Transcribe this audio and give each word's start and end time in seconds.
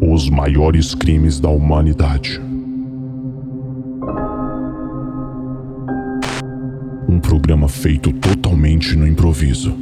Os 0.00 0.28
maiores 0.30 0.94
crimes 0.94 1.38
da 1.38 1.48
humanidade. 1.48 2.40
Um 7.08 7.20
programa 7.20 7.68
feito 7.68 8.12
totalmente 8.12 8.96
no 8.96 9.06
improviso. 9.06 9.74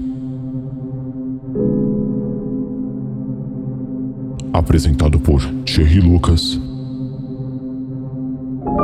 Apresentado 4.52 5.18
por 5.20 5.40
Thierry 5.64 6.00
Lucas 6.00 6.60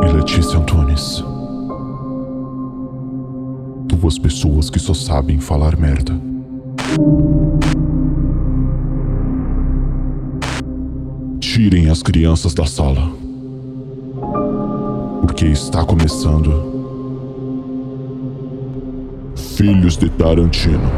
e 0.03 0.13
Letícia 0.13 0.59
Antunes. 0.59 1.25
Duas 3.87 4.19
pessoas 4.19 4.69
que 4.69 4.79
só 4.79 4.95
sabem 4.95 5.39
falar 5.39 5.79
merda. 5.79 6.13
Tirem 11.63 11.89
as 11.89 12.03
crianças 12.03 12.55
da 12.55 12.67
sala. 12.67 13.09
Porque 15.21 15.45
está 15.45 15.85
começando. 15.85 16.51
Filhos 19.57 19.97
de 19.97 20.11
Tarantino. 20.11 20.91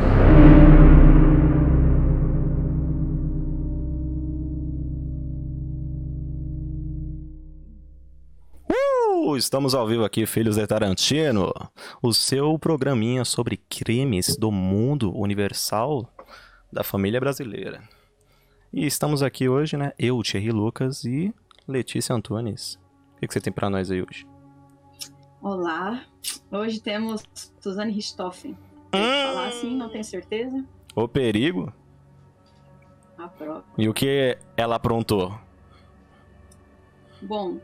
Uh, 8.66 9.36
estamos 9.36 9.74
ao 9.74 9.86
vivo 9.86 10.02
aqui, 10.02 10.24
Filhos 10.24 10.56
de 10.56 10.66
Tarantino, 10.66 11.52
o 12.02 12.14
seu 12.14 12.58
programinha 12.58 13.26
sobre 13.26 13.58
crimes 13.58 14.34
do 14.34 14.50
mundo 14.50 15.14
universal 15.14 16.08
da 16.72 16.82
família 16.82 17.20
brasileira. 17.20 17.82
E 18.76 18.86
estamos 18.86 19.22
aqui 19.22 19.48
hoje, 19.48 19.76
né? 19.76 19.92
Eu, 19.96 20.20
Thierry 20.20 20.50
Lucas 20.50 21.04
e 21.04 21.32
Letícia 21.66 22.12
Antunes. 22.12 22.74
O 23.14 23.20
que, 23.20 23.28
que 23.28 23.32
você 23.32 23.40
tem 23.40 23.52
pra 23.52 23.70
nós 23.70 23.88
aí 23.88 24.02
hoje? 24.02 24.26
Olá, 25.40 26.04
hoje 26.50 26.80
temos 26.82 27.22
Suzane 27.60 27.92
Richthofen. 27.92 28.58
Hum. 28.92 29.26
falar 29.26 29.46
assim, 29.46 29.76
não 29.76 29.88
tenho 29.88 30.02
certeza. 30.02 30.64
O 30.96 31.06
perigo? 31.06 31.72
A 33.16 33.28
prova. 33.28 33.64
E 33.78 33.88
o 33.88 33.94
que 33.94 34.36
ela 34.56 34.74
aprontou? 34.74 35.38
Bom, 37.22 37.60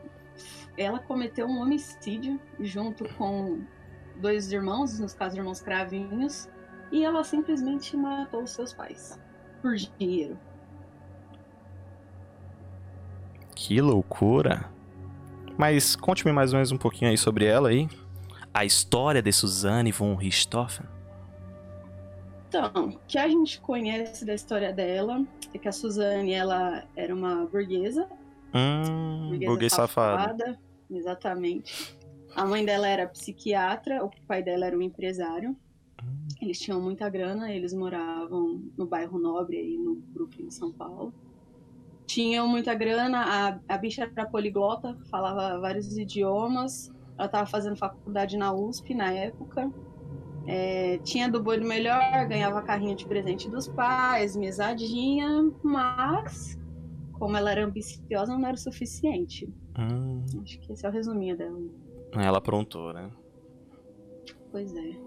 ela 0.77 0.97
cometeu 0.97 1.45
um 1.45 1.59
homicídio 1.59 2.39
junto 2.57 3.03
com 3.15 3.65
dois 4.15 4.49
irmãos, 4.53 4.97
nos 4.97 5.13
casos 5.13 5.37
irmãos 5.37 5.59
cravinhos, 5.59 6.49
e 6.89 7.03
ela 7.03 7.21
simplesmente 7.25 7.97
matou 7.97 8.43
os 8.43 8.51
seus 8.51 8.71
pais 8.71 9.19
por 9.61 9.75
dinheiro. 9.75 10.39
Que 13.55 13.79
loucura! 13.81 14.69
Mas 15.57 15.95
conte-me 15.95 16.31
mais 16.31 16.53
ou 16.53 16.57
menos 16.57 16.71
um 16.71 16.77
pouquinho 16.77 17.11
aí 17.11 17.17
sobre 17.17 17.45
ela 17.45 17.69
aí. 17.69 17.87
A 18.53 18.65
história 18.65 19.21
de 19.21 19.31
Suzanne 19.31 19.91
von 19.91 20.15
Richthofen. 20.15 20.85
Então, 22.47 22.89
o 22.89 22.99
que 23.07 23.17
a 23.17 23.27
gente 23.27 23.61
conhece 23.61 24.25
da 24.25 24.33
história 24.33 24.73
dela 24.73 25.25
é 25.53 25.57
que 25.57 25.67
a 25.67 25.71
Suzane 25.71 26.33
ela 26.33 26.83
era 26.95 27.13
uma 27.13 27.45
burguesa, 27.45 28.09
Hum, 28.53 29.29
burguesa 29.29 29.45
burguês 29.51 29.73
safado. 29.73 30.57
Exatamente. 30.89 31.95
A 32.35 32.45
mãe 32.45 32.65
dela 32.65 32.87
era 32.87 33.07
psiquiatra, 33.07 34.03
o 34.03 34.11
pai 34.27 34.43
dela 34.43 34.65
era 34.65 34.77
um 34.77 34.81
empresário. 34.81 35.55
Eles 36.41 36.59
tinham 36.59 36.81
muita 36.81 37.07
grana, 37.07 37.51
eles 37.53 37.73
moravam 37.73 38.61
no 38.77 38.85
bairro 38.85 39.19
Nobre, 39.19 39.57
aí 39.57 39.77
no 39.77 39.95
Brooklyn, 39.95 40.47
em 40.47 40.51
São 40.51 40.71
Paulo. 40.71 41.13
Tinham 42.13 42.45
muita 42.45 42.73
grana, 42.75 43.19
a, 43.67 43.73
a 43.73 43.77
bicha 43.77 44.03
era 44.03 44.25
poliglota, 44.25 44.97
falava 45.09 45.57
vários 45.61 45.97
idiomas. 45.97 46.91
Ela 47.17 47.25
estava 47.27 47.45
fazendo 47.45 47.77
faculdade 47.77 48.35
na 48.35 48.51
USP 48.53 48.93
na 48.93 49.13
época. 49.13 49.71
É, 50.45 50.97
tinha 51.05 51.29
do 51.29 51.41
boi 51.41 51.57
do 51.57 51.65
melhor, 51.65 52.27
ganhava 52.27 52.61
carrinho 52.63 52.97
de 52.97 53.05
presente 53.05 53.49
dos 53.49 53.67
pais, 53.69 54.35
mesadinha, 54.35 55.49
mas 55.63 56.59
como 57.13 57.37
ela 57.37 57.51
era 57.51 57.63
ambiciosa, 57.65 58.37
não 58.37 58.45
era 58.45 58.55
o 58.55 58.59
suficiente. 58.59 59.47
Hum, 59.79 60.25
Acho 60.43 60.59
que 60.59 60.73
esse 60.73 60.85
é 60.85 60.89
o 60.89 60.91
resuminho 60.91 61.37
dela. 61.37 61.59
ela 62.13 62.39
aprontou, 62.39 62.91
né? 62.91 63.09
Pois 64.51 64.75
é. 64.75 64.97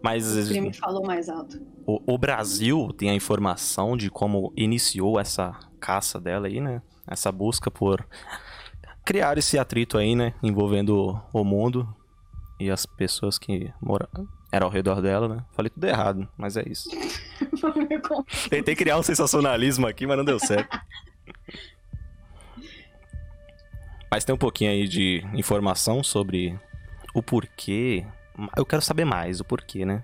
Mas 0.00 0.36
O 0.36 0.48
crime 0.48 0.72
falou 0.72 1.04
mais 1.04 1.28
alto. 1.28 1.60
o, 1.84 2.14
o 2.14 2.16
Brasil 2.16 2.92
tem 2.96 3.10
a 3.10 3.14
informação 3.14 3.96
de 3.96 4.08
como 4.08 4.52
iniciou 4.56 5.18
essa 5.18 5.58
caça 5.78 6.20
dela 6.20 6.46
aí, 6.46 6.60
né? 6.60 6.82
Essa 7.06 7.32
busca 7.32 7.70
por 7.70 8.06
criar 9.04 9.38
esse 9.38 9.58
atrito 9.58 9.96
aí, 9.96 10.14
né? 10.14 10.34
Envolvendo 10.42 11.18
o 11.32 11.44
mundo 11.44 11.88
e 12.60 12.70
as 12.70 12.84
pessoas 12.84 13.38
que 13.38 13.72
moram 13.80 14.08
eram 14.50 14.66
ao 14.66 14.72
redor 14.72 15.00
dela, 15.00 15.28
né? 15.28 15.44
Falei 15.52 15.70
tudo 15.70 15.84
errado, 15.84 16.28
mas 16.36 16.56
é 16.56 16.64
isso. 16.66 16.88
Tentei 18.48 18.74
criar 18.74 18.98
um 18.98 19.02
sensacionalismo 19.02 19.86
aqui, 19.86 20.06
mas 20.06 20.16
não 20.16 20.24
deu 20.24 20.38
certo. 20.38 20.78
Mas 24.10 24.24
tem 24.24 24.34
um 24.34 24.38
pouquinho 24.38 24.70
aí 24.70 24.88
de 24.88 25.22
informação 25.34 26.02
sobre 26.02 26.58
o 27.14 27.22
porquê. 27.22 28.06
Eu 28.56 28.64
quero 28.64 28.80
saber 28.80 29.04
mais 29.04 29.38
o 29.40 29.44
porquê, 29.44 29.84
né? 29.84 30.02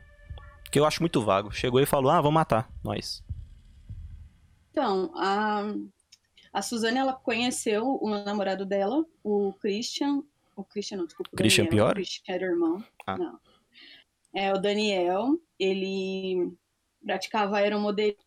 Porque 0.63 0.79
eu 0.79 0.85
acho 0.85 1.01
muito 1.01 1.23
vago. 1.23 1.51
Chegou 1.51 1.81
e 1.81 1.87
falou: 1.87 2.11
ah, 2.11 2.21
vamos 2.21 2.35
matar, 2.35 2.69
nós. 2.83 3.24
Então, 4.75 5.13
a, 5.15 5.63
a 6.53 6.61
Suzane, 6.61 6.99
ela 6.99 7.13
conheceu 7.13 7.97
o 8.03 8.11
namorado 8.11 8.67
dela, 8.67 9.07
o 9.23 9.53
Christian. 9.61 10.21
O 10.57 10.65
Christian, 10.65 10.97
não, 10.99 11.07
desculpa. 11.07 11.31
Christian 11.37 11.67
Daniel, 11.67 11.85
Pior? 11.85 11.93
O 11.93 11.95
Christian 11.95 12.35
era 12.35 12.45
o 12.45 12.51
irmão. 12.51 12.85
Ah. 13.07 13.17
Não. 13.17 13.39
É, 14.35 14.53
o 14.53 14.59
Daniel, 14.59 15.39
ele 15.61 16.53
praticava 17.07 17.59
aeromodelismo 17.59 18.19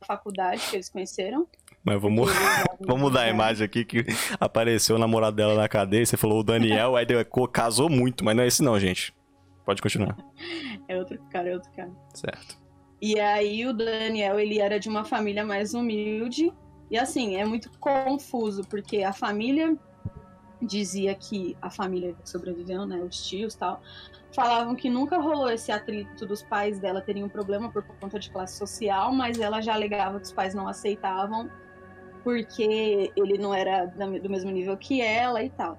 na 0.00 0.06
faculdade 0.06 0.62
que 0.70 0.76
eles 0.76 0.88
conheceram. 0.88 1.48
Mas 1.82 2.00
vamos, 2.00 2.30
vamos 2.78 3.02
mudar 3.02 3.22
a 3.22 3.28
imagem 3.28 3.64
aqui 3.64 3.84
que 3.84 4.04
apareceu 4.38 4.94
o 4.94 5.00
namorado 5.00 5.34
dela 5.34 5.56
na 5.56 5.68
cadeia. 5.68 6.06
Você 6.06 6.16
falou 6.16 6.38
o 6.38 6.44
Daniel, 6.44 6.94
aí 6.94 7.04
deu- 7.04 7.24
casou 7.48 7.88
muito, 7.90 8.24
mas 8.24 8.36
não 8.36 8.44
é 8.44 8.46
esse 8.46 8.62
não, 8.62 8.78
gente. 8.78 9.12
Pode 9.66 9.82
continuar. 9.82 10.16
É 10.86 10.96
outro 10.96 11.20
cara, 11.28 11.48
é 11.48 11.54
outro 11.54 11.72
cara. 11.72 11.90
Certo. 12.14 12.59
E 13.00 13.18
aí 13.18 13.66
o 13.66 13.72
Daniel, 13.72 14.38
ele 14.38 14.60
era 14.60 14.78
de 14.78 14.88
uma 14.88 15.04
família 15.04 15.44
mais 15.44 15.74
humilde. 15.74 16.52
E 16.90 16.98
assim, 16.98 17.36
é 17.36 17.44
muito 17.44 17.70
confuso, 17.78 18.62
porque 18.68 19.02
a 19.02 19.12
família 19.12 19.76
dizia 20.60 21.14
que 21.14 21.56
a 21.62 21.70
família 21.70 22.14
sobreviveu, 22.24 22.84
né, 22.84 22.98
os 22.98 23.26
tios 23.26 23.54
tal, 23.54 23.80
falavam 24.34 24.74
que 24.74 24.90
nunca 24.90 25.18
rolou 25.18 25.50
esse 25.50 25.72
atrito 25.72 26.26
dos 26.26 26.42
pais 26.42 26.78
dela 26.78 27.00
terem 27.00 27.24
um 27.24 27.28
problema 27.28 27.70
por 27.70 27.82
conta 27.82 28.18
de 28.18 28.30
classe 28.30 28.58
social, 28.58 29.12
mas 29.12 29.40
ela 29.40 29.60
já 29.60 29.72
alegava 29.72 30.18
que 30.18 30.26
os 30.26 30.32
pais 30.32 30.54
não 30.54 30.68
aceitavam 30.68 31.50
porque 32.22 33.10
ele 33.16 33.38
não 33.38 33.54
era 33.54 33.86
do 33.86 34.28
mesmo 34.28 34.50
nível 34.50 34.76
que 34.76 35.00
ela 35.00 35.42
e 35.42 35.48
tal. 35.50 35.78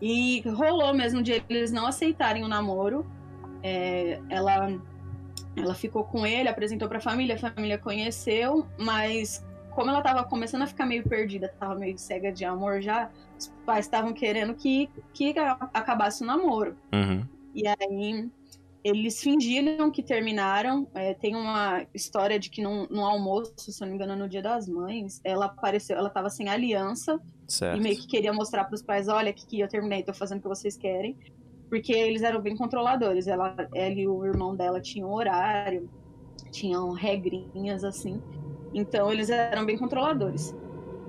E 0.00 0.40
rolou 0.48 0.94
mesmo 0.94 1.22
de 1.22 1.42
eles 1.48 1.72
não 1.72 1.86
aceitarem 1.86 2.44
o 2.44 2.48
namoro. 2.48 3.06
É, 3.62 4.20
ela 4.28 4.68
ela 5.56 5.74
ficou 5.74 6.04
com 6.04 6.26
ele, 6.26 6.48
apresentou 6.48 6.88
pra 6.88 7.00
família, 7.00 7.34
a 7.34 7.38
família 7.38 7.78
conheceu, 7.78 8.66
mas 8.78 9.44
como 9.74 9.90
ela 9.90 10.02
tava 10.02 10.24
começando 10.24 10.62
a 10.62 10.66
ficar 10.66 10.86
meio 10.86 11.02
perdida, 11.08 11.48
tava 11.58 11.74
meio 11.74 11.96
cega 11.98 12.30
de 12.32 12.44
amor 12.44 12.80
já, 12.82 13.10
os 13.38 13.48
pais 13.64 13.86
estavam 13.86 14.12
querendo 14.12 14.54
que, 14.54 14.88
que 15.14 15.38
a- 15.38 15.70
acabasse 15.72 16.22
o 16.22 16.26
namoro. 16.26 16.76
Uhum. 16.92 17.26
E 17.54 17.64
aí 17.66 18.30
eles 18.84 19.20
fingiram 19.22 19.90
que 19.90 20.02
terminaram. 20.02 20.88
É, 20.94 21.14
tem 21.14 21.36
uma 21.36 21.86
história 21.94 22.38
de 22.38 22.50
que 22.50 22.60
num, 22.62 22.86
num 22.90 23.04
almoço, 23.04 23.52
se 23.58 23.80
não 23.80 23.88
me 23.88 23.94
engano, 23.94 24.16
no 24.16 24.28
Dia 24.28 24.42
das 24.42 24.68
Mães, 24.68 25.20
ela 25.22 25.46
apareceu, 25.46 25.96
ela 25.96 26.10
tava 26.10 26.28
sem 26.30 26.48
aliança 26.48 27.20
Certo. 27.46 27.78
e 27.78 27.80
meio 27.80 27.96
que 27.96 28.06
queria 28.06 28.32
mostrar 28.32 28.64
pros 28.64 28.82
pais, 28.82 29.06
olha, 29.08 29.32
que 29.32 29.60
eu 29.60 29.68
terminei, 29.68 30.02
tô 30.02 30.12
fazendo 30.12 30.38
o 30.38 30.42
que 30.42 30.48
vocês 30.48 30.76
querem. 30.76 31.16
Porque 31.72 31.90
eles 31.90 32.20
eram 32.22 32.42
bem 32.42 32.54
controladores. 32.54 33.26
Ela, 33.26 33.56
ela 33.74 33.94
e 33.94 34.06
o 34.06 34.26
irmão 34.26 34.54
dela 34.54 34.78
tinham 34.78 35.10
horário, 35.10 35.88
tinham 36.50 36.90
regrinhas 36.90 37.82
assim. 37.82 38.20
Então 38.74 39.10
eles 39.10 39.30
eram 39.30 39.64
bem 39.64 39.78
controladores. 39.78 40.54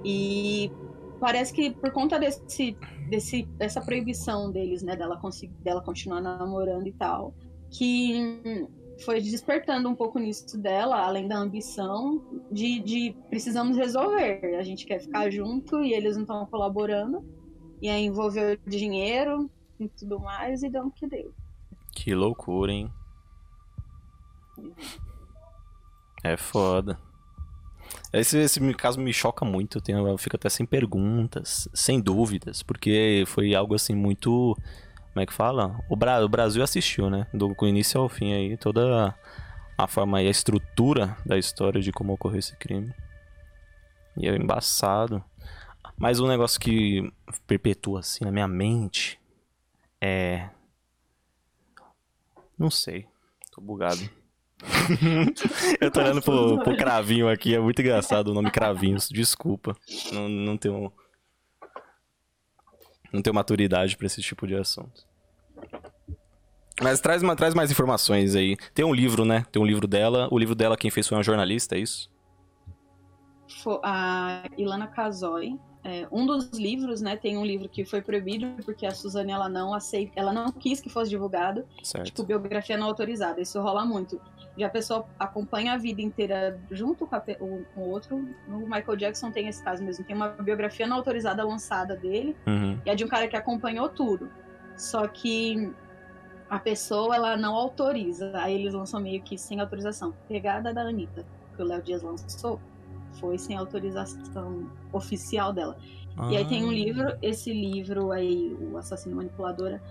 E 0.06 0.71
parece 1.19 1.51
que 1.51 1.71
por 1.71 1.92
conta 1.92 2.18
desse, 2.18 2.77
desse 3.10 3.44
dessa 3.57 3.81
proibição 3.81 4.54
deles, 4.54 4.81
né, 4.81 4.95
dela 4.95 5.18
conseguir 5.18 5.54
dela 5.56 5.83
continuar 5.83 6.21
namorando 6.21 6.88
e 6.88 6.94
tal, 6.94 7.36
que 7.69 8.66
foi 9.04 9.19
despertando 9.19 9.89
um 9.89 9.95
pouco 9.95 10.18
nisso 10.18 10.57
dela, 10.57 11.06
além 11.06 11.27
da 11.27 11.39
ambição 11.39 12.24
de, 12.50 12.80
de 12.80 13.13
precisamos 13.30 13.75
resolver. 13.75 14.56
A 14.57 14.63
gente 14.63 14.86
quer 14.86 15.01
ficar 15.01 15.30
junto 15.30 15.83
e 15.83 15.92
eles 15.92 16.16
não 16.16 16.24
estão 16.24 16.45
colaborando. 16.45 17.21
E 17.81 17.89
aí 17.89 18.06
envolveu 18.06 18.57
dinheiro 18.66 19.51
e 19.85 19.89
tudo 19.89 20.19
mais 20.19 20.63
e 20.63 20.69
deu 20.69 20.85
no 20.85 20.91
que 20.91 21.07
deu. 21.07 21.33
Que 21.91 22.13
loucura, 22.15 22.71
hein? 22.71 22.91
É 26.24 26.38
foda. 26.38 26.97
Esse, 28.12 28.38
esse 28.38 28.74
caso 28.75 29.00
me 29.00 29.12
choca 29.12 29.44
muito, 29.44 29.77
eu, 29.77 29.81
tenho, 29.81 30.07
eu 30.07 30.18
fico 30.18 30.35
até 30.35 30.47
sem 30.47 30.65
perguntas, 30.65 31.68
sem 31.74 32.00
dúvidas, 32.00 32.62
porque 32.62 33.24
foi 33.27 33.56
algo 33.56 33.75
assim 33.75 33.95
muito. 33.95 34.56
Como 35.12 35.21
é 35.21 35.25
que 35.25 35.33
fala? 35.33 35.80
O, 35.89 35.95
Bra 35.95 36.24
o 36.24 36.30
Brasil 36.30 36.63
assistiu, 36.63 37.09
né? 37.09 37.27
Do 37.33 37.56
início 37.68 38.00
ao 38.00 38.09
fim 38.09 38.33
aí, 38.33 38.57
toda 38.57 39.15
a 39.77 39.88
forma 39.88 40.21
e 40.21 40.27
a 40.27 40.31
estrutura 40.31 41.18
da 41.25 41.38
história 41.38 41.81
de 41.81 41.91
como 41.91 42.13
ocorreu 42.13 42.39
esse 42.39 42.56
crime. 42.56 42.94
E 44.18 44.27
é 44.27 44.35
embaçado. 44.35 45.24
Mas 45.97 46.19
um 46.19 46.27
negócio 46.27 46.59
que 46.59 47.12
perpetua 47.45 48.00
assim 48.00 48.24
na 48.24 48.31
minha 48.31 48.47
mente 48.47 49.19
é. 50.04 50.50
Não 52.60 52.70
sei. 52.70 53.08
Tô 53.52 53.62
bugado. 53.62 54.02
eu 55.80 55.90
tô 55.90 56.02
olhando 56.02 56.22
pro, 56.22 56.62
pro 56.62 56.76
Cravinho 56.76 57.30
aqui, 57.30 57.56
é 57.56 57.60
muito 57.60 57.82
engraçado 57.82 58.28
o 58.30 58.34
nome 58.34 58.52
Cravinhos. 58.52 59.08
Desculpa. 59.08 59.78
Não, 60.12 60.28
não 60.28 60.58
tenho. 60.58 60.92
Não 63.14 63.22
tenho 63.22 63.34
maturidade 63.34 63.96
pra 63.96 64.08
esse 64.08 64.22
tipo 64.22 64.46
de 64.46 64.56
assunto. 64.56 65.08
Mas 66.82 67.00
traz, 67.00 67.22
traz 67.38 67.54
mais 67.54 67.72
informações 67.72 68.36
aí. 68.36 68.58
Tem 68.74 68.84
um 68.84 68.94
livro, 68.94 69.24
né? 69.24 69.46
Tem 69.52 69.62
um 69.62 69.66
livro 69.66 69.88
dela. 69.88 70.28
O 70.32 70.38
livro 70.38 70.56
dela, 70.56 70.76
quem 70.76 70.92
fez 70.92 71.08
foi 71.08 71.18
uma 71.18 71.24
jornalista, 71.24 71.76
é 71.76 71.80
isso? 71.80 72.10
A 73.83 74.44
Ilana 74.57 74.88
Kazoy. 74.88 75.60
É, 75.86 76.07
um 76.10 76.25
dos 76.25 76.51
livros, 76.57 77.01
né, 77.01 77.18
tem 77.18 77.38
um 77.38 77.45
livro 77.45 77.68
que 77.68 77.83
foi 77.83 78.01
proibido 78.01 78.48
porque 78.63 78.86
a 78.86 78.92
Suzane 78.92 79.33
ela 79.33 79.50
não 79.50 79.74
aceita, 79.74 80.13
ela 80.15 80.31
não 80.31 80.50
quis 80.50 80.80
que 80.80 80.88
fosse 80.89 81.10
divulgado, 81.10 81.65
certo. 81.83 82.06
tipo 82.06 82.24
biografia 82.24 82.77
não 82.77 82.88
autorizada. 82.88 83.42
Isso 83.42 83.62
rola 83.62 83.83
muito. 83.86 84.19
E 84.56 84.63
a 84.63 84.69
pessoa 84.69 85.06
acompanha 85.19 85.74
a 85.74 85.77
vida 85.77 86.01
inteira 86.01 86.60
junto 86.71 87.06
com, 87.06 87.15
a, 87.15 87.24
o, 87.39 87.65
com 87.74 87.81
o 87.81 87.89
outro. 87.89 88.25
No 88.48 88.60
Michael 88.60 88.95
Jackson 88.95 89.31
tem 89.31 89.48
esse 89.48 89.63
caso 89.63 89.83
mesmo. 89.83 90.06
Tem 90.06 90.16
uma 90.16 90.30
biografia 90.30 90.88
não 90.88 90.98
autorizada 90.98 91.44
lançada 91.44 91.95
dele 91.95 92.36
uhum. 92.48 92.80
e 92.86 92.89
é 92.89 92.95
de 92.95 93.04
um 93.04 93.07
cara 93.07 93.27
que 93.27 93.36
acompanhou 93.36 93.89
tudo. 93.89 94.30
Só 94.77 95.07
que 95.07 95.71
a 96.50 96.59
pessoa 96.59 97.16
ela 97.16 97.36
não 97.36 97.56
autoriza. 97.56 98.31
Aí 98.36 98.54
eles 98.54 98.74
lançam 98.74 99.01
meio 99.01 99.21
que 99.24 99.38
sem 99.38 99.59
autorização. 99.59 100.13
Pegada 100.27 100.71
da 100.71 100.81
Anitta, 100.81 101.25
que 101.56 101.62
o 101.62 101.66
Léo 101.66 101.81
Dias 101.81 102.04
lançou 102.04 102.59
foi 103.13 103.38
sem 103.38 103.56
autorização 103.56 104.69
oficial 104.92 105.54
dela. 105.54 105.77
Ah. 106.18 106.31
E 106.31 106.38
aí 106.38 106.48
tem 106.48 106.63
um 106.63 106.69
ah. 106.69 106.74
livro, 106.74 107.18
esse 107.21 107.51
livro 107.51 108.12
aí, 108.12 108.56
O 108.60 108.77
Assassino 108.77 109.15
Manipuladora, 109.15 109.81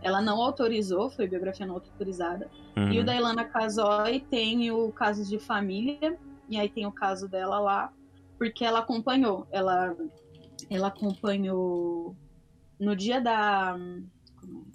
ela 0.00 0.20
não 0.20 0.40
autorizou, 0.42 1.10
foi 1.10 1.28
biografia 1.28 1.66
não 1.66 1.74
autorizada. 1.74 2.50
Uhum. 2.76 2.92
E 2.92 2.96
o 2.96 3.00
uhum. 3.00 3.04
da 3.04 3.16
Ilana 3.16 3.44
Casoy 3.44 4.20
tem 4.20 4.70
o 4.70 4.90
Casos 4.92 5.28
de 5.28 5.38
Família, 5.38 6.18
e 6.48 6.58
aí 6.58 6.68
tem 6.68 6.86
o 6.86 6.92
caso 6.92 7.28
dela 7.28 7.58
lá, 7.58 7.92
porque 8.38 8.64
ela 8.64 8.80
acompanhou. 8.80 9.46
Ela, 9.50 9.96
ela 10.68 10.88
acompanhou 10.88 12.16
no 12.78 12.96
dia 12.96 13.20
da, 13.20 13.76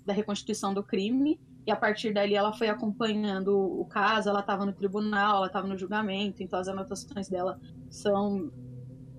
da 0.05 0.13
reconstituição 0.13 0.73
do 0.73 0.81
crime, 0.81 1.39
e 1.67 1.71
a 1.71 1.75
partir 1.75 2.13
dali 2.13 2.33
ela 2.33 2.53
foi 2.53 2.69
acompanhando 2.69 3.59
o 3.59 3.83
caso, 3.85 4.29
ela 4.29 4.39
estava 4.39 4.65
no 4.65 4.71
tribunal, 4.71 5.35
ela 5.35 5.47
estava 5.47 5.67
no 5.67 5.77
julgamento, 5.77 6.41
então 6.41 6.57
as 6.57 6.69
anotações 6.69 7.27
dela 7.27 7.59
são 7.89 8.49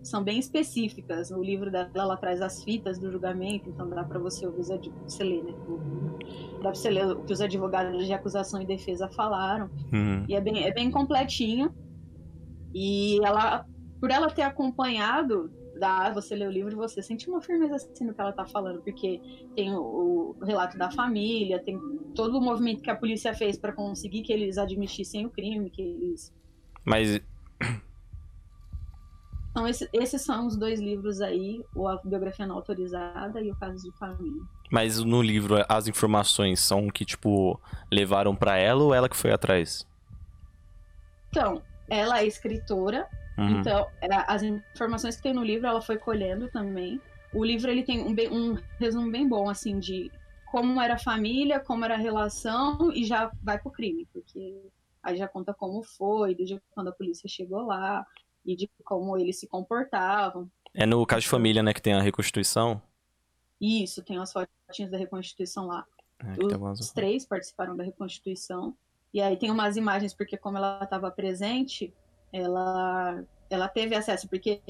são 0.03 0.25
bem 0.25 0.39
específicas. 0.39 1.31
O 1.31 1.43
livro 1.43 1.71
dela 1.71 1.91
ela 1.95 2.17
traz 2.17 2.41
as 2.41 2.65
fitas 2.65 2.99
do 2.99 3.13
julgamento, 3.13 3.69
então 3.69 3.91
dá 3.91 4.03
para 4.03 4.19
você 4.19 4.47
ouvir 4.47 4.63
você 5.05 5.23
ler, 5.23 5.45
né? 5.45 5.53
Dá 6.55 6.71
para 6.71 6.75
você 6.75 6.89
ler 6.89 7.07
o 7.09 7.23
que 7.23 7.35
os 7.35 7.43
advogados 7.43 8.07
de 8.07 8.13
acusação 8.15 8.63
e 8.63 8.67
defesa 8.67 9.11
falaram. 9.11 9.69
Uhum. 9.93 10.25
E 10.27 10.35
é 10.35 10.41
bem, 10.41 10.65
é 10.65 10.73
bem 10.73 10.91
completinho. 10.91 11.75
E 12.73 13.19
ela, 13.23 13.67
por 14.01 14.11
ela 14.11 14.31
ter 14.31 14.43
acompanhado 14.43 15.51
você 16.13 16.35
lê 16.35 16.47
o 16.47 16.51
livro 16.51 16.73
e 16.73 16.77
você 16.77 17.03
sente 17.03 17.29
uma 17.29 17.41
firmeza 17.41 17.77
assim 17.77 18.05
no 18.05 18.15
que 18.15 18.21
ela 18.21 18.33
tá 18.33 18.47
falando, 18.47 18.83
porque 18.83 19.21
tem 19.55 19.73
o, 19.75 20.37
o 20.39 20.45
relato 20.45 20.77
da 20.77 20.91
família, 20.91 21.63
tem 21.63 21.79
todo 22.15 22.39
o 22.39 22.41
movimento 22.41 22.83
que 22.83 22.91
a 22.91 22.97
polícia 22.97 23.35
fez 23.35 23.57
para 23.59 23.73
conseguir 23.73 24.23
que 24.23 24.33
eles 24.33 24.59
admitissem 24.59 25.27
o 25.27 25.31
crime, 25.31 25.71
que 25.71 25.83
eles. 25.83 26.35
Mas. 26.85 27.21
Então, 29.51 29.67
esse, 29.67 29.89
esses 29.93 30.23
são 30.23 30.47
os 30.47 30.57
dois 30.57 30.79
livros 30.79 31.21
aí, 31.21 31.65
a 31.75 32.07
biografia 32.07 32.47
não 32.47 32.55
autorizada 32.55 33.41
e 33.41 33.51
o 33.51 33.57
caso 33.57 33.83
de 33.83 33.99
família. 33.99 34.41
Mas 34.71 35.03
no 35.03 35.21
livro, 35.21 35.57
as 35.69 35.89
informações 35.89 36.61
são 36.61 36.87
que, 36.89 37.05
tipo, 37.05 37.61
levaram 37.91 38.37
para 38.37 38.57
ela 38.57 38.85
ou 38.85 38.95
ela 38.95 39.09
que 39.09 39.17
foi 39.17 39.33
atrás? 39.33 39.85
Então, 41.31 41.61
ela 41.89 42.21
é 42.21 42.27
escritora, 42.27 43.09
Uhum. 43.39 43.61
Então, 43.61 43.87
é, 44.01 44.09
as 44.27 44.43
informações 44.43 45.17
que 45.17 45.23
tem 45.23 45.33
no 45.33 45.45
livro, 45.45 45.67
ela 45.67 45.81
foi 45.81 45.97
colhendo 45.97 46.49
também. 46.49 47.01
O 47.33 47.45
livro 47.45 47.71
ele 47.71 47.83
tem 47.83 48.03
um, 48.03 48.15
um 48.33 48.59
resumo 48.79 49.11
bem 49.11 49.29
bom, 49.29 49.49
assim, 49.49 49.79
de 49.79 50.11
como 50.51 50.81
era 50.81 50.95
a 50.95 50.99
família, 50.99 51.61
como 51.61 51.85
era 51.85 51.95
a 51.95 51.99
relação, 51.99 52.91
e 52.93 53.05
já 53.05 53.31
vai 53.43 53.59
pro 53.59 53.71
crime, 53.71 54.07
porque 54.13 54.61
aí 55.03 55.17
já 55.17 55.29
conta 55.29 55.55
como 55.55 55.83
foi, 55.83 56.35
desde 56.35 56.61
quando 56.71 56.89
a 56.89 56.93
polícia 56.93 57.29
chegou 57.29 57.63
lá, 57.63 58.05
e 58.45 58.57
de 58.57 58.69
como 58.85 59.17
eles 59.17 59.39
se 59.39 59.47
comportavam. 59.47 60.51
É 60.75 60.87
no 60.87 61.05
caso 61.07 61.23
de 61.23 61.29
família, 61.29 61.63
né, 61.63 61.73
que 61.73 61.83
tem 61.83 61.93
a 61.93 62.01
reconstituição? 62.01 62.81
Isso, 63.61 64.03
tem 64.03 64.19
as 64.19 64.33
fotinhas 64.33 64.91
da 64.91 64.97
reconstituição 64.97 65.67
lá. 65.67 65.85
É, 66.21 66.73
Os 66.73 66.91
três 66.91 67.25
participaram 67.25 67.77
da 67.77 67.85
reconstituição. 67.85 68.75
E 69.13 69.21
aí 69.21 69.37
tem 69.37 69.51
umas 69.51 69.77
imagens, 69.77 70.15
porque 70.15 70.37
como 70.37 70.57
ela 70.57 70.81
estava 70.83 71.11
presente, 71.11 71.93
ela, 72.33 73.23
ela 73.51 73.69
teve 73.69 73.95
acesso, 73.95 74.29
porque 74.29 74.61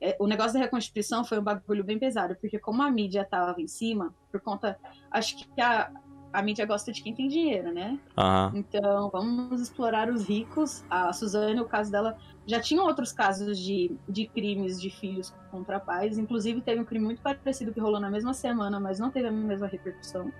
é, 0.00 0.16
o 0.18 0.26
negócio 0.26 0.54
da 0.54 0.60
reconstituição 0.60 1.24
foi 1.24 1.38
um 1.38 1.42
bagulho 1.42 1.84
bem 1.84 1.98
pesado, 1.98 2.36
porque 2.36 2.58
como 2.58 2.82
a 2.82 2.90
mídia 2.90 3.22
estava 3.22 3.60
em 3.60 3.68
cima, 3.68 4.14
por 4.30 4.40
conta. 4.40 4.78
Acho 5.10 5.36
que 5.36 5.60
a, 5.60 5.90
a 6.32 6.42
mídia 6.42 6.66
gosta 6.66 6.92
de 6.92 7.02
quem 7.02 7.14
tem 7.14 7.28
dinheiro, 7.28 7.72
né? 7.72 7.98
Uhum. 8.18 8.58
Então, 8.58 9.08
vamos 9.08 9.60
explorar 9.60 10.10
os 10.10 10.28
ricos. 10.28 10.84
A 10.90 11.12
Suzane, 11.12 11.60
o 11.60 11.64
caso 11.64 11.92
dela, 11.92 12.18
já 12.44 12.60
tinha 12.60 12.82
outros 12.82 13.12
casos 13.12 13.58
de, 13.58 13.96
de 14.08 14.26
crimes 14.26 14.80
de 14.80 14.90
filhos 14.90 15.32
contra 15.50 15.78
pais. 15.78 16.18
Inclusive, 16.18 16.60
teve 16.60 16.80
um 16.80 16.84
crime 16.84 17.04
muito 17.04 17.22
parecido 17.22 17.72
que 17.72 17.80
rolou 17.80 18.00
na 18.00 18.10
mesma 18.10 18.34
semana, 18.34 18.80
mas 18.80 18.98
não 18.98 19.10
teve 19.10 19.28
a 19.28 19.32
mesma 19.32 19.68
repercussão. 19.68 20.32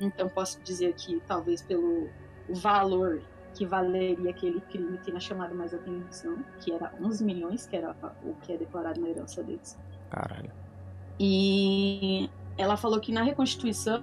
Então, 0.00 0.28
posso 0.28 0.60
dizer 0.62 0.94
que 0.94 1.20
talvez 1.26 1.62
pelo 1.62 2.08
valor 2.48 3.22
que 3.56 3.64
valeria 3.64 4.30
aquele 4.30 4.60
crime 4.60 4.98
tenha 4.98 5.18
chamado 5.18 5.54
mais 5.54 5.72
atenção, 5.72 6.44
que 6.60 6.72
era 6.72 6.92
11 7.00 7.24
milhões, 7.24 7.66
que 7.66 7.74
era 7.74 7.96
o 8.22 8.34
que 8.42 8.52
é 8.52 8.56
declarado 8.58 9.00
na 9.00 9.08
herança 9.08 9.42
deles. 9.42 9.78
Caralho. 10.10 10.52
E 11.18 12.28
ela 12.58 12.76
falou 12.76 13.00
que 13.00 13.10
na 13.10 13.22
reconstituição 13.22 14.02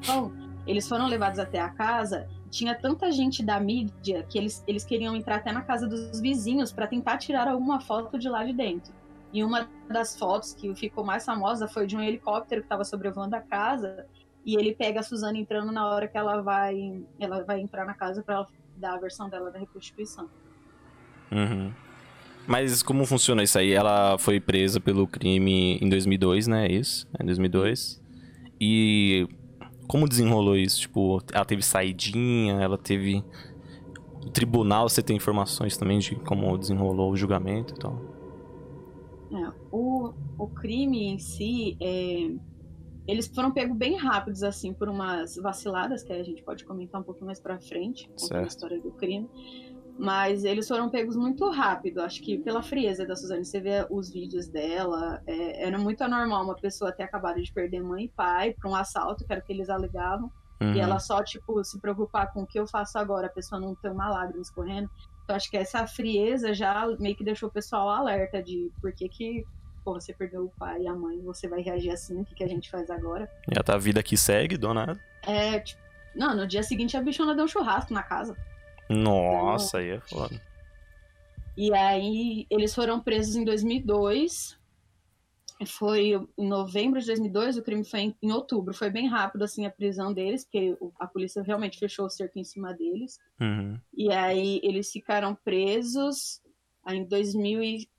eles 0.65 0.87
foram 0.87 1.07
levados 1.07 1.37
até 1.37 1.59
a 1.59 1.69
casa, 1.69 2.27
tinha 2.49 2.73
tanta 2.73 3.11
gente 3.11 3.43
da 3.43 3.59
mídia 3.59 4.23
que 4.23 4.37
eles, 4.37 4.63
eles 4.67 4.83
queriam 4.83 5.15
entrar 5.15 5.35
até 5.35 5.51
na 5.51 5.61
casa 5.61 5.87
dos 5.87 6.19
vizinhos 6.19 6.71
para 6.71 6.87
tentar 6.87 7.17
tirar 7.17 7.47
alguma 7.47 7.79
foto 7.79 8.17
de 8.17 8.29
lá 8.29 8.43
de 8.43 8.53
dentro. 8.53 8.93
E 9.31 9.43
uma 9.43 9.67
das 9.87 10.17
fotos 10.17 10.53
que 10.53 10.73
ficou 10.75 11.03
mais 11.03 11.25
famosa 11.25 11.67
foi 11.67 11.85
de 11.85 11.95
um 11.97 12.01
helicóptero 12.01 12.61
que 12.61 12.65
estava 12.65 12.83
sobrevoando 12.83 13.35
a 13.35 13.41
casa 13.41 14.05
e 14.45 14.55
ele 14.55 14.75
pega 14.75 14.99
a 14.99 15.03
Suzana 15.03 15.37
entrando 15.37 15.71
na 15.71 15.87
hora 15.87 16.07
que 16.07 16.17
ela 16.17 16.41
vai 16.41 17.03
ela 17.19 17.43
vai 17.43 17.59
entrar 17.59 17.85
na 17.85 17.93
casa 17.93 18.21
para 18.21 18.35
ela 18.35 18.47
da 18.83 18.97
versão 18.97 19.29
dela 19.29 19.49
da 19.49 19.57
reconstituição. 19.57 20.29
Uhum. 21.31 21.71
Mas 22.45 22.83
como 22.83 23.05
funciona 23.05 23.41
isso 23.41 23.57
aí? 23.57 23.71
Ela 23.71 24.17
foi 24.17 24.41
presa 24.41 24.79
pelo 24.81 25.07
crime 25.07 25.77
em 25.81 25.87
2002, 25.87 26.47
né? 26.47 26.67
É 26.67 26.73
isso? 26.73 27.07
Em 27.17 27.25
2002. 27.25 28.01
E 28.59 29.25
como 29.87 30.07
desenrolou 30.07 30.57
isso? 30.57 30.81
Tipo, 30.81 31.21
ela 31.31 31.45
teve 31.45 31.61
saidinha, 31.61 32.55
ela 32.55 32.77
teve. 32.77 33.23
O 34.25 34.29
tribunal, 34.29 34.89
você 34.89 35.01
tem 35.01 35.15
informações 35.15 35.77
também 35.77 35.99
de 35.99 36.15
como 36.15 36.57
desenrolou 36.57 37.11
o 37.11 37.15
julgamento 37.15 37.73
e 37.73 37.77
tal? 37.77 38.01
É, 39.31 39.51
o, 39.71 40.13
o 40.37 40.47
crime 40.47 41.05
em 41.05 41.19
si 41.19 41.77
é 41.81 42.31
eles 43.07 43.27
foram 43.27 43.51
pegos 43.51 43.77
bem 43.77 43.97
rápidos, 43.97 44.43
assim, 44.43 44.73
por 44.73 44.87
umas 44.87 45.35
vaciladas, 45.35 46.03
que 46.03 46.13
a 46.13 46.23
gente 46.23 46.41
pode 46.43 46.63
comentar 46.63 47.01
um 47.01 47.03
pouquinho 47.03 47.25
mais 47.25 47.39
pra 47.39 47.59
frente, 47.59 48.09
a 48.31 48.43
história 48.43 48.79
do 48.79 48.91
crime. 48.91 49.29
Mas 49.97 50.43
eles 50.43 50.67
foram 50.67 50.89
pegos 50.89 51.15
muito 51.15 51.47
rápido, 51.51 52.01
acho 52.01 52.21
que 52.21 52.37
pela 52.39 52.63
frieza 52.63 53.05
da 53.05 53.15
Suzane. 53.15 53.45
Você 53.45 53.61
vê 53.61 53.85
os 53.91 54.11
vídeos 54.11 54.47
dela, 54.47 55.21
é, 55.27 55.67
era 55.67 55.77
muito 55.77 56.01
anormal 56.01 56.43
uma 56.43 56.55
pessoa 56.55 56.91
ter 56.91 57.03
acabado 57.03 57.41
de 57.41 57.53
perder 57.53 57.83
mãe 57.83 58.05
e 58.05 58.09
pai 58.09 58.53
para 58.53 58.69
um 58.69 58.75
assalto, 58.75 59.23
que 59.23 59.31
era 59.31 59.41
o 59.41 59.45
que 59.45 59.53
eles 59.53 59.69
alegavam, 59.69 60.31
uhum. 60.61 60.73
e 60.73 60.79
ela 60.79 60.97
só, 60.97 61.23
tipo, 61.23 61.63
se 61.63 61.79
preocupar 61.79 62.33
com 62.33 62.41
o 62.41 62.47
que 62.47 62.59
eu 62.59 62.65
faço 62.65 62.97
agora, 62.97 63.27
a 63.27 63.29
pessoa 63.29 63.61
não 63.61 63.75
ter 63.75 63.91
uma 63.91 64.09
lágrima 64.09 64.41
escorrendo. 64.41 64.89
Então 65.23 65.35
acho 65.35 65.49
que 65.49 65.57
essa 65.57 65.85
frieza 65.85 66.53
já 66.53 66.87
meio 66.99 67.15
que 67.15 67.23
deixou 67.23 67.49
o 67.49 67.51
pessoal 67.51 67.89
alerta 67.89 68.41
de 68.41 68.71
por 68.81 68.93
que 68.93 69.07
que 69.07 69.45
pô, 69.83 69.93
você 69.93 70.13
perdeu 70.13 70.45
o 70.45 70.49
pai 70.57 70.83
e 70.83 70.87
a 70.87 70.93
mãe, 70.93 71.21
você 71.21 71.47
vai 71.47 71.61
reagir 71.61 71.91
assim, 71.91 72.21
o 72.21 72.25
que, 72.25 72.35
que 72.35 72.43
a 72.43 72.47
gente 72.47 72.69
faz 72.69 72.89
agora? 72.89 73.29
E 73.51 73.57
a 73.57 73.63
tua 73.63 73.77
vida 73.77 74.01
que 74.01 74.17
segue, 74.17 74.57
dona 74.57 74.99
É, 75.21 75.59
tipo, 75.59 75.81
não, 76.15 76.35
no 76.35 76.47
dia 76.47 76.63
seguinte 76.63 76.95
a 76.95 77.01
bichona 77.01 77.35
deu 77.35 77.45
um 77.45 77.47
churrasco 77.47 77.93
na 77.93 78.03
casa. 78.03 78.37
Nossa, 78.89 79.81
então, 79.81 79.91
aí 79.91 79.97
é 79.97 79.99
foda. 79.99 80.41
E 81.55 81.73
aí 81.73 82.45
eles 82.49 82.73
foram 82.73 82.99
presos 82.99 83.35
em 83.35 83.43
2002. 83.43 84.57
Foi 85.65 86.13
em 86.37 86.47
novembro 86.47 86.99
de 86.99 87.05
2002, 87.05 87.57
o 87.57 87.63
crime 87.63 87.85
foi 87.85 87.99
em, 88.01 88.15
em 88.21 88.31
outubro. 88.31 88.73
Foi 88.73 88.89
bem 88.89 89.07
rápido 89.07 89.43
assim 89.43 89.65
a 89.65 89.71
prisão 89.71 90.11
deles, 90.11 90.43
porque 90.43 90.75
a 90.99 91.07
polícia 91.07 91.41
realmente 91.41 91.79
fechou 91.79 92.05
o 92.05 92.09
cerco 92.09 92.37
em 92.37 92.43
cima 92.43 92.73
deles. 92.73 93.19
Uhum. 93.39 93.79
E 93.93 94.11
aí 94.11 94.59
eles 94.63 94.91
ficaram 94.91 95.35
presos. 95.35 96.41
Aí 96.83 96.97
em 96.97 97.05
2000 97.05 97.63
e 97.63 97.89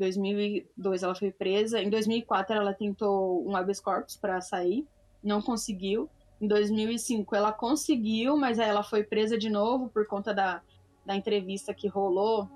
2002 0.00 1.02
ela 1.02 1.14
foi 1.14 1.30
presa. 1.30 1.80
Em 1.80 1.90
2004 1.90 2.56
ela 2.56 2.74
tentou 2.74 3.46
um 3.46 3.54
habeas 3.54 3.80
corpus 3.80 4.16
para 4.16 4.40
sair, 4.40 4.86
não 5.22 5.40
conseguiu. 5.40 6.08
Em 6.40 6.48
2005 6.48 7.36
ela 7.36 7.52
conseguiu, 7.52 8.36
mas 8.36 8.58
aí 8.58 8.68
ela 8.68 8.82
foi 8.82 9.04
presa 9.04 9.36
de 9.38 9.50
novo 9.50 9.88
por 9.90 10.06
conta 10.06 10.32
da, 10.32 10.62
da 11.04 11.14
entrevista 11.14 11.74
que 11.74 11.86
rolou. 11.86 12.48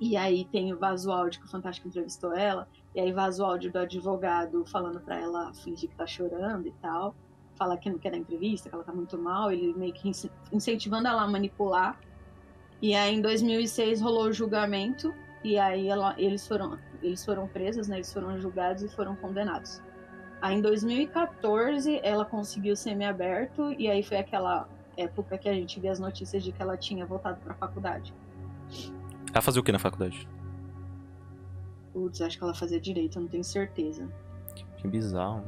E 0.00 0.16
aí 0.16 0.46
tem 0.46 0.72
o 0.72 0.78
vaso 0.78 1.10
áudio 1.10 1.40
que 1.40 1.46
o 1.46 1.50
Fantástico 1.50 1.88
entrevistou 1.88 2.34
ela. 2.34 2.68
E 2.94 3.00
aí 3.00 3.12
vaso 3.12 3.44
áudio 3.44 3.70
do 3.72 3.80
advogado 3.80 4.64
falando 4.64 5.00
para 5.00 5.20
ela 5.20 5.52
fingir 5.52 5.90
que 5.90 5.96
tá 5.96 6.06
chorando 6.06 6.68
e 6.68 6.72
tal. 6.80 7.14
Falar 7.56 7.76
que 7.76 7.90
não 7.90 7.98
quer 7.98 8.12
dar 8.12 8.16
entrevista, 8.16 8.70
que 8.70 8.74
ela 8.74 8.84
tá 8.84 8.92
muito 8.92 9.18
mal. 9.18 9.50
Ele 9.50 9.74
meio 9.74 9.92
que 9.92 10.10
incentivando 10.52 11.08
ela 11.08 11.22
a 11.22 11.28
manipular. 11.28 12.00
E 12.80 12.94
aí 12.94 13.14
em 13.16 13.20
2006 13.20 14.00
rolou 14.00 14.28
o 14.28 14.32
julgamento. 14.32 15.12
E 15.42 15.58
aí 15.58 15.88
ela, 15.88 16.14
eles, 16.18 16.46
foram, 16.46 16.78
eles 17.02 17.24
foram 17.24 17.48
presos, 17.48 17.88
né? 17.88 17.96
Eles 17.96 18.12
foram 18.12 18.38
julgados 18.38 18.82
e 18.82 18.88
foram 18.88 19.16
condenados. 19.16 19.82
Aí 20.40 20.56
em 20.56 20.60
2014 20.60 22.00
ela 22.02 22.24
conseguiu 22.24 22.76
semi-aberto 22.76 23.72
e 23.78 23.88
aí 23.88 24.02
foi 24.02 24.18
aquela 24.18 24.68
época 24.96 25.38
que 25.38 25.48
a 25.48 25.52
gente 25.52 25.78
vê 25.80 25.88
as 25.88 25.98
notícias 25.98 26.42
de 26.42 26.52
que 26.52 26.60
ela 26.62 26.76
tinha 26.76 27.04
voltado 27.06 27.40
para 27.40 27.52
a 27.52 27.56
faculdade. 27.56 28.14
Ela 29.32 29.42
fazia 29.42 29.60
o 29.60 29.64
que 29.64 29.72
na 29.72 29.78
faculdade? 29.78 30.28
Putz, 31.92 32.20
acho 32.20 32.38
que 32.38 32.44
ela 32.44 32.54
fazia 32.54 32.80
direito, 32.80 33.18
eu 33.18 33.22
não 33.22 33.28
tenho 33.28 33.44
certeza. 33.44 34.08
Que 34.76 34.88
bizarro. 34.88 35.44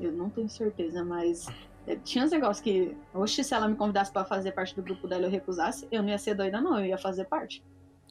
Eu 0.00 0.12
não 0.12 0.28
tenho 0.28 0.48
certeza, 0.48 1.04
mas 1.04 1.46
é, 1.86 1.96
tinha 1.96 2.24
uns 2.24 2.30
negócios 2.30 2.60
que, 2.60 2.96
oxe, 3.14 3.42
se 3.42 3.54
ela 3.54 3.68
me 3.68 3.76
convidasse 3.76 4.12
para 4.12 4.24
fazer 4.24 4.52
parte 4.52 4.74
do 4.74 4.82
grupo 4.82 5.06
dela 5.06 5.22
e 5.22 5.26
eu 5.26 5.30
recusasse, 5.30 5.86
eu 5.90 6.02
não 6.02 6.10
ia 6.10 6.18
ser 6.18 6.34
doida 6.34 6.60
não, 6.60 6.78
eu 6.78 6.86
ia 6.86 6.98
fazer 6.98 7.24
parte. 7.24 7.62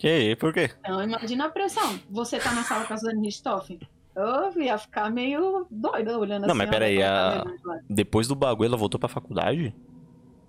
Que 0.01 0.07
aí, 0.07 0.35
por 0.35 0.51
quê? 0.51 0.71
Então 0.79 0.99
imagina 1.03 1.45
a 1.45 1.49
pressão. 1.49 1.99
Você 2.09 2.39
tá 2.39 2.51
na 2.53 2.63
sala 2.63 2.85
com 2.85 2.93
a 2.95 2.97
Suzane 2.97 3.23
Richthofen. 3.23 3.79
Eu 4.15 4.59
ia 4.59 4.75
ficar 4.75 5.11
meio 5.11 5.67
doida 5.69 6.17
olhando 6.17 6.41
Não, 6.47 6.49
assim. 6.49 6.57
mas 6.57 6.67
ó, 6.67 6.71
peraí, 6.71 7.03
a-. 7.03 7.43
Depois 7.87 8.27
do 8.27 8.33
bagulho, 8.33 8.67
ela 8.69 8.77
voltou 8.77 8.99
pra 8.99 9.07
faculdade? 9.07 9.75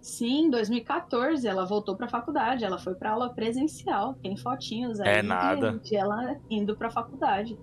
Sim, 0.01 0.47
em 0.47 0.51
2014 0.51 1.47
ela 1.47 1.67
voltou 1.67 1.95
pra 1.95 2.09
faculdade, 2.09 2.65
ela 2.65 2.79
foi 2.79 2.95
pra 2.95 3.11
aula 3.11 3.29
presencial, 3.35 4.15
tem 4.15 4.37
fotinhos 4.39 4.99
aí 5.01 5.19
É 5.19 5.23
nada. 5.23 5.79
de 5.79 5.95
ela 5.97 6.35
indo 6.51 6.75
pra 6.75 6.91
faculdade. 6.91 7.57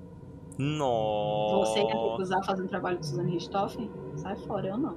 Nossa. 0.60 1.72
Você 1.72 1.80
ia 1.80 1.88
recusar 1.88 2.46
fazer 2.46 2.62
um 2.64 2.68
trabalho 2.68 2.98
com 2.98 3.04
Suzane 3.04 3.32
Richthofen? 3.32 3.90
Sai 4.16 4.36
fora, 4.36 4.68
eu 4.68 4.78
não. 4.78 4.96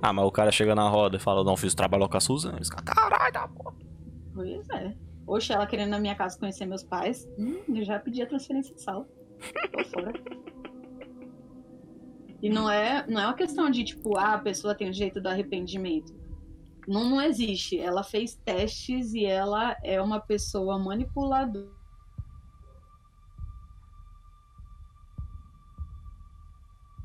Ah, 0.00 0.12
mas 0.14 0.24
o 0.24 0.30
cara 0.32 0.50
chega 0.50 0.74
na 0.74 0.88
roda 0.88 1.18
e 1.18 1.20
fala, 1.20 1.44
não, 1.44 1.56
fiz 1.58 1.74
trabalho 1.74 2.08
com 2.08 2.16
a 2.16 2.20
Suzana. 2.20 2.56
Eles 2.56 2.68
ficam, 2.70 2.82
caralho, 2.84 3.32
da 3.32 3.46
porra. 3.46 3.74
Pois 4.34 4.68
é. 4.70 4.94
Oxe, 5.26 5.52
ela 5.52 5.66
querendo 5.66 5.90
na 5.90 6.00
minha 6.00 6.14
casa 6.14 6.38
conhecer 6.38 6.66
meus 6.66 6.82
pais, 6.82 7.28
hum, 7.38 7.62
eu 7.68 7.84
já 7.84 7.98
pedi 7.98 8.22
a 8.22 8.26
transferência 8.26 8.74
de 8.74 8.82
sala. 8.82 9.06
Tô 9.72 9.84
fora. 9.84 10.12
E 12.42 12.50
não 12.50 12.68
é, 12.68 13.06
não 13.06 13.20
é 13.20 13.26
uma 13.26 13.34
questão 13.34 13.70
de, 13.70 13.84
tipo, 13.84 14.18
ah, 14.18 14.34
a 14.34 14.38
pessoa 14.38 14.74
tem 14.74 14.88
o 14.88 14.92
direito 14.92 15.20
do 15.20 15.28
arrependimento. 15.28 16.12
Não, 16.88 17.08
não 17.08 17.22
existe. 17.22 17.78
Ela 17.78 18.02
fez 18.02 18.34
testes 18.34 19.14
e 19.14 19.24
ela 19.24 19.76
é 19.84 20.02
uma 20.02 20.20
pessoa 20.20 20.76
manipuladora. 20.78 21.70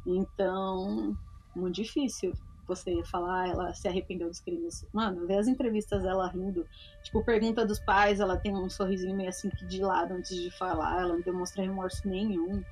Então, 0.07 1.15
muito 1.55 1.75
difícil 1.75 2.33
você 2.67 3.03
falar, 3.05 3.43
ah, 3.43 3.47
ela 3.47 3.73
se 3.73 3.87
arrependeu 3.87 4.27
dos 4.27 4.39
crimes. 4.39 4.85
Mano, 4.93 5.25
ver 5.25 5.37
as 5.37 5.47
entrevistas 5.47 6.03
dela 6.03 6.27
rindo. 6.27 6.67
Tipo, 7.03 7.23
pergunta 7.23 7.65
dos 7.65 7.79
pais, 7.79 8.19
ela 8.19 8.37
tem 8.37 8.55
um 8.55 8.69
sorrisinho 8.69 9.15
meio 9.15 9.29
assim 9.29 9.49
que 9.49 9.65
de 9.65 9.81
lado 9.81 10.13
antes 10.13 10.35
de 10.35 10.51
falar, 10.51 11.01
ela 11.01 11.13
não 11.13 11.21
demonstra 11.21 11.63
remorso 11.63 12.07
nenhum. 12.07 12.63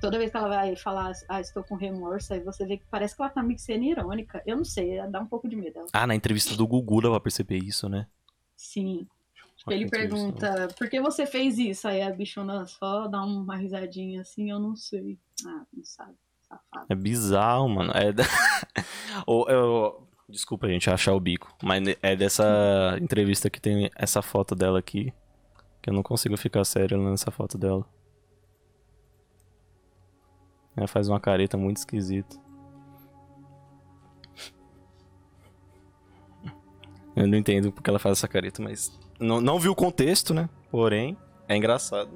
Toda 0.00 0.18
vez 0.18 0.30
que 0.30 0.36
ela 0.36 0.48
vai 0.48 0.76
falar, 0.76 1.12
ah, 1.28 1.40
estou 1.40 1.64
com 1.64 1.74
remorso, 1.74 2.34
aí 2.34 2.40
você 2.40 2.66
vê 2.66 2.76
que 2.76 2.84
parece 2.90 3.16
que 3.16 3.22
ela 3.22 3.30
tá 3.30 3.42
meio 3.42 3.56
que 3.56 3.62
sendo 3.62 3.84
irônica. 3.84 4.42
Eu 4.46 4.56
não 4.56 4.64
sei, 4.64 5.00
dá 5.08 5.20
um 5.20 5.26
pouco 5.26 5.48
de 5.48 5.56
medo 5.56 5.74
dela. 5.74 5.86
Ah, 5.92 6.06
na 6.06 6.14
entrevista 6.14 6.54
do 6.54 6.66
Gugu 6.66 7.00
dá 7.00 7.10
pra 7.10 7.20
perceber 7.20 7.58
isso, 7.58 7.88
né? 7.88 8.06
Sim. 8.56 9.06
Tipo, 9.56 9.72
ele 9.72 9.88
pergunta, 9.88 10.68
por 10.76 10.88
que 10.88 11.00
você 11.00 11.26
fez 11.26 11.58
isso? 11.58 11.88
Aí 11.88 12.02
a 12.02 12.10
bichona 12.10 12.66
só 12.66 13.06
dá 13.08 13.22
uma 13.24 13.56
risadinha 13.56 14.20
assim, 14.20 14.50
eu 14.50 14.58
não 14.58 14.76
sei. 14.76 15.18
Ah, 15.46 15.64
não 15.72 15.84
sabe. 15.84 16.14
Safado. 16.48 16.86
É 16.88 16.94
bizarro, 16.94 17.68
mano. 17.68 17.92
É 17.94 18.12
da... 18.12 18.24
Ou, 19.26 19.48
eu... 19.48 20.08
Desculpa, 20.28 20.68
gente, 20.68 20.88
achar 20.88 21.12
o 21.14 21.20
bico. 21.20 21.54
Mas 21.62 21.82
é 22.02 22.16
dessa 22.16 22.96
entrevista 23.00 23.50
que 23.50 23.60
tem 23.60 23.90
essa 23.94 24.22
foto 24.22 24.54
dela 24.54 24.78
aqui. 24.78 25.12
Que 25.82 25.90
eu 25.90 25.94
não 25.94 26.02
consigo 26.02 26.36
ficar 26.36 26.64
sério 26.64 26.98
nessa 26.98 27.30
foto 27.30 27.58
dela. 27.58 27.84
Ela 30.76 30.88
faz 30.88 31.08
uma 31.08 31.20
careta 31.20 31.56
muito 31.56 31.76
esquisita. 31.76 32.36
Eu 37.14 37.28
não 37.28 37.38
entendo 37.38 37.70
porque 37.70 37.88
ela 37.88 37.98
faz 37.98 38.18
essa 38.18 38.26
careta, 38.26 38.62
mas. 38.62 38.98
Não, 39.20 39.40
não 39.40 39.58
vi 39.58 39.68
o 39.68 39.74
contexto, 39.74 40.34
né? 40.34 40.48
Porém, 40.70 41.16
é 41.46 41.56
engraçado. 41.56 42.10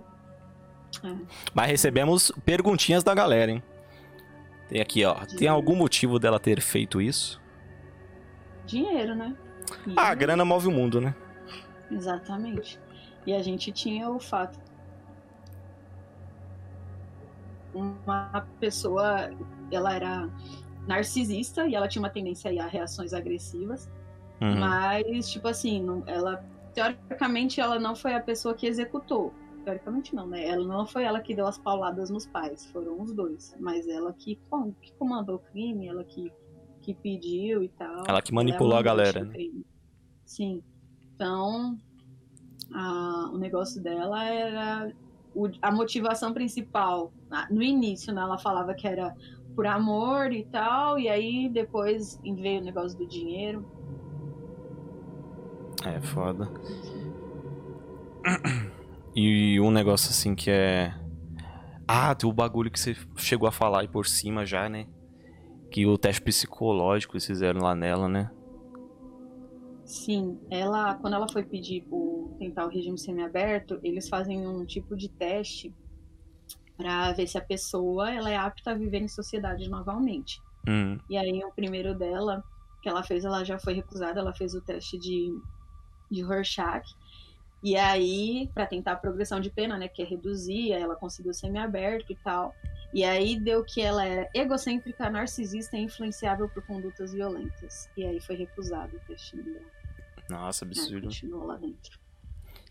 É. 1.05 1.15
Mas 1.55 1.71
recebemos 1.71 2.33
perguntinhas 2.45 3.05
da 3.05 3.15
galera, 3.15 3.53
hein? 3.53 3.63
Tem 4.69 4.81
aqui, 4.81 5.05
ó. 5.05 5.15
Tem 5.37 5.49
algum 5.49 5.75
motivo 5.75 6.19
dela 6.19 6.39
ter 6.39 6.61
feito 6.61 7.01
isso? 7.01 7.41
Dinheiro, 8.67 9.15
né? 9.15 9.35
Ah, 9.97 10.09
a 10.09 10.15
grana 10.15 10.45
move 10.45 10.69
o 10.69 10.71
mundo, 10.71 11.01
né? 11.01 11.15
Exatamente. 11.91 12.79
E 13.27 13.33
a 13.33 13.43
gente 13.43 13.73
tinha 13.73 14.09
o 14.11 14.21
fato. 14.21 14.59
Uma 17.75 18.47
pessoa, 18.61 19.31
ela 19.71 19.95
era 19.95 20.29
narcisista 20.87 21.67
e 21.67 21.75
ela 21.75 21.87
tinha 21.87 22.03
uma 22.03 22.11
tendência 22.11 22.51
a 22.63 22.67
reações 22.67 23.13
agressivas, 23.13 23.91
Uhum. 24.41 24.59
mas, 24.61 25.31
tipo 25.31 25.49
assim, 25.49 26.03
ela, 26.07 26.45
teoricamente, 26.73 27.61
ela 27.61 27.79
não 27.79 27.95
foi 27.95 28.15
a 28.15 28.21
pessoa 28.21 28.55
que 28.55 28.67
executou. 28.67 29.35
Teoricamente 29.73 30.15
não, 30.15 30.27
né? 30.27 30.47
Ela 30.49 30.67
não 30.67 30.87
foi 30.87 31.03
ela 31.05 31.21
que 31.21 31.35
deu 31.35 31.47
as 31.47 31.59
pauladas 31.59 32.09
nos 32.09 32.27
pais, 32.27 32.65
foram 32.73 33.03
os 33.03 33.13
dois. 33.13 33.55
Mas 33.61 33.87
ela 33.87 34.15
que, 34.15 34.37
com- 34.49 34.73
que 34.81 34.95
comandou 34.95 35.37
o 35.37 35.39
crime, 35.41 35.87
ela 35.89 36.03
que, 36.05 36.33
que 36.81 36.95
pediu 36.95 37.63
e 37.63 37.69
tal. 37.69 38.03
Ela 38.09 38.23
que 38.23 38.33
manipulou 38.33 38.77
é 38.77 38.81
a 38.81 38.83
galera, 38.83 39.25
né? 39.25 39.35
Sim. 40.25 40.63
Então, 41.15 41.77
a- 42.73 43.31
o 43.31 43.37
negócio 43.37 43.83
dela 43.83 44.25
era 44.25 44.91
o- 45.35 45.51
a 45.61 45.71
motivação 45.71 46.33
principal. 46.33 47.13
Ah, 47.31 47.47
No 47.51 47.63
início, 47.63 48.11
né, 48.15 48.23
ela 48.23 48.39
falava 48.39 48.73
que 48.73 48.89
era 48.89 49.15
por 49.55 49.67
amor 49.67 50.33
e 50.33 50.47
tal, 50.47 50.99
e 50.99 51.11
aí 51.11 51.47
depois 51.51 52.19
veio 52.25 52.63
o 52.63 52.65
negócio 52.65 52.97
do 52.97 53.07
dinheiro. 53.07 53.67
É 55.85 56.01
foda. 56.01 56.49
E 59.15 59.61
um 59.61 59.71
negócio 59.71 60.11
assim 60.11 60.35
que 60.35 60.51
é. 60.51 60.95
Ah, 61.87 62.15
tem 62.15 62.29
o 62.29 62.33
bagulho 62.33 62.71
que 62.71 62.79
você 62.79 62.97
chegou 63.17 63.49
a 63.49 63.53
falar 63.53 63.81
aí 63.81 63.89
por 63.89 64.07
cima 64.07 64.45
já, 64.45 64.69
né? 64.69 64.87
Que 65.71 65.87
o 65.87 65.97
teste 65.97 66.23
psicológico 66.23 67.15
eles 67.15 67.27
fizeram 67.27 67.61
lá 67.61 67.75
nela, 67.75 68.09
né? 68.09 68.31
Sim, 69.85 70.39
ela, 70.51 70.95
quando 70.97 71.15
ela 71.15 71.27
foi 71.33 71.43
pedir 71.43 71.87
o 71.91 72.37
tentar 72.39 72.67
o 72.67 72.69
regime 72.69 72.99
semiaberto, 72.99 73.81
eles 73.83 74.09
fazem 74.09 74.47
um 74.47 74.65
tipo 74.65 74.95
de 74.95 75.09
teste 75.09 75.75
para 76.77 77.13
ver 77.13 77.27
se 77.27 77.37
a 77.37 77.43
pessoa 77.43 78.11
ela 78.11 78.31
é 78.31 78.37
apta 78.37 78.71
a 78.71 78.75
viver 78.75 79.01
em 79.01 79.09
sociedade 79.09 79.69
novamente. 79.69 80.41
Hum. 80.69 80.99
E 81.11 81.17
aí 81.17 81.43
o 81.43 81.53
primeiro 81.53 81.99
dela, 81.99 82.45
que 82.83 82.89
ela 82.89 83.03
fez, 83.03 83.25
ela 83.25 83.43
já 83.45 83.59
foi 83.59 83.75
recusada, 83.75 84.21
ela 84.21 84.33
fez 84.33 84.55
o 84.55 84.61
teste 84.61 84.99
de, 84.99 85.33
de 86.11 86.23
Rorschach. 86.23 86.87
E 87.63 87.77
aí, 87.77 88.49
para 88.55 88.67
tentar 88.67 88.93
a 88.93 88.97
progressão 88.97 89.41
de 89.41 89.51
pena, 89.51 89.77
né, 89.77 89.89
que 89.89 90.03
é 90.03 90.05
reduzir, 90.05 90.73
aí 90.73 90.83
ela 90.83 90.95
conseguiu 90.95 91.35
semi-aberto 91.35 92.13
e 92.13 92.17
tal. 92.17 92.55
E 92.93 93.05
aí 93.05 93.39
deu 93.39 93.65
que 93.65 93.81
ela 93.81 94.05
era 94.05 94.29
egocêntrica, 94.33 95.11
narcisista 95.11 95.77
e 95.77 95.81
influenciável 95.81 96.49
por 96.49 96.65
condutas 96.65 97.13
violentas. 97.13 97.89
E 97.97 98.05
aí 98.05 98.21
foi 98.21 98.37
recusado 98.37 98.97
o 98.97 99.01
testinho 99.01 99.45
dela. 99.45 99.67
Nossa, 100.31 100.65
né, 100.65 100.73
absurdo. 100.73 101.07
continuou 101.07 101.47
lá 101.47 101.57
dentro. 101.57 101.99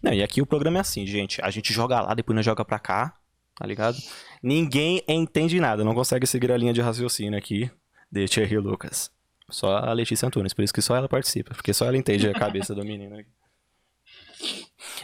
Não, 0.01 0.13
e 0.13 0.23
aqui 0.23 0.41
o 0.41 0.45
programa 0.45 0.77
é 0.77 0.81
assim, 0.81 1.05
gente. 1.05 1.41
A 1.41 1.49
gente 1.49 1.73
joga 1.73 1.99
lá, 2.01 2.13
depois 2.13 2.35
nós 2.35 2.45
joga 2.45 2.63
pra 2.63 2.79
cá, 2.79 3.17
tá 3.55 3.65
ligado? 3.65 3.97
Ninguém 4.41 5.03
entende 5.07 5.59
nada, 5.59 5.83
não 5.83 5.95
consegue 5.95 6.25
seguir 6.25 6.51
a 6.51 6.57
linha 6.57 6.73
de 6.73 6.81
raciocínio 6.81 7.37
aqui 7.37 7.69
de 8.11 8.25
Thierry 8.27 8.57
Lucas. 8.57 9.11
Só 9.49 9.77
a 9.77 9.93
Letícia 9.93 10.27
Antunes, 10.27 10.53
por 10.53 10.63
isso 10.63 10.73
que 10.73 10.81
só 10.81 10.95
ela 10.95 11.07
participa, 11.07 11.53
porque 11.53 11.73
só 11.73 11.85
ela 11.85 11.97
entende 11.97 12.27
a 12.27 12.33
cabeça 12.33 12.75
do 12.75 12.83
menino 12.83 13.17
aqui. 13.17 13.29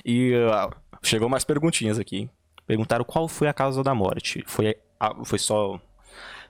E 0.05 0.33
uh, 0.35 0.75
Chegou 1.01 1.27
mais 1.29 1.43
perguntinhas 1.43 1.99
aqui. 1.99 2.29
Perguntaram 2.65 3.03
qual 3.03 3.27
foi 3.27 3.47
a 3.47 3.53
causa 3.53 3.83
da 3.83 3.93
morte. 3.93 4.43
Foi, 4.47 4.75
a- 4.99 5.25
foi 5.25 5.37
só. 5.37 5.79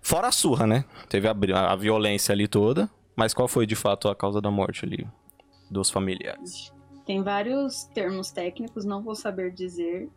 Fora 0.02 0.28
a 0.28 0.32
surra, 0.32 0.68
né? 0.68 0.86
Teve 1.10 1.28
a, 1.28 1.72
a 1.72 1.76
violência 1.76 2.34
ali 2.34 2.48
toda. 2.48 2.90
Mas 3.16 3.34
qual 3.34 3.48
foi 3.48 3.66
de 3.66 3.76
fato 3.76 4.08
a 4.10 4.16
causa 4.16 4.40
da 4.42 4.50
morte 4.52 4.86
ali 4.86 5.08
dos 5.72 5.90
familiares? 5.90 6.72
Tem 7.06 7.22
vários 7.24 7.84
termos 7.94 8.32
técnicos, 8.32 8.86
não 8.86 9.02
vou 9.02 9.16
saber 9.16 9.52
dizer, 9.52 10.10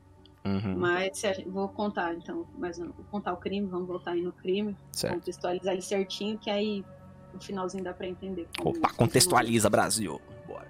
Uhum, 0.44 0.76
mas 0.78 1.18
gente- 1.20 1.48
vou 1.48 1.68
contar 1.68 2.14
então, 2.14 2.46
mas 2.56 2.78
vou 2.78 2.92
contar 3.10 3.32
o 3.32 3.36
crime, 3.36 3.66
vamos 3.66 3.88
voltar 3.88 4.12
aí 4.12 4.22
no 4.22 4.32
crime, 4.32 4.76
certo. 4.92 5.14
contextualizar 5.14 5.72
ele 5.72 5.82
certinho, 5.82 6.38
que 6.38 6.48
aí 6.48 6.84
no 7.34 7.40
finalzinho 7.40 7.82
dá 7.82 7.92
pra 7.92 8.06
entender. 8.06 8.46
Opa, 8.60 8.90
contextualiza, 8.94 9.68
Brasil. 9.68 10.20
Bora. 10.46 10.68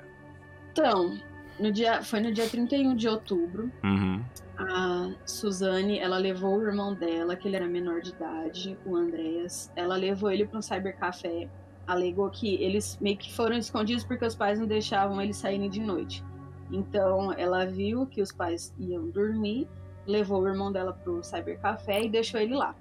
Então, 0.73 1.19
no 1.59 1.71
dia, 1.73 2.03
foi 2.03 2.21
no 2.21 2.33
dia 2.33 2.49
31 2.49 2.95
de 2.95 3.09
outubro, 3.09 3.71
Uhum. 3.85 4.23
a 4.59 5.11
Suzane, 5.25 5.99
ela 5.99 6.19
levou 6.19 6.57
o 6.59 6.63
irmão 6.67 6.95
dela, 6.95 7.37
que 7.37 7.49
ele 7.49 7.57
era 7.57 7.67
menor 7.67 8.01
de 8.01 8.11
idade, 8.11 8.79
o 8.85 8.97
Andreas, 8.97 9.71
ela 9.77 9.97
levou 9.97 10.31
ele 10.31 10.47
para 10.47 10.59
um 10.59 10.63
cybercafé, 10.63 11.49
alegou 11.87 12.29
que 12.31 12.55
eles 12.57 12.99
meio 13.01 13.17
que 13.17 13.33
foram 13.33 13.57
escondidos 13.57 14.05
porque 14.05 14.25
os 14.25 14.35
pais 14.35 14.59
não 14.59 14.67
deixavam 14.67 15.21
eles 15.21 15.37
saírem 15.37 15.69
de 15.71 15.81
noite. 15.81 16.25
Então, 16.71 17.33
ela 17.33 17.65
viu 17.65 18.07
que 18.07 18.21
os 18.21 18.33
pais 18.33 18.75
iam 18.79 19.09
dormir, 19.09 19.69
levou 20.07 20.43
o 20.43 20.49
irmão 20.49 20.73
dela 20.73 20.93
pro 20.93 21.23
cybercafé 21.23 22.03
e 22.05 22.09
deixou 22.09 22.41
ele 22.41 22.55
lá. 22.55 22.75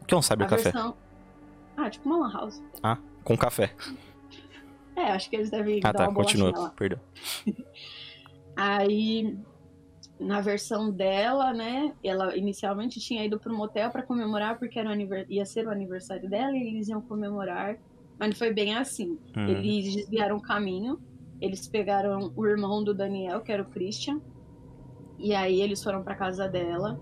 O 0.00 0.04
que 0.04 0.14
é 0.14 0.16
um 0.16 0.22
cybercafé? 0.22 0.62
versão... 0.64 0.94
Ah, 1.76 1.88
tipo 1.90 2.08
uma 2.08 2.18
lan 2.28 2.32
house. 2.32 2.62
Com 3.24 3.36
café. 3.36 3.72
É, 4.94 5.10
acho 5.12 5.30
que 5.30 5.36
eles 5.36 5.50
devem 5.50 5.80
Ah, 5.82 5.92
tá, 5.92 6.12
continua. 6.12 6.70
Perdão. 6.76 7.00
Aí, 8.56 9.36
na 10.18 10.40
versão 10.40 10.90
dela, 10.90 11.52
né, 11.52 11.94
ela 12.02 12.36
inicialmente 12.36 13.00
tinha 13.00 13.24
ido 13.24 13.38
para 13.38 13.52
um 13.52 13.56
motel 13.56 13.90
para 13.90 14.02
comemorar 14.02 14.58
porque 14.58 14.78
era 14.78 14.90
ia 15.28 15.44
ser 15.44 15.66
o 15.66 15.70
aniversário 15.70 16.28
dela 16.28 16.56
e 16.56 16.68
eles 16.68 16.88
iam 16.88 17.00
comemorar, 17.00 17.78
mas 18.18 18.30
não 18.30 18.36
foi 18.36 18.52
bem 18.52 18.74
assim. 18.74 19.18
Hum. 19.36 19.48
Eles 19.48 19.94
desviaram 19.94 20.36
o 20.36 20.42
caminho, 20.42 21.00
eles 21.40 21.66
pegaram 21.66 22.32
o 22.36 22.46
irmão 22.46 22.84
do 22.84 22.94
Daniel, 22.94 23.40
que 23.40 23.50
era 23.50 23.62
o 23.62 23.66
Christian, 23.66 24.20
e 25.18 25.34
aí 25.34 25.60
eles 25.60 25.82
foram 25.82 26.02
para 26.02 26.14
casa 26.14 26.48
dela. 26.48 27.00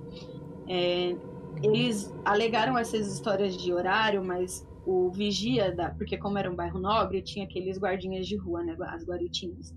É, 0.69 1.17
eles 1.63 2.15
alegaram 2.25 2.79
essas 2.79 3.07
histórias 3.13 3.57
de 3.57 3.73
horário, 3.73 4.25
mas 4.25 4.67
o 4.87 5.11
vigia 5.11 5.75
da, 5.75 5.91
porque 5.91 6.17
como 6.17 6.39
era 6.39 6.51
um 6.51 6.55
bairro 6.55 6.79
nobre, 6.79 7.23
tinha 7.23 7.45
aqueles 7.45 7.79
guardinhas 7.79 8.27
de 8.27 8.37
rua, 8.37 8.63
né, 8.63 8.77
as 8.81 9.05
guaritinhas. 9.05 9.75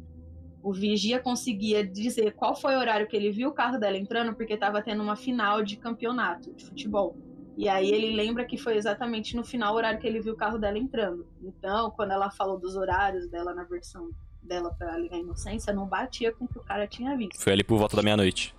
O 0.63 0.71
vigia 0.73 1.19
conseguia 1.19 1.85
dizer 1.85 2.33
qual 2.35 2.55
foi 2.55 2.73
o 2.75 2.79
horário 2.79 3.05
que 3.07 3.15
ele 3.17 3.31
viu 3.31 3.49
o 3.49 3.53
carro 3.53 3.77
dela 3.77 3.97
entrando, 3.97 4.33
porque 4.33 4.53
estava 4.53 4.81
tendo 4.81 5.03
uma 5.03 5.15
final 5.17 5.61
de 5.61 5.75
campeonato 5.75 6.53
de 6.55 6.65
futebol. 6.65 7.17
E 7.57 7.67
aí 7.67 7.91
ele 7.91 8.15
lembra 8.15 8.45
que 8.45 8.57
foi 8.57 8.77
exatamente 8.77 9.35
no 9.35 9.43
final 9.43 9.73
o 9.73 9.77
horário 9.77 9.99
que 9.99 10.07
ele 10.07 10.21
viu 10.21 10.33
o 10.33 10.37
carro 10.37 10.57
dela 10.57 10.77
entrando. 10.77 11.27
Então, 11.41 11.91
quando 11.91 12.11
ela 12.11 12.31
falou 12.31 12.57
dos 12.57 12.75
horários 12.75 13.29
dela 13.29 13.53
na 13.53 13.63
versão 13.65 14.09
dela 14.41 14.73
para 14.73 14.97
ligar 14.97 15.17
a 15.17 15.19
inocência, 15.19 15.73
não 15.73 15.85
batia 15.85 16.33
com 16.33 16.45
o 16.45 16.47
que 16.47 16.57
o 16.57 16.63
cara 16.63 16.87
tinha 16.87 17.15
visto. 17.17 17.39
Foi 17.41 17.53
ali 17.53 17.63
por 17.63 17.77
volta 17.77 17.95
da 17.97 18.01
meia-noite. 18.01 18.55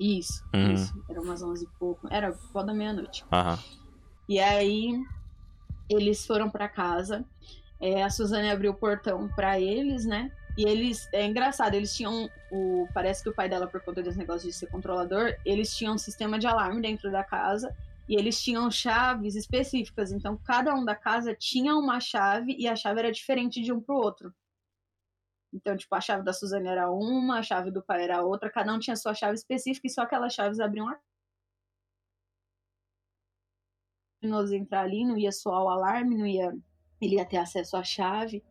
Isso, 0.00 0.42
Uhum. 0.54 0.72
isso. 0.72 0.94
Era 1.10 1.20
umas 1.20 1.42
11 1.42 1.64
e 1.64 1.68
pouco. 1.78 2.08
Era 2.10 2.32
por 2.32 2.52
volta 2.52 2.68
da 2.68 2.74
meia-noite. 2.74 3.24
Aham. 3.32 3.58
E 4.28 4.38
aí 4.38 4.98
eles 5.88 6.24
foram 6.24 6.48
pra 6.48 6.68
casa. 6.68 7.24
É, 7.80 8.02
a 8.02 8.10
Suzane 8.10 8.48
abriu 8.50 8.70
o 8.72 8.76
portão 8.76 9.28
pra 9.34 9.60
eles, 9.60 10.06
né? 10.06 10.30
E 10.56 10.68
eles, 10.68 11.08
é 11.12 11.24
engraçado, 11.24 11.74
eles 11.74 11.94
tinham 11.94 12.30
o, 12.50 12.86
parece 12.92 13.22
que 13.22 13.28
o 13.28 13.34
pai 13.34 13.48
dela 13.48 13.66
por 13.66 13.80
conta 13.80 14.02
desse 14.02 14.18
negócio 14.18 14.48
de 14.48 14.54
ser 14.54 14.66
controlador, 14.66 15.34
eles 15.44 15.74
tinham 15.74 15.94
um 15.94 15.98
sistema 15.98 16.38
de 16.38 16.46
alarme 16.46 16.82
dentro 16.82 17.10
da 17.10 17.24
casa 17.24 17.74
e 18.08 18.14
eles 18.16 18.42
tinham 18.42 18.70
chaves 18.70 19.34
específicas. 19.34 20.12
Então 20.12 20.36
cada 20.36 20.74
um 20.74 20.84
da 20.84 20.94
casa 20.94 21.34
tinha 21.34 21.74
uma 21.74 22.00
chave 22.00 22.54
e 22.58 22.68
a 22.68 22.76
chave 22.76 23.00
era 23.00 23.12
diferente 23.12 23.62
de 23.62 23.72
um 23.72 23.80
pro 23.80 23.94
outro. 23.96 24.34
Então, 25.54 25.76
tipo, 25.76 25.94
a 25.94 26.00
chave 26.00 26.24
da 26.24 26.32
Suzane 26.32 26.68
era 26.68 26.90
uma, 26.90 27.38
a 27.38 27.42
chave 27.42 27.70
do 27.70 27.82
pai 27.82 28.04
era 28.04 28.22
outra, 28.22 28.50
cada 28.50 28.72
um 28.72 28.78
tinha 28.78 28.96
sua 28.96 29.14
chave 29.14 29.34
específica 29.34 29.86
e 29.86 29.90
só 29.90 30.02
aquelas 30.02 30.32
chaves 30.32 30.58
abriam 30.58 30.88
a 30.88 30.98
criminoso 34.22 34.54
entrar 34.54 34.82
ali, 34.82 35.04
não 35.04 35.18
ia 35.18 35.32
soar 35.32 35.62
o 35.64 35.68
alarme, 35.68 36.16
não 36.16 36.26
ia, 36.26 36.56
ele 37.00 37.16
ia 37.16 37.24
ter 37.24 37.38
acesso 37.38 37.76
à 37.76 37.82
chave. 37.82 38.42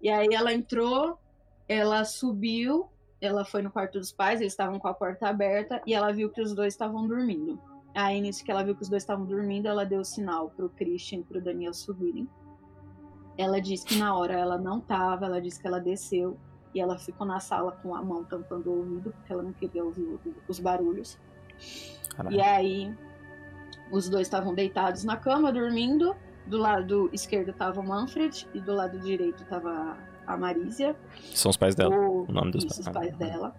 E 0.00 0.08
aí 0.10 0.28
ela 0.32 0.52
entrou, 0.52 1.18
ela 1.68 2.04
subiu, 2.04 2.88
ela 3.20 3.44
foi 3.44 3.62
no 3.62 3.70
quarto 3.70 3.98
dos 3.98 4.12
pais, 4.12 4.40
eles 4.40 4.52
estavam 4.52 4.78
com 4.78 4.88
a 4.88 4.94
porta 4.94 5.28
aberta 5.28 5.80
e 5.86 5.94
ela 5.94 6.12
viu 6.12 6.30
que 6.30 6.40
os 6.40 6.54
dois 6.54 6.74
estavam 6.74 7.06
dormindo. 7.06 7.58
Aí 7.94 8.20
nisso 8.20 8.44
que 8.44 8.50
ela 8.50 8.62
viu 8.62 8.74
que 8.76 8.82
os 8.82 8.88
dois 8.90 9.02
estavam 9.02 9.24
dormindo, 9.24 9.66
ela 9.66 9.84
deu 9.84 10.04
sinal 10.04 10.50
pro 10.50 10.68
Christian 10.68 11.20
e 11.20 11.24
pro 11.24 11.40
Daniel 11.40 11.72
subirem. 11.72 12.28
Ela 13.38 13.60
disse 13.60 13.86
que 13.86 13.96
na 13.96 14.16
hora 14.16 14.34
ela 14.34 14.58
não 14.58 14.80
tava, 14.80 15.26
ela 15.26 15.40
disse 15.40 15.60
que 15.60 15.66
ela 15.66 15.78
desceu 15.80 16.38
e 16.74 16.80
ela 16.80 16.98
ficou 16.98 17.26
na 17.26 17.40
sala 17.40 17.72
com 17.72 17.94
a 17.94 18.02
mão 18.02 18.22
tampando 18.24 18.66
o 18.70 18.78
ouvido, 18.78 19.10
porque 19.12 19.32
ela 19.32 19.42
não 19.42 19.52
queria 19.52 19.82
ouvir 19.82 20.02
o- 20.02 20.20
os 20.46 20.60
barulhos. 20.60 21.18
Caralho. 22.14 22.36
E 22.36 22.40
aí, 22.40 22.94
os 23.90 24.08
dois 24.10 24.26
estavam 24.26 24.54
deitados 24.54 25.02
na 25.04 25.16
cama, 25.16 25.50
dormindo. 25.50 26.14
Do 26.46 26.58
lado 26.58 27.10
esquerdo 27.12 27.52
tava 27.52 27.80
o 27.80 27.86
Manfred 27.86 28.48
e 28.54 28.60
do 28.60 28.72
lado 28.74 28.98
direito 29.00 29.44
tava 29.46 29.96
a 30.26 30.36
Marísia. 30.36 30.96
São 31.34 31.50
os 31.50 31.56
pais 31.56 31.74
dela. 31.74 31.96
O, 31.96 32.24
o 32.28 32.32
nome 32.32 32.52
dos 32.52 32.64
isso, 32.64 32.80
os 32.80 32.88
pais. 32.88 32.96
pais 32.96 33.16
dela. 33.16 33.54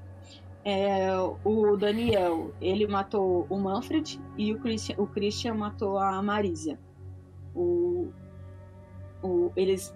É, 0.64 1.08
o 1.46 1.78
Daniel, 1.78 2.54
ele 2.60 2.86
matou 2.88 3.48
o 3.50 3.58
Manfred 3.58 4.20
e 4.38 4.52
o 4.52 4.60
Christian, 4.60 4.96
o 4.98 5.08
Christian 5.08 5.54
matou 5.54 5.98
a 5.98 6.22
Marísia. 6.22 6.78
O, 7.56 8.12
o, 9.24 9.52
eles, 9.56 9.96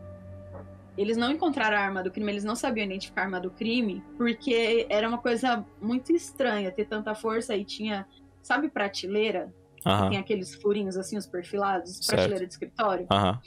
eles 0.98 1.18
não 1.18 1.30
encontraram 1.30 1.76
a 1.76 1.82
arma 1.82 2.02
do 2.02 2.10
crime, 2.10 2.32
eles 2.32 2.46
não 2.46 2.56
sabiam 2.56 2.86
identificar 2.86 3.22
a 3.22 3.26
arma 3.26 3.42
do 3.42 3.52
crime, 3.52 4.02
porque 4.18 4.88
era 4.90 5.08
uma 5.10 5.18
coisa 5.18 5.66
muito 5.82 6.14
estranha 6.14 6.72
ter 6.72 6.86
tanta 6.86 7.14
força 7.14 7.54
e 7.54 7.66
tinha, 7.66 8.08
sabe, 8.42 8.70
prateleira? 8.70 9.54
Aham. 9.86 10.10
Tem 10.10 10.18
aqueles 10.20 10.54
furinhos 10.56 10.96
assim, 10.98 11.18
os 11.18 11.26
perfilados, 11.26 11.98
Certo. 11.98 12.10
prateleira 12.10 12.46
de 12.46 12.54
escritório. 12.54 13.08
Aham. 13.12 13.40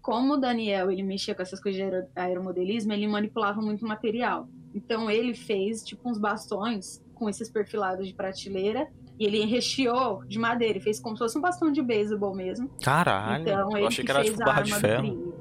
Como 0.00 0.34
o 0.34 0.36
Daniel 0.36 0.90
ele 0.90 1.02
mexia 1.02 1.34
com 1.34 1.42
essas 1.42 1.60
coisas 1.60 1.76
de 1.80 1.82
aero- 1.84 2.08
aeromodelismo, 2.16 2.92
ele 2.92 3.06
manipulava 3.06 3.60
muito 3.60 3.86
material. 3.86 4.48
Então 4.74 5.08
ele 5.10 5.32
fez 5.34 5.82
tipo 5.84 6.08
uns 6.10 6.18
bastões 6.18 7.00
com 7.14 7.28
esses 7.28 7.48
perfilados 7.50 8.08
de 8.08 8.14
prateleira 8.14 8.88
e 9.18 9.24
ele 9.26 9.44
recheou 9.44 10.24
de 10.24 10.38
madeira, 10.40 10.80
fez 10.80 10.98
como 10.98 11.14
se 11.16 11.20
fosse 11.22 11.38
um 11.38 11.40
bastão 11.40 11.70
de 11.70 11.80
beisebol 11.82 12.34
mesmo. 12.34 12.68
Caralho. 12.82 13.42
Então 13.42 13.70
eu 13.72 13.76
ele 13.76 13.86
achei 13.86 14.04
que, 14.04 14.06
que 14.06 14.10
era 14.10 14.20
fez 14.24 14.30
tipo 14.32 14.42
a 14.42 14.46
barra 14.46 14.58
arma 14.58 14.66
de 14.66 14.72
do 14.74 14.80
ferro. 14.80 15.02
crime. 15.02 15.32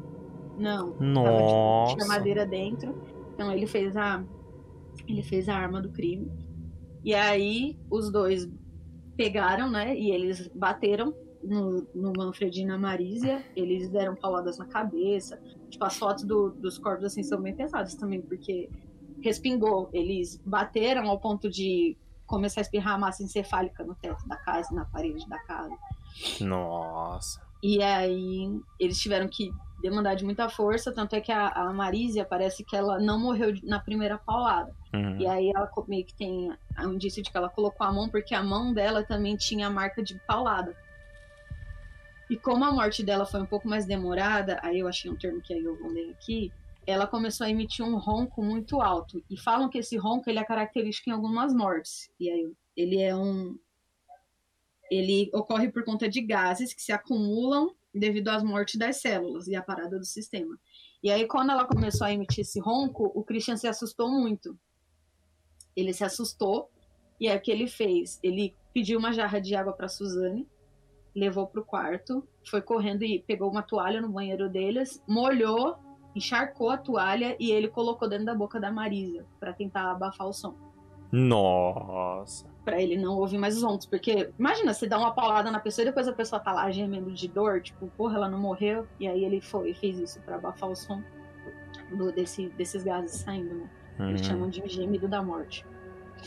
Não, 0.58 0.96
Nossa. 1.00 1.96
tinha 1.96 2.08
madeira 2.08 2.46
dentro. 2.46 2.96
Então 3.34 3.52
ele 3.52 3.66
fez 3.66 3.96
a 3.98 4.24
ele 5.08 5.24
fez 5.24 5.50
a 5.50 5.56
arma 5.56 5.82
do 5.82 5.90
crime. 5.90 6.32
E 7.04 7.16
aí 7.16 7.80
os 7.90 8.12
dois 8.12 8.48
pegaram, 9.24 9.70
né? 9.70 9.96
E 9.98 10.12
eles 10.12 10.48
bateram 10.54 11.14
no, 11.44 11.88
no 11.94 12.14
Manfred 12.16 12.62
e 12.62 12.66
na 12.66 12.78
Marísia. 12.78 13.44
Eles 13.56 13.90
deram 13.90 14.16
pauladas 14.16 14.58
na 14.58 14.66
cabeça. 14.66 15.42
Tipo, 15.70 15.86
as 15.86 15.98
fotos 15.98 16.24
do- 16.24 16.52
dos 16.52 16.78
corpos 16.78 17.06
assim 17.06 17.24
são 17.24 17.42
bem 17.42 17.56
pesadas 17.56 17.96
também, 17.96 18.22
porque 18.22 18.70
respingou. 19.22 19.90
Eles 19.94 20.42
bateram 20.46 21.08
ao 21.10 21.20
ponto 21.20 21.50
de 21.50 21.98
começar 22.26 22.62
a 22.62 22.64
espirrar 22.64 23.00
massa 23.00 23.24
encefálica 23.24 23.84
no 23.84 23.94
teto 23.96 24.26
da 24.28 24.38
casa, 24.38 24.74
na 24.74 24.86
parede 24.86 25.28
da 25.28 25.40
casa. 25.40 25.76
Nossa. 26.40 27.42
E 27.64 27.82
aí 27.84 28.60
eles 28.80 29.00
tiveram 29.00 29.28
que 29.28 29.52
demandar 29.82 30.16
de 30.16 30.24
muita 30.24 30.48
força, 30.48 30.92
tanto 30.92 31.16
é 31.16 31.22
que 31.22 31.32
a, 31.32 31.48
a 31.50 31.74
Marísia 31.74 32.24
parece 32.24 32.64
que 32.64 32.76
ela 32.76 33.00
não 33.00 33.20
morreu 33.20 33.54
na 33.64 33.80
primeira 33.80 34.18
paulada. 34.18 34.74
Uhum. 34.94 35.20
E 35.20 35.28
aí 35.28 35.50
ela 35.50 35.70
meio 35.88 36.06
que 36.06 36.14
tem 36.14 36.52
um 36.80 36.94
indício 36.94 37.24
de 37.24 37.32
que 37.32 37.38
ela 37.38 37.50
colocou 37.50 37.86
a 37.86 37.92
mão, 37.92 38.08
porque 38.08 38.36
a 38.36 38.44
mão 38.44 38.74
dela 38.74 39.04
também 39.04 39.36
tinha 39.36 39.68
a 39.68 39.70
marca 39.70 40.04
de 40.04 40.16
paulada. 40.28 40.76
E 42.30 42.38
como 42.38 42.64
a 42.64 42.72
morte 42.72 43.04
dela 43.04 43.26
foi 43.26 43.42
um 43.42 43.46
pouco 43.46 43.68
mais 43.68 43.86
demorada, 43.86 44.60
aí 44.64 44.80
eu 44.80 44.88
achei 44.88 45.12
um 45.12 45.18
termo 45.18 45.42
que 45.42 45.54
aí 45.54 45.64
eu 45.64 45.78
vou 45.78 45.92
ler 45.92 46.12
aqui, 46.12 46.52
ela 46.86 47.06
começou 47.06 47.46
a 47.46 47.50
emitir 47.50 47.86
um 47.86 47.98
ronco 47.98 48.42
muito 48.44 48.82
alto. 48.82 49.24
E 49.30 49.38
falam 49.38 49.70
que 49.70 49.80
esse 49.80 49.98
ronco 49.98 50.30
ele 50.30 50.40
é 50.40 50.44
característico 50.44 51.10
em 51.10 51.14
algumas 51.14 51.54
mortes. 51.54 52.10
E 52.20 52.30
aí 52.30 52.54
ele 52.76 53.02
é 53.02 53.16
um. 53.16 53.58
Ele 54.90 55.30
ocorre 55.34 55.70
por 55.70 55.84
conta 55.84 56.08
de 56.08 56.22
gases 56.22 56.74
que 56.74 56.82
se 56.82 56.92
acumulam 56.92 57.74
devido 57.94 58.30
às 58.30 58.44
mortes 58.44 58.78
das 58.78 59.02
células 59.02 59.48
e 59.48 59.56
à 59.56 59.62
parada 59.62 59.98
do 59.98 60.06
sistema. 60.06 60.58
E 61.04 61.10
aí, 61.10 61.28
quando 61.28 61.52
ela 61.52 61.66
começou 61.66 62.06
a 62.06 62.14
emitir 62.14 62.42
esse 62.42 62.60
ronco, 62.60 63.12
o 63.16 63.24
Christian 63.24 63.58
se 63.58 63.68
assustou 63.68 64.10
muito. 64.10 64.58
Ele 65.76 65.94
se 65.94 66.04
assustou, 66.04 66.70
e 67.20 67.28
aí 67.28 67.38
o 67.38 67.42
que 67.42 67.52
ele 67.52 67.68
fez? 67.68 68.20
Ele 68.22 68.56
pediu 68.74 69.00
uma 69.00 69.12
jarra 69.12 69.40
de 69.40 69.56
água 69.56 69.74
para 69.74 69.88
Suzane, 69.88 70.48
levou 71.16 71.48
pro 71.48 71.66
quarto, 71.66 72.28
foi 72.50 72.62
correndo 72.62 73.04
e 73.04 73.20
pegou 73.20 73.50
uma 73.50 73.64
toalha 73.64 74.02
no 74.02 74.10
banheiro 74.10 74.50
deles, 74.50 75.02
molhou, 75.08 75.76
encharcou 76.16 76.70
a 76.70 76.78
toalha 76.78 77.36
e 77.40 77.52
ele 77.52 77.68
colocou 77.68 78.08
dentro 78.08 78.26
da 78.26 78.36
boca 78.36 78.60
da 78.60 78.72
Marisa 78.72 79.26
para 79.40 79.54
tentar 79.54 79.92
abafar 79.92 80.28
o 80.28 80.34
som. 80.34 80.56
Nossa. 81.12 82.51
Pra 82.64 82.80
ele 82.80 82.96
não 82.96 83.18
ouvir 83.18 83.38
mais 83.40 83.58
os 83.58 83.64
roncos. 83.64 83.86
Porque, 83.88 84.30
imagina, 84.38 84.74
você 84.74 84.88
dá 84.88 84.98
uma 85.00 85.12
paulada 85.12 85.50
na 85.50 85.60
pessoa 85.60 85.84
e 85.84 85.88
depois 85.88 86.08
a 86.08 86.14
pessoa 86.14 86.40
tá 86.40 86.52
lá 86.52 86.70
gemendo 86.70 87.12
de 87.12 87.28
dor, 87.28 87.62
tipo, 87.62 87.88
porra, 87.98 88.18
ela 88.18 88.30
não 88.30 88.40
morreu. 88.40 88.88
E 89.00 89.08
aí 89.08 89.24
ele 89.26 89.42
foi 89.42 89.72
e 89.72 89.74
fez 89.74 89.98
isso 89.98 90.20
pra 90.22 90.36
abafar 90.36 90.70
o 90.70 90.76
som 90.76 91.02
do, 91.96 92.12
desse, 92.12 92.50
desses 92.50 92.84
gases 92.84 93.12
saindo, 93.22 93.56
né? 93.56 93.70
Eles 94.10 94.22
Uhum. 94.22 94.28
chamam 94.28 94.50
de 94.50 94.62
gemido 94.68 95.08
da 95.08 95.22
morte. 95.24 95.66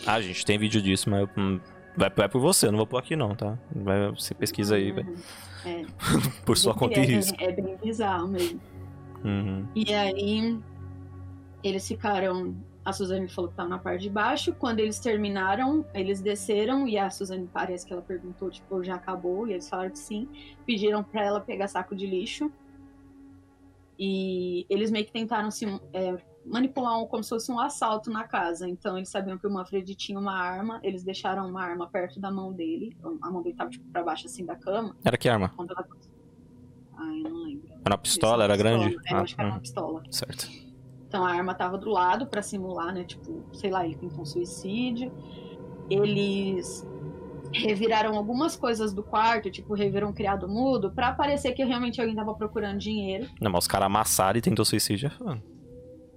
Ah, 0.07 0.21
gente, 0.21 0.45
tem 0.45 0.59
vídeo 0.59 0.83
disso, 0.83 1.09
mas 1.09 1.29
hum, 1.37 1.61
vai, 1.97 2.11
vai 2.11 2.29
por 2.29 2.41
você, 2.41 2.67
eu 2.67 2.73
não 2.73 2.79
vou 2.79 2.87
pôr 2.87 2.99
aqui 2.99 3.15
não, 3.15 3.35
tá? 3.35 3.57
Vai, 3.75 4.11
você 4.11 4.35
pesquisa 4.35 4.75
aí, 4.75 4.91
vai. 4.93 5.05
Uhum. 5.05 5.15
É, 5.65 5.85
Por 6.45 6.57
sua 6.57 6.75
conta 6.75 6.99
e 6.99 7.03
é, 7.03 7.07
risco. 7.07 7.37
É, 7.41 7.45
é 7.47 7.53
bem 7.53 7.77
bizarro 7.83 8.29
mesmo. 8.29 8.61
Uhum. 9.25 9.67
E 9.75 9.95
aí, 9.95 10.59
eles 11.63 11.87
ficaram. 11.89 12.55
A 12.85 12.93
Suzane 12.93 13.29
falou 13.29 13.51
que 13.51 13.57
tava 13.57 13.69
na 13.69 13.79
parte 13.79 14.03
de 14.03 14.11
baixo. 14.11 14.55
Quando 14.55 14.79
eles 14.81 14.99
terminaram, 14.99 15.87
eles 15.95 16.21
desceram 16.21 16.87
e 16.87 16.99
a 16.99 17.09
Suzane 17.09 17.49
parece 17.51 17.87
que 17.87 17.93
ela 17.93 18.03
perguntou, 18.03 18.51
tipo, 18.51 18.85
já 18.85 18.97
acabou? 18.97 19.47
E 19.49 19.53
eles 19.53 19.69
falaram 19.69 19.91
que 19.91 19.99
sim. 19.99 20.29
Pediram 20.67 21.03
pra 21.03 21.23
ela 21.25 21.41
pegar 21.41 21.67
saco 21.69 21.95
de 21.97 22.07
lixo. 22.07 22.53
E 23.99 24.67
eles 24.69 24.91
meio 24.91 25.07
que 25.07 25.13
tentaram 25.13 25.51
se 25.51 25.67
é, 25.93 26.17
manipular 26.45 27.01
um, 27.01 27.07
como 27.07 27.23
se 27.23 27.31
fosse 27.31 27.51
um 27.51 27.59
assalto 27.59 28.11
na 28.11 28.25
casa. 28.25 28.69
Então 28.69 28.97
eles 28.99 29.09
sabiam 29.09 29.39
que 29.39 29.47
o 29.47 29.51
Manfred 29.51 29.95
tinha 29.95 30.19
uma 30.19 30.35
arma. 30.37 30.79
Eles 30.83 31.03
deixaram 31.05 31.49
uma 31.49 31.63
arma 31.63 31.89
perto 31.89 32.21
da 32.21 32.31
mão 32.31 32.53
dele. 32.53 32.95
A 33.23 33.31
mão 33.31 33.41
dele 33.43 33.57
tava 33.57 33.71
tipo, 33.71 33.89
pra 33.93 34.03
baixo 34.03 34.27
assim 34.27 34.45
da 34.45 34.57
cama. 34.57 34.95
Era 35.05 35.17
que 35.17 35.29
arma? 35.29 35.49
Quando 35.57 35.71
ela... 35.73 35.87
Ai, 36.97 37.21
eu 37.25 37.31
não 37.31 37.45
lembro. 37.45 37.69
Era 37.85 37.95
uma 37.95 37.99
pistola? 37.99 38.45
Era 38.45 38.55
Pistola. 38.57 38.79
grande? 38.79 38.97
É, 39.07 39.13
eu 39.13 39.17
Ah, 39.17 39.21
acho 39.23 39.35
que 39.35 39.41
era 39.41 39.51
uma 39.51 39.57
hum, 39.57 39.61
pistola. 39.61 40.03
certo. 40.11 40.64
Então 41.15 41.25
a 41.25 41.31
arma 41.31 41.55
tava 41.55 41.79
do 41.79 41.91
lado 41.91 42.27
pra 42.27 42.43
simular, 42.43 42.93
né? 42.93 43.05
Tipo, 43.05 43.45
sei 43.53 43.71
lá, 43.71 43.87
ele 43.87 43.95
tentou 43.95 44.23
um 44.23 44.25
suicídio. 44.25 45.13
Eles 45.89 46.85
reviraram 47.53 48.17
algumas 48.17 48.57
coisas 48.57 48.93
do 48.93 49.01
quarto, 49.01 49.49
tipo, 49.49 49.75
reviram 49.75 50.09
um 50.09 50.13
criado 50.13 50.49
mudo, 50.49 50.91
pra 50.91 51.13
parecer 51.13 51.53
que 51.53 51.63
realmente 51.63 52.01
alguém 52.01 52.17
tava 52.17 52.35
procurando 52.35 52.81
dinheiro. 52.81 53.29
Não, 53.41 53.49
mas 53.49 53.63
os 53.63 53.69
caras 53.69 53.87
amassaram 53.87 54.37
e 54.37 54.43
tentou 54.43 54.65
suicídio. 54.65 55.09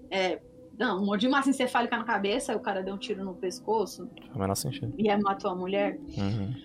é. 0.10 0.30
É, 0.32 0.42
não, 0.80 1.00
um 1.00 1.06
monte 1.06 1.22
de 1.22 1.30
massa 1.30 1.52
encefálica 1.52 1.96
na 1.96 2.04
cabeça, 2.04 2.52
aí 2.52 2.58
o 2.58 2.62
cara 2.62 2.82
deu 2.82 2.96
um 2.96 2.98
tiro 2.98 3.24
no 3.24 3.36
pescoço 3.36 4.10
Faz 4.36 4.60
sentido. 4.60 4.96
e 4.98 5.10
aí 5.12 5.22
matou 5.22 5.52
a 5.52 5.56
mulher. 5.56 6.00
Uhum. 6.18 6.56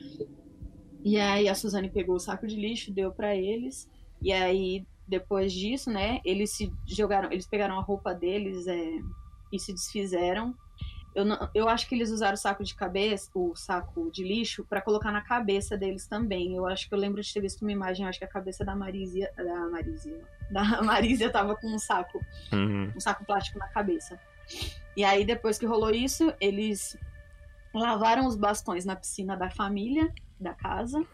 E 1.04 1.18
aí 1.18 1.50
a 1.50 1.54
Suzane 1.54 1.90
pegou 1.90 2.14
o 2.14 2.20
saco 2.20 2.46
de 2.46 2.56
lixo, 2.56 2.90
deu 2.94 3.12
pra 3.12 3.36
eles. 3.36 3.90
E 4.22 4.32
aí, 4.32 4.86
depois 5.06 5.52
disso, 5.52 5.90
né, 5.90 6.20
eles 6.24 6.50
se 6.50 6.72
jogaram, 6.86 7.30
eles 7.32 7.46
pegaram 7.46 7.78
a 7.78 7.82
roupa 7.82 8.14
deles 8.14 8.66
é, 8.66 8.98
e 9.52 9.58
se 9.58 9.72
desfizeram. 9.72 10.54
Eu, 11.14 11.26
não- 11.26 11.50
eu 11.54 11.68
acho 11.68 11.86
que 11.88 11.94
eles 11.94 12.10
usaram 12.10 12.32
o 12.34 12.38
saco 12.38 12.64
de 12.64 12.74
cabeça, 12.74 13.30
o 13.34 13.54
saco 13.54 14.10
de 14.10 14.24
lixo, 14.24 14.64
pra 14.64 14.80
colocar 14.80 15.12
na 15.12 15.20
cabeça 15.20 15.76
deles 15.76 16.06
também. 16.06 16.56
Eu 16.56 16.66
acho 16.66 16.88
que 16.88 16.94
eu 16.94 16.98
lembro 16.98 17.20
de 17.20 17.30
ter 17.34 17.40
visto 17.40 17.60
uma 17.60 17.70
imagem, 17.72 18.06
acho 18.06 18.18
que 18.18 18.24
a 18.24 18.28
cabeça 18.28 18.64
da 18.64 18.74
Marizia, 18.74 19.30
da 19.36 19.68
Marizia, 19.68 20.20
da 20.50 20.82
Marizia 20.82 21.28
tava 21.30 21.54
com 21.54 21.66
um 21.66 21.78
saco 21.78 22.18
Uhum. 22.52 22.90
um 22.96 23.00
saco 23.00 23.24
plástico 23.26 23.58
na 23.58 23.68
cabeça. 23.68 24.18
E 24.96 25.04
aí, 25.04 25.22
depois 25.24 25.58
que 25.58 25.66
rolou 25.66 25.90
isso, 25.90 26.32
eles 26.40 26.96
lavaram 27.74 28.26
os 28.26 28.36
bastões 28.36 28.84
na 28.86 28.96
piscina 28.96 29.36
da 29.36 29.50
família, 29.50 30.12
da 30.40 30.54
casa. 30.54 31.04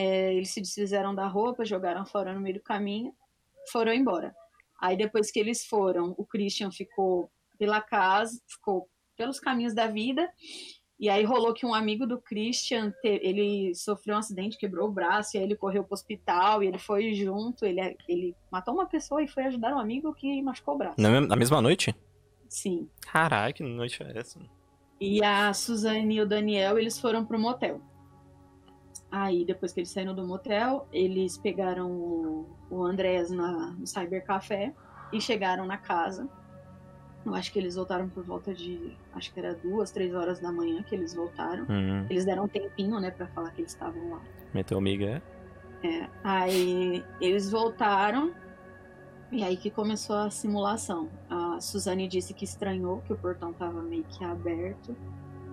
É, 0.00 0.32
eles 0.34 0.50
se 0.50 0.60
desfizeram 0.60 1.12
da 1.12 1.26
roupa, 1.26 1.64
jogaram 1.64 2.06
fora 2.06 2.32
no 2.32 2.40
meio 2.40 2.54
do 2.56 2.62
caminho, 2.62 3.12
foram 3.72 3.92
embora. 3.92 4.32
Aí, 4.80 4.96
depois 4.96 5.28
que 5.32 5.40
eles 5.40 5.66
foram, 5.66 6.14
o 6.16 6.24
Christian 6.24 6.70
ficou 6.70 7.28
pela 7.58 7.80
casa, 7.80 8.40
ficou 8.46 8.88
pelos 9.16 9.40
caminhos 9.40 9.74
da 9.74 9.88
vida. 9.88 10.30
E 11.00 11.08
aí 11.08 11.24
rolou 11.24 11.52
que 11.52 11.66
um 11.66 11.74
amigo 11.74 12.06
do 12.06 12.20
Christian, 12.20 12.92
ele 13.02 13.72
sofreu 13.74 14.14
um 14.14 14.18
acidente, 14.18 14.56
quebrou 14.58 14.88
o 14.88 14.92
braço, 14.92 15.36
e 15.36 15.38
aí 15.38 15.44
ele 15.44 15.56
correu 15.56 15.82
pro 15.82 15.94
hospital, 15.94 16.62
e 16.62 16.66
ele 16.68 16.78
foi 16.78 17.12
junto, 17.14 17.64
ele, 17.64 17.96
ele 18.08 18.34
matou 18.52 18.74
uma 18.74 18.86
pessoa 18.86 19.20
e 19.22 19.26
foi 19.28 19.44
ajudar 19.44 19.74
um 19.74 19.78
amigo 19.80 20.12
que 20.14 20.40
machucou 20.42 20.74
o 20.74 20.78
braço. 20.78 21.00
Na, 21.00 21.08
me- 21.10 21.26
na 21.26 21.36
mesma 21.36 21.60
noite? 21.60 21.94
Sim. 22.48 22.88
Caralho, 23.00 23.54
que 23.54 23.62
noite 23.62 24.02
é 24.02 24.18
essa? 24.18 24.38
E 25.00 25.22
a 25.24 25.52
Suzane 25.52 26.16
e 26.16 26.20
o 26.20 26.26
Daniel, 26.26 26.78
eles 26.78 26.98
foram 27.00 27.24
pro 27.24 27.38
motel. 27.38 27.80
Aí, 29.10 29.44
depois 29.44 29.72
que 29.72 29.80
eles 29.80 29.90
saíram 29.90 30.14
do 30.14 30.26
motel, 30.26 30.86
eles 30.92 31.38
pegaram 31.38 31.90
o, 31.90 32.46
o 32.70 32.82
Andrés 32.84 33.30
na, 33.30 33.72
no 33.72 33.86
cybercafé 33.86 34.74
e 35.12 35.20
chegaram 35.20 35.66
na 35.66 35.78
casa. 35.78 36.28
Eu 37.24 37.34
acho 37.34 37.52
que 37.52 37.58
eles 37.58 37.74
voltaram 37.74 38.08
por 38.08 38.24
volta 38.24 38.54
de. 38.54 38.96
Acho 39.12 39.32
que 39.32 39.40
era 39.40 39.54
duas, 39.54 39.90
três 39.90 40.14
horas 40.14 40.40
da 40.40 40.52
manhã 40.52 40.82
que 40.82 40.94
eles 40.94 41.14
voltaram. 41.14 41.64
Uhum. 41.64 42.06
Eles 42.08 42.24
deram 42.24 42.44
um 42.44 42.48
tempinho, 42.48 43.00
né, 43.00 43.10
pra 43.10 43.26
falar 43.28 43.50
que 43.50 43.60
eles 43.60 43.72
estavam 43.72 44.10
lá. 44.10 44.20
Meteu 44.54 44.80
miga, 44.80 45.04
é? 45.04 45.22
É, 45.86 46.08
aí 46.24 47.04
eles 47.20 47.50
voltaram 47.50 48.34
e 49.30 49.44
aí 49.44 49.56
que 49.56 49.70
começou 49.70 50.16
a 50.16 50.30
simulação. 50.30 51.08
A 51.28 51.60
Suzane 51.60 52.08
disse 52.08 52.32
que 52.32 52.44
estranhou 52.44 53.02
que 53.02 53.12
o 53.12 53.16
portão 53.16 53.52
tava 53.52 53.82
meio 53.82 54.04
que 54.04 54.24
aberto. 54.24 54.96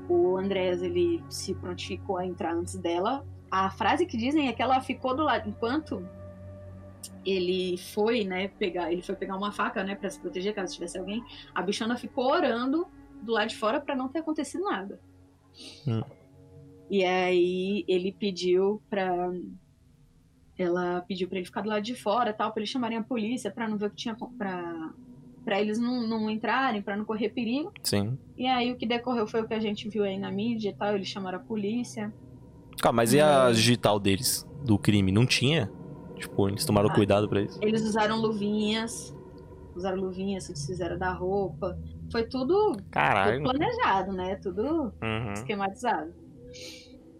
O 0.07 0.37
Andrés 0.37 0.81
ele 0.81 1.23
se 1.29 1.53
prontificou 1.53 2.17
a 2.17 2.25
entrar 2.25 2.53
antes 2.53 2.75
dela. 2.75 3.25
A 3.55 3.69
frase 3.69 4.05
que 4.05 4.17
dizem 4.17 4.49
é 4.49 4.53
que 4.53 4.61
ela 4.61 4.81
ficou 4.81 5.15
do 5.15 5.23
lado 5.23 5.47
enquanto 5.47 6.05
ele 7.25 7.77
foi, 7.77 8.25
né, 8.25 8.49
pegar, 8.49 8.91
ele 8.91 9.01
foi 9.01 9.15
pegar 9.15 9.37
uma 9.37 9.49
faca, 9.49 9.81
né, 9.81 9.95
para 9.95 10.09
se 10.09 10.19
proteger 10.19 10.53
caso 10.53 10.73
tivesse 10.73 10.97
alguém. 10.97 11.23
A 11.53 11.61
bichona 11.61 11.95
ficou 11.95 12.25
orando 12.25 12.85
do 13.21 13.31
lado 13.31 13.47
de 13.47 13.55
fora 13.55 13.79
para 13.79 13.95
não 13.95 14.09
ter 14.09 14.19
acontecido 14.19 14.65
nada. 14.65 14.99
Hum. 15.87 16.03
E 16.91 17.05
aí 17.05 17.85
ele 17.87 18.11
pediu 18.11 18.81
pra 18.89 19.31
ela 20.57 21.01
pediu 21.07 21.29
pra 21.29 21.37
ele 21.37 21.45
ficar 21.45 21.61
do 21.61 21.69
lado 21.69 21.81
de 21.81 21.95
fora, 21.95 22.33
tal, 22.33 22.51
para 22.51 22.59
eles 22.59 22.69
chamarem 22.69 22.97
a 22.97 23.03
polícia, 23.03 23.49
pra 23.49 23.69
não 23.69 23.77
ver 23.77 23.85
o 23.85 23.89
que 23.89 23.95
tinha 23.95 24.17
para 24.37 24.91
para 25.45 25.61
eles 25.61 25.79
não, 25.79 26.05
não 26.05 26.29
entrarem, 26.29 26.81
pra 26.81 26.97
não 26.97 27.05
correr 27.05 27.29
perigo. 27.29 27.71
Sim. 27.81 28.17
E 28.35 28.47
aí 28.47 28.73
o 28.73 28.75
que 28.75 28.85
decorreu 28.85 29.25
foi 29.27 29.43
o 29.43 29.47
que 29.47 29.53
a 29.53 29.59
gente 29.61 29.87
viu 29.87 30.03
aí 30.03 30.17
na 30.17 30.29
mídia 30.29 30.71
e 30.71 30.73
tal, 30.73 30.93
eles 30.93 31.07
chamaram 31.07 31.37
a 31.37 31.41
polícia. 31.41 32.11
Calma, 32.81 32.97
mas 32.97 33.13
e 33.13 33.19
a 33.21 33.51
digital 33.51 33.99
deles? 33.99 34.47
Do 34.63 34.77
crime? 34.77 35.11
Não 35.11 35.25
tinha? 35.25 35.71
Tipo, 36.15 36.47
eles 36.49 36.65
tomaram 36.65 36.89
Ah. 36.89 36.93
cuidado 36.93 37.27
pra 37.29 37.41
isso? 37.41 37.59
Eles 37.61 37.83
usaram 37.83 38.19
luvinhas, 38.19 39.15
usaram 39.75 39.97
luvinhas, 39.99 40.45
se 40.45 40.53
desfizeram 40.53 40.97
da 40.97 41.11
roupa. 41.11 41.77
Foi 42.11 42.23
tudo, 42.23 42.73
tudo 42.73 43.43
planejado, 43.43 44.11
né? 44.13 44.35
Tudo 44.35 44.93
Uhum. 45.01 45.33
esquematizado. 45.33 46.13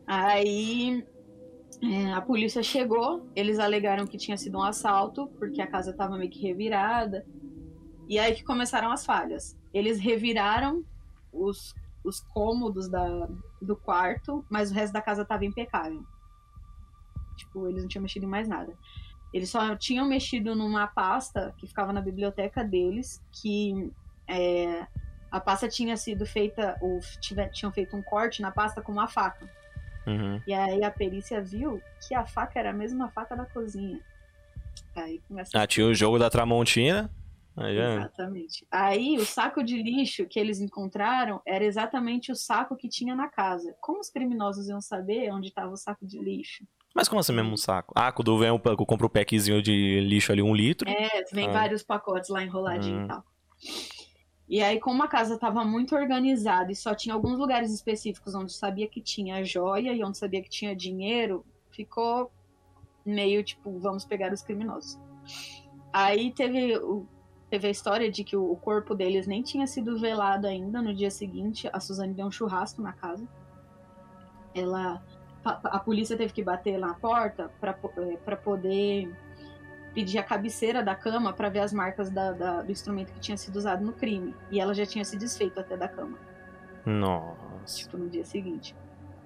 Aí 0.08 1.04
é, 1.84 2.14
a 2.14 2.22
polícia 2.22 2.64
chegou, 2.64 3.28
eles 3.36 3.60
alegaram 3.60 4.06
que 4.08 4.18
tinha 4.18 4.38
sido 4.38 4.58
um 4.58 4.64
assalto, 4.64 5.28
porque 5.38 5.62
a 5.62 5.68
casa 5.68 5.92
estava 5.92 6.18
meio 6.18 6.30
que 6.32 6.42
revirada. 6.42 7.26
E 8.08 8.18
aí 8.20 8.34
que 8.34 8.44
começaram 8.44 8.92
as 8.92 9.06
falhas. 9.06 9.58
Eles 9.74 10.00
reviraram 10.00 10.84
os, 11.34 11.74
os 12.06 12.20
cômodos 12.22 12.88
da, 12.88 13.28
do 13.62 13.76
quarto, 13.76 14.46
mas 14.50 14.72
o 14.72 14.74
resto 14.74 14.94
da 14.94 15.02
casa 15.02 15.24
estava 15.24 15.44
impecável. 15.46 16.04
Tipo, 17.36 17.68
eles 17.68 17.82
não 17.84 17.90
tinham 17.90 18.04
mexido 18.04 18.26
em 18.26 18.30
mais 18.30 18.48
nada. 18.48 18.74
Eles 19.34 19.50
só 19.50 19.76
tinham 19.76 20.08
mexido 20.08 20.56
numa 20.56 20.88
pasta 20.88 21.54
que 21.58 21.68
ficava 21.68 21.92
na 21.92 22.00
biblioteca 22.02 22.64
deles, 22.64 23.22
que 23.32 23.92
é, 24.28 24.88
a 25.30 25.40
pasta 25.40 25.68
tinha 25.68 25.98
sido 25.98 26.26
feita, 26.26 26.78
ou 26.80 27.00
tive- 27.20 27.50
tinham 27.50 27.72
feito 27.72 27.96
um 27.98 28.02
corte 28.02 28.42
na 28.42 28.52
pasta 28.52 28.82
com 28.82 28.92
uma 28.92 29.08
faca. 29.08 29.50
Uhum. 30.08 30.42
E 30.48 30.54
aí 30.54 30.84
a 30.84 30.92
perícia 30.92 31.42
viu 31.42 31.82
que 32.08 32.14
a 32.16 32.26
faca 32.26 32.60
era 32.60 32.70
a 32.70 32.74
mesma 32.74 33.10
faca 33.10 33.36
da 33.36 33.46
cozinha. 33.46 34.00
Aí 34.96 35.20
começa 35.28 35.52
Ah, 35.60 35.68
tinha 35.68 35.86
o 35.88 35.94
jogo 35.94 36.18
da 36.18 36.30
Tramontina. 36.30 37.10
Aí 37.58 37.78
é. 37.78 37.96
Exatamente. 37.96 38.68
Aí 38.70 39.18
o 39.18 39.26
saco 39.26 39.64
de 39.64 39.82
lixo 39.82 40.26
que 40.28 40.40
eles 40.40 40.60
encontraram 40.60 41.42
era 41.46 41.64
exatamente 41.64 42.32
o 42.32 42.36
saco 42.36 42.76
que 42.76 42.90
tinha 42.90 43.16
na 43.16 43.30
casa. 43.30 43.74
Como 43.80 44.00
os 44.00 44.10
criminosos 44.10 44.68
iam 44.68 44.82
saber 44.82 45.32
onde 45.32 45.48
estava 45.48 45.72
o 45.72 45.78
saco 45.78 46.06
de 46.06 46.20
lixo? 46.20 46.66
Mas 46.94 47.08
como 47.10 47.20
assim 47.20 47.34
mesmo 47.34 47.52
um 47.54 47.58
saco? 47.58 47.94
Ah, 47.96 48.12
quando 48.12 48.38
vem 48.38 48.52
um, 48.52 48.60
eu 48.64 48.78
compro 48.86 49.08
o 49.08 49.10
packzinho 49.10 49.62
de 49.62 50.02
lixo 50.02 50.32
ali, 50.32 50.42
um 50.42 50.54
litro. 50.56 50.90
É, 50.90 51.24
vem 51.32 51.48
Ah. 51.50 51.52
vários 51.52 51.82
pacotes 51.84 52.30
lá 52.30 52.44
enroladinho 52.44 53.02
Hum. 53.02 53.06
e 53.06 53.08
tal. 53.08 53.24
E 54.48 54.62
aí, 54.62 54.80
como 54.80 55.02
a 55.02 55.08
casa 55.08 55.36
estava 55.36 55.64
muito 55.66 55.96
organizada 55.96 56.72
e 56.72 56.76
só 56.76 56.94
tinha 56.94 57.16
alguns 57.16 57.38
lugares 57.40 57.72
específicos 57.74 58.36
onde 58.36 58.54
sabia 58.54 58.88
que 58.88 59.02
tinha 59.02 59.44
joia 59.44 59.92
e 59.94 60.04
onde 60.04 60.18
sabia 60.18 60.42
que 60.42 60.50
tinha 60.50 60.76
dinheiro, 60.76 61.44
ficou 61.72 62.32
meio 63.06 63.44
tipo, 63.44 63.80
vamos 63.80 64.06
pegar 64.06 64.32
os 64.32 64.42
criminosos. 64.44 65.00
Aí 65.92 66.32
teve, 66.32 66.78
o- 66.78 67.08
teve 67.56 67.68
a 67.68 67.72
história 67.72 68.12
de 68.12 68.24
que 68.24 68.36
o, 68.36 68.54
corpo 68.58 68.94
deles 68.94 69.26
nem 69.28 69.42
tinha 69.42 69.66
sido 69.66 69.98
velado 69.98 70.46
ainda. 70.46 70.82
No 70.82 70.94
dia 70.94 71.10
seguinte, 71.10 71.70
a 71.72 71.80
Suzane 71.80 72.14
deu 72.14 72.26
um 72.28 72.32
churrasco 72.32 72.82
na 72.82 72.92
casa. 72.92 73.26
Ela. 74.54 75.02
A, 75.44 75.78
a 75.78 75.80
polícia 75.80 76.18
teve 76.18 76.34
que 76.34 76.44
bater 76.44 76.78
na 76.78 76.94
porta 76.96 77.50
para 77.62 78.36
poder 78.36 79.16
pedir 79.94 80.18
a 80.18 80.24
cabeceira 80.24 80.84
da 80.84 80.96
cama 80.96 81.32
para 81.32 81.48
ver 81.50 81.60
as 81.60 81.72
marcas 81.72 82.10
da- 82.10 82.32
da- 82.34 82.62
do 82.64 82.72
instrumento 82.72 83.14
que 83.14 83.20
tinha 83.20 83.38
sido 83.38 83.56
usado 83.56 83.86
no 83.86 83.94
crime. 83.94 84.36
E 84.52 84.60
ela 84.60 84.74
já 84.74 84.86
tinha 84.86 85.06
se 85.06 85.16
desfeito 85.18 85.58
até 85.60 85.78
da 85.78 85.88
cama. 85.88 86.18
Nossa. 86.86 87.78
tipo, 87.78 87.98
no 87.98 88.10
dia 88.10 88.26
seguinte. 88.26 88.76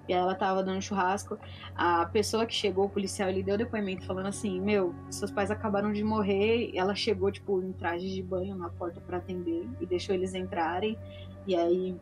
E 0.09 0.11
ela 0.11 0.33
tava 0.33 0.63
dando 0.63 0.81
churrasco. 0.81 1.37
A 1.75 2.03
pessoa 2.07 2.43
que 2.43 2.53
chegou, 2.55 2.85
o 2.85 2.89
policial, 2.89 3.29
ele 3.29 3.43
deu 3.43 3.55
depoimento 3.55 4.07
falando 4.07 4.25
assim: 4.25 4.59
Meu, 4.59 4.95
seus 5.11 5.29
pais 5.29 5.51
acabaram 5.51 5.93
de 5.93 6.03
morrer. 6.03 6.71
Ela 6.73 6.95
chegou, 6.95 7.31
tipo, 7.31 7.61
em 7.61 7.71
traje 7.71 8.09
de 8.09 8.23
banho 8.23 8.55
na 8.55 8.69
porta 8.69 8.99
para 8.99 9.17
atender 9.17 9.69
e 9.79 9.85
deixou 9.85 10.15
eles 10.15 10.33
entrarem. 10.33 10.97
E 11.45 11.55
aí 11.55 11.95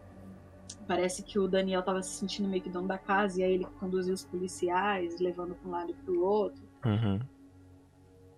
parece 0.87 1.21
que 1.21 1.37
o 1.37 1.49
Daniel 1.49 1.83
tava 1.83 2.01
se 2.01 2.11
sentindo 2.11 2.47
meio 2.47 2.63
que 2.63 2.69
dono 2.69 2.87
da 2.87 2.97
casa. 2.97 3.41
E 3.41 3.43
aí 3.43 3.55
ele 3.55 3.65
conduziu 3.77 4.13
os 4.13 4.23
policiais, 4.23 5.19
levando 5.19 5.53
pra 5.55 5.67
um 5.67 5.71
lado 5.71 5.91
e 5.91 5.93
pro 5.93 6.23
outro. 6.23 6.63
Uhum. 6.85 7.19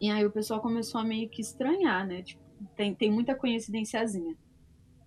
E 0.01 0.09
aí 0.09 0.25
o 0.25 0.31
pessoal 0.31 0.61
começou 0.61 0.99
a 0.99 1.03
meio 1.03 1.29
que 1.29 1.41
estranhar, 1.41 2.07
né? 2.07 2.23
Tipo, 2.23 2.41
tem, 2.75 2.95
tem 2.95 3.11
muita 3.11 3.35
coincidênciazinha. 3.35 4.35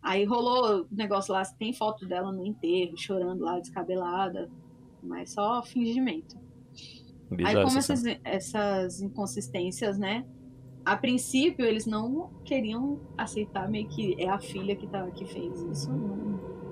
Aí 0.02 0.24
rolou 0.24 0.86
negócio 0.90 1.32
lá, 1.32 1.42
tem 1.58 1.72
foto 1.72 2.06
dela 2.06 2.32
no 2.32 2.44
enterro, 2.44 2.96
chorando 2.96 3.44
lá, 3.44 3.58
descabelada, 3.60 4.50
mas 5.02 5.32
só 5.32 5.62
fingimento. 5.62 6.36
Bizarro 7.30 7.58
Aí 7.58 7.64
como 7.64 7.78
essa 7.78 7.92
essas, 7.92 8.18
essas 8.24 9.00
inconsistências, 9.00 9.98
né? 9.98 10.24
A 10.84 10.96
princípio 10.96 11.64
eles 11.64 11.86
não 11.86 12.30
queriam 12.44 13.00
aceitar 13.16 13.68
meio 13.70 13.88
que 13.88 14.16
é 14.18 14.28
a 14.28 14.40
filha 14.40 14.74
que, 14.74 14.88
tá, 14.88 15.08
que 15.12 15.24
fez 15.26 15.60
isso, 15.62 15.90
não, 15.90 16.16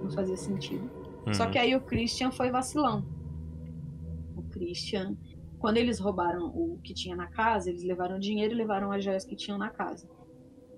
não 0.02 0.10
fazia 0.10 0.36
sentido. 0.36 0.90
cena. 1.24 1.34
Só 1.34 1.44
Uhum. 1.44 1.50
que 1.52 1.58
aí 1.58 1.76
o 1.76 1.80
Christian 1.80 2.32
foi 2.32 2.50
vacilão. 2.50 3.04
O 4.36 4.42
Christian, 4.50 5.16
quando 5.60 5.76
eles 5.76 6.00
roubaram 6.00 6.46
o 6.46 6.80
que 6.82 6.92
tinha 6.92 7.14
na 7.14 7.28
casa, 7.28 7.70
eles 7.70 7.84
levaram 7.84 8.16
o 8.16 8.20
dinheiro 8.20 8.52
e 8.52 8.56
levaram 8.56 8.90
as 8.90 9.04
joias 9.04 9.24
que 9.24 9.36
tinham 9.36 9.58
na 9.58 9.70
casa. 9.70 10.08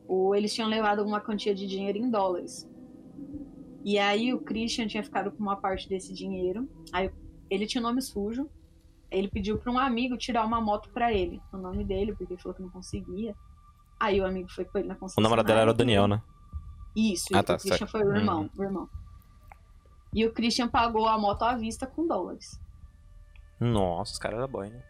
Ou 0.09 0.35
eles 0.35 0.53
tinham 0.55 0.69
levado 0.69 0.99
alguma 1.01 1.21
quantia 1.21 1.55
de 1.55 1.67
dinheiro 1.67 1.99
em 1.99 2.11
dólares. 2.11 2.69
E 3.85 3.99
aí 3.99 4.33
o 4.33 4.41
Christian 4.41 4.87
tinha 4.87 5.03
ficado 5.03 5.31
com 5.33 5.43
uma 5.43 5.57
parte 5.57 5.89
desse 5.89 6.13
dinheiro. 6.13 6.69
Aí 6.93 7.11
ele 7.51 7.67
tinha 7.67 7.81
o 7.81 7.87
nome 7.87 8.01
sujo. 8.03 8.49
Ele 9.11 9.29
pediu 9.29 9.59
para 9.59 9.71
um 9.71 9.79
amigo 9.79 10.17
tirar 10.17 10.45
uma 10.47 10.61
moto 10.61 10.89
para 10.91 11.13
ele, 11.13 11.41
o 11.53 11.57
nome 11.59 11.85
dele, 11.85 12.15
porque 12.17 12.33
ele 12.33 12.41
falou 12.41 12.55
que 12.57 12.63
não 12.63 12.71
conseguia. 12.71 13.35
Aí 14.01 14.21
o 14.21 14.27
amigo 14.27 14.51
foi 14.51 14.65
com 14.65 14.79
ele 14.79 14.89
na 14.89 14.95
O 14.95 14.99
concessionária. 14.99 15.23
namorado 15.29 15.47
dela 15.47 15.61
era 15.61 15.71
o 15.71 15.75
Daniel, 15.75 16.09
né? 16.09 16.23
Isso, 16.97 17.27
Ah, 17.35 17.41
e 17.41 17.43
tá, 17.43 17.55
o 17.55 17.59
Christian 17.59 17.77
certo. 17.87 17.91
foi 17.91 18.05
o 18.05 18.17
irmão, 18.17 18.43
Uhum. 18.43 18.51
o 18.59 18.63
irmão. 18.63 18.89
E 20.15 20.27
o 20.27 20.33
Christian 20.33 20.69
pagou 20.69 21.07
a 21.09 21.19
moto 21.19 21.43
à 21.43 21.55
vista 21.57 21.87
com 21.87 22.07
dólares. 22.07 22.61
Nossa, 23.61 24.13
os 24.13 24.19
caras 24.19 24.39
eram 24.39 24.49
boy, 24.49 24.69
né? 24.71 24.83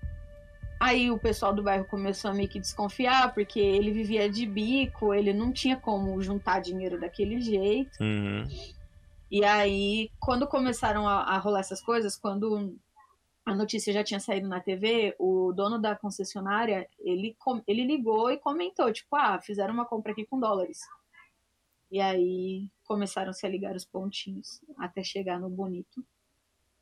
Aí 0.82 1.12
o 1.12 1.16
pessoal 1.16 1.54
do 1.54 1.62
bairro 1.62 1.84
começou 1.84 2.28
a 2.28 2.34
meio 2.34 2.48
que 2.48 2.58
desconfiar, 2.58 3.32
porque 3.32 3.60
ele 3.60 3.92
vivia 3.92 4.28
de 4.28 4.44
bico, 4.44 5.14
ele 5.14 5.32
não 5.32 5.52
tinha 5.52 5.76
como 5.76 6.20
juntar 6.20 6.60
dinheiro 6.60 6.98
daquele 6.98 7.40
jeito. 7.40 8.02
Uhum. 8.02 8.44
E 9.30 9.44
aí, 9.44 10.10
quando 10.18 10.44
começaram 10.44 11.06
a, 11.06 11.20
a 11.20 11.38
rolar 11.38 11.60
essas 11.60 11.80
coisas, 11.80 12.16
quando 12.16 12.76
a 13.46 13.54
notícia 13.54 13.92
já 13.92 14.02
tinha 14.02 14.18
saído 14.18 14.48
na 14.48 14.58
TV, 14.58 15.14
o 15.20 15.52
dono 15.52 15.78
da 15.78 15.94
concessionária, 15.94 16.88
ele, 16.98 17.36
ele 17.68 17.84
ligou 17.84 18.32
e 18.32 18.38
comentou, 18.38 18.92
tipo, 18.92 19.14
ah, 19.14 19.40
fizeram 19.40 19.74
uma 19.74 19.86
compra 19.86 20.10
aqui 20.10 20.26
com 20.26 20.40
dólares. 20.40 20.80
E 21.92 22.00
aí 22.00 22.68
começaram 22.84 23.32
-se 23.32 23.46
a 23.46 23.48
ligar 23.48 23.76
os 23.76 23.84
pontinhos 23.84 24.60
até 24.76 25.04
chegar 25.04 25.38
no 25.38 25.48
Bonito. 25.48 26.04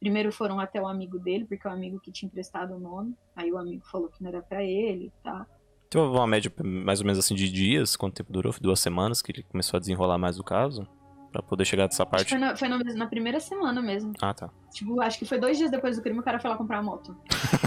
Primeiro 0.00 0.32
foram 0.32 0.58
até 0.58 0.80
o 0.80 0.88
amigo 0.88 1.18
dele, 1.18 1.44
porque 1.44 1.66
é 1.66 1.70
o 1.70 1.74
amigo 1.74 2.00
que 2.00 2.10
tinha 2.10 2.26
emprestado 2.26 2.74
o 2.74 2.80
nome. 2.80 3.14
Aí 3.36 3.52
o 3.52 3.58
amigo 3.58 3.84
falou 3.92 4.08
que 4.08 4.22
não 4.22 4.30
era 4.30 4.40
pra 4.40 4.64
ele 4.64 5.06
e 5.06 5.12
tá. 5.22 5.46
Teve 5.90 6.04
uma 6.04 6.26
média 6.26 6.50
mais 6.64 7.00
ou 7.00 7.06
menos 7.06 7.18
assim 7.18 7.34
de 7.34 7.50
dias, 7.50 7.96
quanto 7.96 8.14
tempo 8.14 8.32
durou? 8.32 8.54
Duas 8.60 8.80
semanas 8.80 9.20
que 9.20 9.30
ele 9.32 9.42
começou 9.42 9.76
a 9.76 9.80
desenrolar 9.80 10.16
mais 10.16 10.38
o 10.38 10.44
caso? 10.44 10.86
Pra 11.30 11.42
poder 11.42 11.64
chegar 11.64 11.86
dessa 11.86 12.06
parte? 12.06 12.30
Foi, 12.30 12.38
na, 12.38 12.56
foi 12.56 12.68
na, 12.68 12.78
na 12.78 13.06
primeira 13.06 13.38
semana 13.40 13.80
mesmo. 13.82 14.12
Ah, 14.20 14.32
tá. 14.32 14.50
Tipo, 14.72 15.00
acho 15.00 15.18
que 15.18 15.24
foi 15.24 15.38
dois 15.38 15.58
dias 15.58 15.70
depois 15.70 15.96
do 15.96 16.02
crime 16.02 16.18
o 16.18 16.22
cara 16.22 16.40
foi 16.40 16.50
lá 16.50 16.56
comprar 16.56 16.78
a 16.78 16.82
moto. 16.82 17.16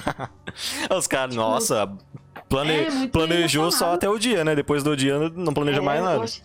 Os 0.97 1.07
caras, 1.07 1.35
nossa, 1.35 1.87
plane... 2.49 2.73
É, 2.73 3.07
planejou 3.07 3.71
só 3.71 3.93
até 3.93 4.09
o 4.09 4.17
dia, 4.17 4.43
né? 4.43 4.55
Depois 4.55 4.83
do 4.83 4.95
dia 4.97 5.29
não 5.29 5.53
planeja 5.53 5.79
É, 5.79 5.81
mais 5.81 6.03
nada. 6.03 6.19
poxa, 6.19 6.41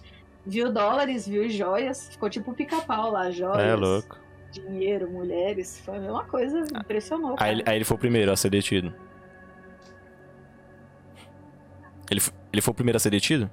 viu 0.46 0.72
dólares, 0.72 1.26
viu 1.26 1.48
joias, 1.48 2.08
ficou 2.10 2.28
tipo 2.30 2.52
pica-pau 2.54 3.10
lá, 3.10 3.30
joias, 3.30 3.58
É 3.64 3.74
louco. 3.74 4.18
Dinheiro, 4.50 5.10
mulheres, 5.10 5.78
foi 5.80 5.96
a 5.96 6.00
mesma 6.00 6.24
coisa, 6.24 6.58
impressionou. 6.74 7.36
Aí, 7.38 7.52
ele- 7.52 7.64
aí 7.66 7.76
ele 7.76 7.84
foi 7.84 7.96
o 7.96 8.00
primeiro 8.00 8.32
a 8.32 8.36
ser 8.36 8.50
detido. 8.50 8.92
Ele, 12.10 12.20
ele 12.52 12.62
foi 12.62 12.72
o 12.72 12.74
primeiro 12.74 12.96
a 12.96 13.00
ser 13.00 13.10
detido? 13.10 13.50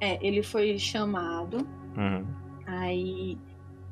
É, 0.00 0.24
ele 0.26 0.42
foi 0.42 0.78
chamado, 0.78 1.58
Uhum. 1.96 2.26
aí 2.66 3.38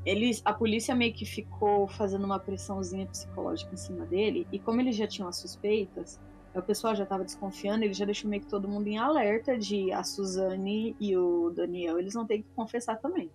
eles, 0.05 0.41
a 0.45 0.53
polícia 0.53 0.95
meio 0.95 1.13
que 1.13 1.25
ficou 1.27 1.87
fazendo 1.89 2.25
uma 2.25 2.39
pressãozinha 2.39 3.07
psicológica 3.07 3.73
em 3.73 3.77
cima 3.77 4.07
dele, 4.07 4.47
e 4.51 4.59
como 4.59 4.81
eles 4.81 4.97
já 4.97 5.07
tinham 5.07 5.29
as 5.29 5.37
suspeitas, 5.41 6.19
o 6.55 6.63
pessoal 6.63 6.97
já 6.97 7.07
tava 7.07 7.23
desconfiando, 7.25 7.85
ele 7.85 7.93
já 7.93 8.05
deixou 8.05 8.29
meio 8.29 8.43
que 8.43 8.49
todo 8.49 8.67
mundo 8.69 8.89
em 8.89 8.99
alerta 8.99 9.57
de 9.57 9.93
a 9.93 10.03
Suzane 10.03 10.97
e 10.99 11.17
o 11.17 11.51
Daniel, 11.51 11.99
eles 11.99 12.15
vão 12.15 12.27
ter 12.27 12.39
que 12.39 12.47
confessar 12.57 12.97
também. 12.99 13.31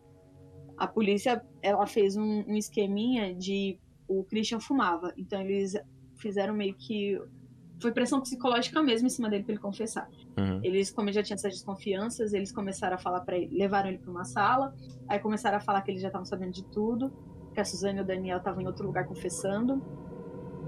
A 0.78 0.88
polícia, 0.88 1.44
ela 1.62 1.86
fez 1.86 2.16
um, 2.18 2.44
um 2.48 2.56
esqueminha 2.56 3.34
de 3.34 3.80
o 4.08 4.24
Christian 4.24 4.60
fumava, 4.60 5.14
então 5.18 5.42
eles 5.42 5.76
fizeram 6.18 6.54
meio 6.54 6.76
que 6.76 7.20
foi 7.80 7.92
pressão 7.92 8.22
psicológica 8.22 8.82
mesmo 8.82 9.08
em 9.08 9.10
cima 9.10 9.30
dele 9.30 9.44
pra 9.44 9.54
ele 9.54 9.62
confessar. 9.62 10.10
Uhum. 10.38 10.60
Eles, 10.64 10.92
como 10.92 11.12
já 11.12 11.22
tinham 11.22 11.36
essas 11.36 11.54
desconfianças, 11.54 12.34
eles 12.34 12.52
começaram 12.52 12.96
a 12.96 12.98
falar 12.98 13.22
para 13.22 13.38
ele, 13.38 13.56
levaram 13.56 13.90
ele 13.90 13.98
para 13.98 14.12
uma 14.12 14.24
sala, 14.24 14.74
aí 15.08 15.20
começaram 15.20 15.58
a 15.58 15.60
falar 15.60 15.82
que 15.82 15.92
eles 15.92 16.02
já 16.02 16.08
estavam 16.08 16.26
sabendo 16.26 16.52
de 16.52 16.64
tudo, 16.66 17.12
que 17.54 17.60
a 17.60 17.66
Suzane 17.66 18.00
e 18.00 18.02
o 18.02 18.06
Daniel 18.06 18.38
estavam 18.38 18.62
em 18.62 18.68
outro 18.68 18.86
lugar 18.86 19.06
confessando, 19.06 19.82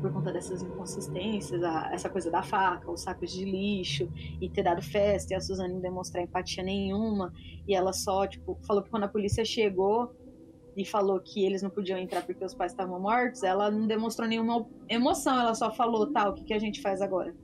por 0.01 0.11
conta 0.11 0.31
dessas 0.31 0.61
inconsistências, 0.61 1.61
a- 1.63 1.89
essa 1.91 2.09
coisa 2.09 2.29
da 2.29 2.43
faca, 2.43 2.89
os 2.91 3.01
sacos 3.01 3.31
de 3.31 3.43
lixo, 3.45 4.07
e 4.41 4.49
ter 4.49 4.63
dado 4.63 4.81
festa, 4.81 5.33
e 5.33 5.35
a 5.35 5.41
Suzane 5.41 5.73
não 5.73 5.81
demonstrar 5.81 6.23
empatia 6.23 6.63
nenhuma, 6.63 7.31
e 7.67 7.73
ela 7.75 7.91
só, 7.93 8.25
tipo, 8.27 8.57
falou 8.65 8.83
que 8.83 8.89
quando 8.89 9.03
a 9.03 9.07
polícia 9.09 9.43
chegou 9.43 10.11
e 10.75 10.85
falou 10.85 11.19
que 11.19 11.43
eles 11.43 11.61
não 11.63 11.69
podiam 11.71 11.97
entrar 11.97 12.23
porque 12.23 12.45
os 12.45 12.53
pais 12.53 12.71
estavam 12.71 12.99
mortos, 12.99 13.41
ela 13.43 13.71
não 13.71 13.87
demonstrou 13.87 14.27
nenhuma 14.27 14.65
emoção, 14.87 15.39
ela 15.39 15.55
só 15.55 15.71
falou, 15.73 16.11
tá, 16.11 16.29
o 16.29 16.33
que, 16.33 16.43
que 16.45 16.53
a 16.53 16.59
gente 16.59 16.79
faz 16.81 17.01
agora? 17.01 17.35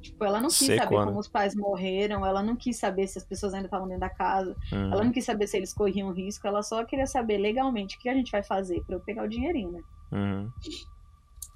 Tipo, 0.00 0.24
ela 0.24 0.38
não 0.40 0.48
quis 0.48 0.58
Secou, 0.58 0.82
saber 0.84 0.98
né? 0.98 1.04
como 1.06 1.18
os 1.18 1.28
pais 1.28 1.54
morreram, 1.54 2.26
ela 2.26 2.42
não 2.42 2.56
quis 2.56 2.78
saber 2.78 3.06
se 3.06 3.16
as 3.18 3.24
pessoas 3.24 3.54
ainda 3.54 3.66
estavam 3.66 3.86
dentro 3.88 4.00
da 4.00 4.10
casa, 4.10 4.54
Uhum. 4.72 4.92
ela 4.92 5.02
não 5.04 5.12
quis 5.12 5.24
saber 5.24 5.46
se 5.46 5.56
eles 5.56 5.72
corriam 5.72 6.10
risco, 6.12 6.46
ela 6.46 6.62
só 6.62 6.84
queria 6.84 7.06
saber 7.06 7.38
legalmente 7.38 7.96
o 7.96 7.98
que 8.00 8.08
a 8.08 8.14
gente 8.14 8.30
vai 8.30 8.42
fazer 8.42 8.82
pra 8.84 8.96
eu 8.96 9.00
pegar 9.00 9.24
o 9.24 9.28
dinheirinho, 9.28 9.72
né? 9.72 9.80
Uhum. 10.12 10.50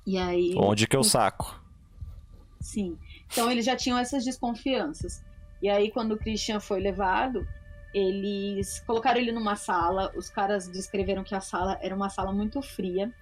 E 0.09 0.17
aí. 0.17 0.55
Onde 0.57 0.87
que 0.87 0.97
eu 0.97 1.05
saco? 1.05 1.63
Sim. 2.59 2.99
Então 3.31 3.51
eles 3.51 3.67
já 3.67 3.77
tinham 3.77 3.99
essas 3.99 4.25
desconfianças. 4.25 5.23
E 5.61 5.69
aí, 5.69 5.91
quando 5.91 6.13
o 6.13 6.17
Christian 6.19 6.61
foi 6.61 6.81
levado, 6.81 7.47
eles 7.93 8.81
colocaram 8.87 9.21
ele 9.21 9.33
numa 9.33 9.55
sala. 9.55 10.11
Os 10.17 10.31
caras 10.31 10.67
descreveram 10.67 11.23
que 11.23 11.35
a 11.35 11.43
sala 11.43 11.79
era 11.83 11.95
uma 11.95 12.09
sala 12.09 12.33
muito 12.33 12.63
fria 12.63 13.13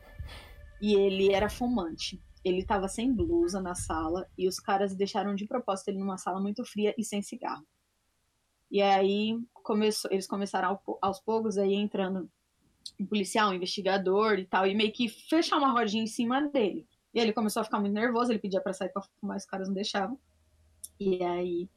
e 0.80 0.94
ele 0.94 1.32
era 1.32 1.50
fumante. 1.50 2.22
Ele 2.44 2.64
tava 2.64 2.86
sem 2.86 3.12
blusa 3.12 3.60
na 3.60 3.74
sala 3.74 4.24
e 4.38 4.46
os 4.46 4.60
caras 4.60 4.94
deixaram 4.94 5.34
de 5.34 5.44
propósito 5.44 5.88
ele 5.88 5.98
numa 5.98 6.18
sala 6.18 6.40
muito 6.40 6.64
fria 6.64 6.94
e 6.96 7.02
sem 7.02 7.20
cigarro. 7.20 7.66
E 8.70 8.80
aí 8.80 9.36
começou, 9.54 10.08
eles 10.12 10.28
começaram 10.28 10.68
ao- 10.68 10.98
aos 11.02 11.18
poucos 11.18 11.58
aí 11.58 11.74
entrando 11.74 12.30
um 12.98 13.06
policial, 13.06 13.50
um 13.50 13.54
investigador 13.54 14.38
e 14.38 14.46
tal, 14.46 14.66
e 14.66 14.74
meio 14.74 14.92
que 14.92 15.08
fechar 15.08 15.58
uma 15.58 15.72
rodinha 15.72 16.02
em 16.02 16.06
cima 16.06 16.48
dele. 16.48 16.86
E 17.14 17.18
ele 17.18 17.32
começou 17.32 17.60
a 17.60 17.64
ficar 17.64 17.80
muito 17.80 17.94
nervoso, 17.94 18.30
ele 18.30 18.38
pedia 18.38 18.60
pra 18.60 18.72
sair 18.72 18.90
pra 18.90 19.02
fumar, 19.20 19.36
os 19.36 19.46
caras 19.46 19.68
não 19.68 19.74
deixavam. 19.74 20.18
E 20.98 21.22
aí 21.22 21.68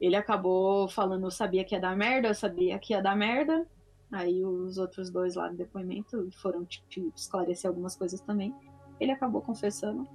ele 0.00 0.16
acabou 0.16 0.88
falando, 0.88 1.26
eu 1.26 1.30
sabia 1.30 1.64
que 1.64 1.74
ia 1.74 1.80
dar 1.80 1.96
merda, 1.96 2.28
eu 2.28 2.34
sabia 2.34 2.78
que 2.78 2.92
ia 2.92 3.02
dar 3.02 3.16
merda. 3.16 3.66
Aí 4.10 4.44
os 4.44 4.76
outros 4.76 5.10
dois 5.10 5.36
lá 5.36 5.50
no 5.50 5.56
depoimento 5.56 6.28
foram 6.32 6.64
tipo, 6.64 7.12
esclarecer 7.14 7.68
algumas 7.68 7.96
coisas 7.96 8.20
também. 8.20 8.54
Ele 9.00 9.12
acabou 9.12 9.40
confessando, 9.40 10.06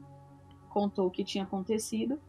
contou 0.70 1.08
o 1.08 1.12
que 1.12 1.24
tinha 1.24 1.44
acontecido. 1.44 2.22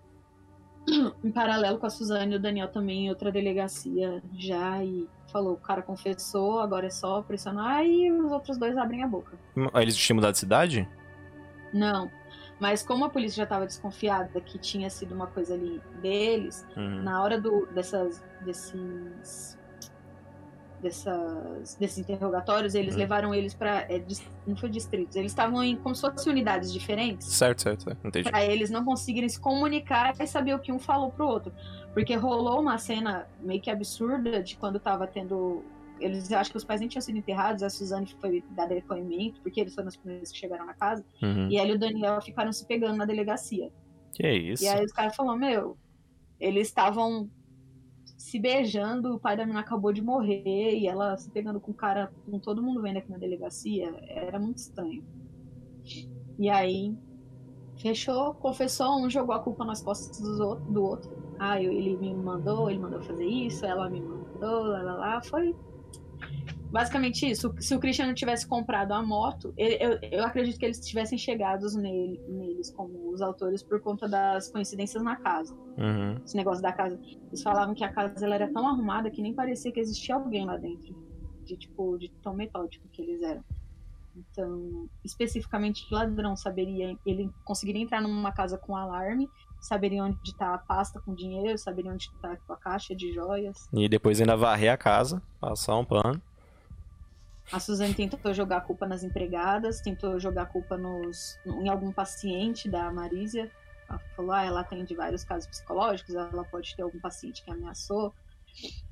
Em 1.24 1.30
paralelo 1.30 1.78
com 1.78 1.86
a 1.86 1.90
Suzane 1.90 2.36
o 2.36 2.40
Daniel 2.40 2.68
também 2.68 3.06
em 3.06 3.08
outra 3.10 3.30
delegacia 3.30 4.22
já 4.36 4.82
e 4.82 5.06
falou, 5.30 5.54
o 5.54 5.58
cara 5.58 5.82
confessou, 5.82 6.60
agora 6.60 6.86
é 6.86 6.90
só 6.90 7.20
pressionar 7.22 7.84
e 7.84 8.10
os 8.10 8.32
outros 8.32 8.56
dois 8.56 8.76
abrem 8.76 9.02
a 9.02 9.06
boca. 9.06 9.36
Aí 9.74 9.82
Eles 9.84 9.96
tinham 9.96 10.16
mudado 10.16 10.32
de 10.32 10.38
cidade? 10.38 10.88
Não. 11.72 12.10
Mas 12.58 12.82
como 12.82 13.04
a 13.04 13.10
polícia 13.10 13.36
já 13.38 13.42
estava 13.44 13.66
desconfiada 13.66 14.40
que 14.40 14.58
tinha 14.58 14.88
sido 14.90 15.14
uma 15.14 15.26
coisa 15.26 15.54
ali 15.54 15.80
deles, 16.00 16.66
Uhum. 16.76 17.02
na 17.02 17.22
hora 17.22 17.40
do, 17.40 17.66
dessas, 17.66 18.24
desses, 18.40 19.57
dessas, 20.80 21.74
desses 21.76 21.98
interrogatórios, 21.98 22.74
eles 22.74 22.94
Uhum. 22.94 23.00
levaram 23.00 23.34
eles 23.34 23.54
para 23.54 23.86
não 24.46 24.56
foi 24.56 24.68
distritos, 24.70 25.16
eles 25.16 25.32
estavam 25.32 25.62
em 25.62 25.76
como 25.76 25.94
se 25.94 26.00
fossem 26.00 26.32
unidades 26.32 26.72
diferentes, 26.72 27.26
Certo, 27.28 27.62
certo, 27.62 27.84
certo. 27.84 28.06
Entendi. 28.06 28.30
para 28.30 28.44
eles 28.44 28.70
não 28.70 28.84
conseguirem 28.84 29.28
se 29.28 29.38
comunicar 29.40 30.14
e 30.20 30.26
saber 30.26 30.54
o 30.54 30.58
que 30.58 30.72
um 30.72 30.78
falou 30.78 31.10
pro 31.10 31.26
outro, 31.26 31.52
porque 31.92 32.14
rolou 32.14 32.60
uma 32.60 32.78
cena 32.78 33.26
meio 33.40 33.60
que 33.60 33.70
absurda 33.70 34.42
de 34.42 34.56
quando 34.56 34.78
tava 34.80 35.06
tendo 35.06 35.62
eles 36.00 36.30
acham 36.30 36.52
que 36.52 36.56
os 36.56 36.64
pais 36.64 36.78
nem 36.78 36.88
tinham 36.88 37.02
sido 37.02 37.18
enterrados, 37.18 37.60
a 37.60 37.68
Suzane 37.68 38.06
foi 38.20 38.44
dar 38.50 38.66
depoimento, 38.68 39.40
porque 39.40 39.60
eles 39.60 39.74
foram 39.74 39.88
os 39.88 39.96
primeiros 39.96 40.30
que 40.30 40.38
chegaram 40.38 40.64
na 40.64 40.72
casa, 40.74 41.04
Uhum. 41.20 41.48
e 41.50 41.56
ela 41.58 41.70
e 41.70 41.74
o 41.74 41.78
Daniel 41.78 42.20
ficaram 42.22 42.52
se 42.52 42.64
pegando 42.66 42.96
na 42.96 43.04
delegacia. 43.04 43.68
Que 44.14 44.30
isso? 44.32 44.62
E 44.62 44.68
aí 44.68 44.84
os 44.84 44.92
caras 44.92 45.16
falaram, 45.16 45.36
meu, 45.36 45.76
eles 46.38 46.68
estavam 46.68 47.28
se 48.28 48.38
beijando, 48.38 49.14
o 49.14 49.18
pai 49.18 49.38
da 49.38 49.42
menina 49.44 49.60
acabou 49.60 49.90
de 49.90 50.02
morrer, 50.02 50.78
e 50.78 50.86
ela 50.86 51.16
se 51.16 51.30
pegando 51.30 51.58
com 51.58 51.70
o 51.70 51.74
cara, 51.74 52.12
com 52.30 52.38
todo 52.38 52.62
mundo 52.62 52.82
vendo 52.82 52.98
aqui 52.98 53.10
na 53.10 53.16
delegacia, 53.16 53.90
era 54.06 54.38
muito 54.38 54.58
estranho. 54.58 55.02
E 56.38 56.50
aí, 56.50 56.94
fechou, 57.78 58.34
confessou, 58.34 59.00
um 59.00 59.08
jogou 59.08 59.34
a 59.34 59.38
culpa 59.38 59.64
nas 59.64 59.80
costas 59.80 60.20
do 60.20 60.84
outro. 60.84 61.10
Ah, 61.38 61.58
ele 61.62 61.96
me 61.96 62.12
mandou, 62.12 62.68
ele 62.68 62.78
mandou 62.78 63.00
fazer 63.00 63.24
isso, 63.24 63.64
ela 63.64 63.88
me 63.88 64.02
mandou, 64.02 64.64
lá, 64.64 64.82
lá, 64.82 64.94
lá. 64.94 65.22
Foi 65.22 65.56
basicamente 66.70 67.28
isso. 67.28 67.54
Se 67.58 67.74
o 67.74 67.80
Christian 67.80 68.06
não 68.06 68.14
tivesse 68.14 68.46
comprado 68.46 68.92
a 68.92 69.02
moto, 69.02 69.52
eu, 69.56 69.98
eu 70.02 70.24
acredito 70.24 70.58
que 70.58 70.64
eles 70.64 70.80
tivessem 70.80 71.18
chegados 71.18 71.74
nele, 71.74 72.20
neles 72.28 72.70
como 72.70 73.10
os 73.10 73.20
autores 73.20 73.62
por 73.62 73.80
conta 73.80 74.08
das 74.08 74.50
coincidências 74.50 75.02
na 75.02 75.16
casa. 75.16 75.54
Uhum. 75.76 76.16
Esse 76.24 76.36
negócio 76.36 76.62
da 76.62 76.72
casa. 76.72 76.98
Eles 77.28 77.42
falavam 77.42 77.74
que 77.74 77.84
a 77.84 77.92
casa 77.92 78.24
ela 78.24 78.34
era 78.34 78.52
tão 78.52 78.66
arrumada 78.66 79.10
que 79.10 79.22
nem 79.22 79.34
parecia 79.34 79.72
que 79.72 79.80
existia 79.80 80.14
alguém 80.14 80.44
lá 80.44 80.56
dentro. 80.56 80.94
De 81.44 81.56
tipo, 81.56 81.96
de 81.98 82.10
tão 82.22 82.34
metódico 82.34 82.86
que 82.88 83.02
eles 83.02 83.22
eram. 83.22 83.42
Então, 84.32 84.88
especificamente 85.04 85.86
ladrão 85.92 86.36
saberia, 86.36 86.96
ele 87.06 87.30
conseguiria 87.44 87.82
entrar 87.82 88.02
numa 88.02 88.32
casa 88.32 88.58
com 88.58 88.76
alarme, 88.76 89.28
saberia 89.60 90.02
onde 90.02 90.18
está 90.24 90.54
a 90.54 90.58
pasta 90.58 91.00
com 91.00 91.14
dinheiro, 91.14 91.56
saberia 91.56 91.92
onde 91.92 92.04
está 92.04 92.36
a 92.48 92.56
caixa 92.56 92.94
de 92.94 93.12
joias. 93.12 93.68
E 93.72 93.88
depois 93.88 94.20
ainda 94.20 94.36
varrer 94.36 94.72
a 94.72 94.76
casa, 94.76 95.22
passar 95.40 95.76
um 95.76 95.84
pano. 95.84 96.20
A 97.50 97.58
Suzane 97.58 97.94
tentou 97.94 98.34
jogar 98.34 98.58
a 98.58 98.60
culpa 98.60 98.86
nas 98.86 99.02
empregadas, 99.02 99.80
tentou 99.80 100.20
jogar 100.20 100.42
a 100.42 100.46
culpa 100.46 100.76
nos, 100.76 101.38
em 101.46 101.68
algum 101.68 101.90
paciente 101.90 102.68
da 102.68 102.92
Marísia. 102.92 103.50
Ela 103.88 103.98
falou, 104.14 104.32
ah, 104.32 104.44
ela 104.44 104.60
atende 104.60 104.94
vários 104.94 105.24
casos 105.24 105.48
psicológicos, 105.48 106.14
ela 106.14 106.44
pode 106.44 106.76
ter 106.76 106.82
algum 106.82 107.00
paciente 107.00 107.42
que 107.42 107.50
ameaçou. 107.50 108.14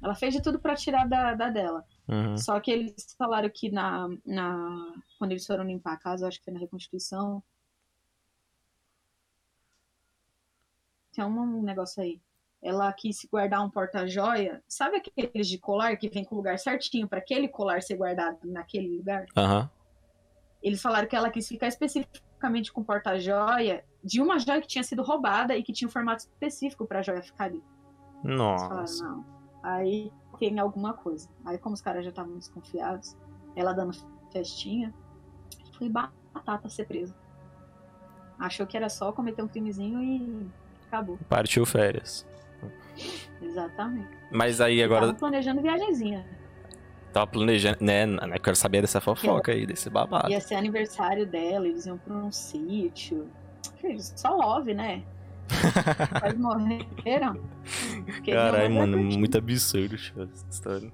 Ela 0.02 0.14
fez 0.14 0.34
de 0.34 0.42
tudo 0.42 0.58
para 0.58 0.74
tirar 0.74 1.06
da, 1.06 1.34
da 1.34 1.50
dela. 1.50 1.84
Uhum. 2.08 2.36
Só 2.36 2.58
que 2.60 2.70
eles 2.70 3.14
falaram 3.18 3.50
que 3.50 3.70
na, 3.70 4.08
na, 4.24 4.94
quando 5.18 5.32
eles 5.32 5.46
foram 5.46 5.64
limpar 5.64 5.94
a 5.94 5.98
casa, 5.98 6.26
acho 6.26 6.38
que 6.38 6.44
foi 6.44 6.54
na 6.54 6.60
Reconstituição. 6.60 7.42
Tem 11.12 11.24
um 11.24 11.62
negócio 11.62 12.02
aí. 12.02 12.20
Ela 12.66 12.92
quis 12.92 13.24
guardar 13.30 13.64
um 13.64 13.70
porta-joia. 13.70 14.60
Sabe 14.66 14.96
aqueles 14.96 15.46
de 15.46 15.56
colar 15.56 15.96
que 15.96 16.08
vem 16.08 16.24
com 16.24 16.34
o 16.34 16.38
lugar 16.38 16.58
certinho 16.58 17.06
para 17.06 17.20
aquele 17.20 17.46
colar 17.46 17.80
ser 17.80 17.96
guardado 17.96 18.38
naquele 18.42 18.96
lugar? 18.96 19.24
Aham. 19.36 19.70
Eles 20.60 20.82
falaram 20.82 21.06
que 21.06 21.14
ela 21.14 21.30
quis 21.30 21.46
ficar 21.46 21.68
especificamente 21.68 22.72
com 22.72 22.82
porta-joia 22.82 23.84
de 24.02 24.20
uma 24.20 24.40
joia 24.40 24.60
que 24.60 24.66
tinha 24.66 24.82
sido 24.82 25.04
roubada 25.04 25.56
e 25.56 25.62
que 25.62 25.72
tinha 25.72 25.86
um 25.86 25.90
formato 25.92 26.22
específico 26.22 26.84
para 26.84 26.98
a 26.98 27.02
joia 27.02 27.22
ficar 27.22 27.44
ali. 27.44 27.62
Eles 28.24 28.36
falaram, 28.36 28.80
Nossa. 28.80 29.04
não. 29.04 29.24
Aí 29.62 30.10
tem 30.36 30.58
alguma 30.58 30.92
coisa. 30.92 31.28
Aí, 31.44 31.58
como 31.58 31.76
os 31.76 31.80
caras 31.80 32.02
já 32.02 32.10
estavam 32.10 32.36
desconfiados, 32.36 33.16
ela 33.54 33.72
dando 33.72 33.96
festinha, 34.32 34.92
foi 35.78 35.88
batata 35.88 36.68
ser 36.68 36.86
presa. 36.88 37.14
Achou 38.40 38.66
que 38.66 38.76
era 38.76 38.88
só 38.88 39.12
cometer 39.12 39.40
um 39.40 39.48
crimezinho 39.48 40.02
e 40.02 40.50
acabou. 40.88 41.16
Partiu 41.28 41.64
férias. 41.64 42.26
Exatamente. 43.42 44.08
Mas 44.30 44.60
aí 44.60 44.82
agora 44.82 45.06
Tava 45.06 45.14
planejando 45.14 45.62
viagemzinha. 45.62 46.24
tava 47.12 47.26
planejando, 47.26 47.78
né? 47.80 48.04
Eu 48.34 48.40
quero 48.40 48.56
saber 48.56 48.80
dessa 48.80 49.00
fofoca 49.00 49.52
aí, 49.52 49.66
desse 49.66 49.88
babado. 49.90 50.30
Ia 50.30 50.40
ser 50.40 50.54
aniversário 50.56 51.26
dela, 51.26 51.66
eles 51.68 51.86
iam 51.86 51.98
pra 51.98 52.14
um 52.14 52.32
sítio. 52.32 53.28
Só 53.98 54.34
love, 54.34 54.74
né? 54.74 55.02
Quase 56.20 56.36
morreram. 56.38 57.40
Caralho, 58.24 58.74
mano, 58.74 58.98
muito 58.98 59.38
absurdo 59.38 59.96
tio, 59.96 60.22
essa 60.22 60.46
história. 60.50 60.92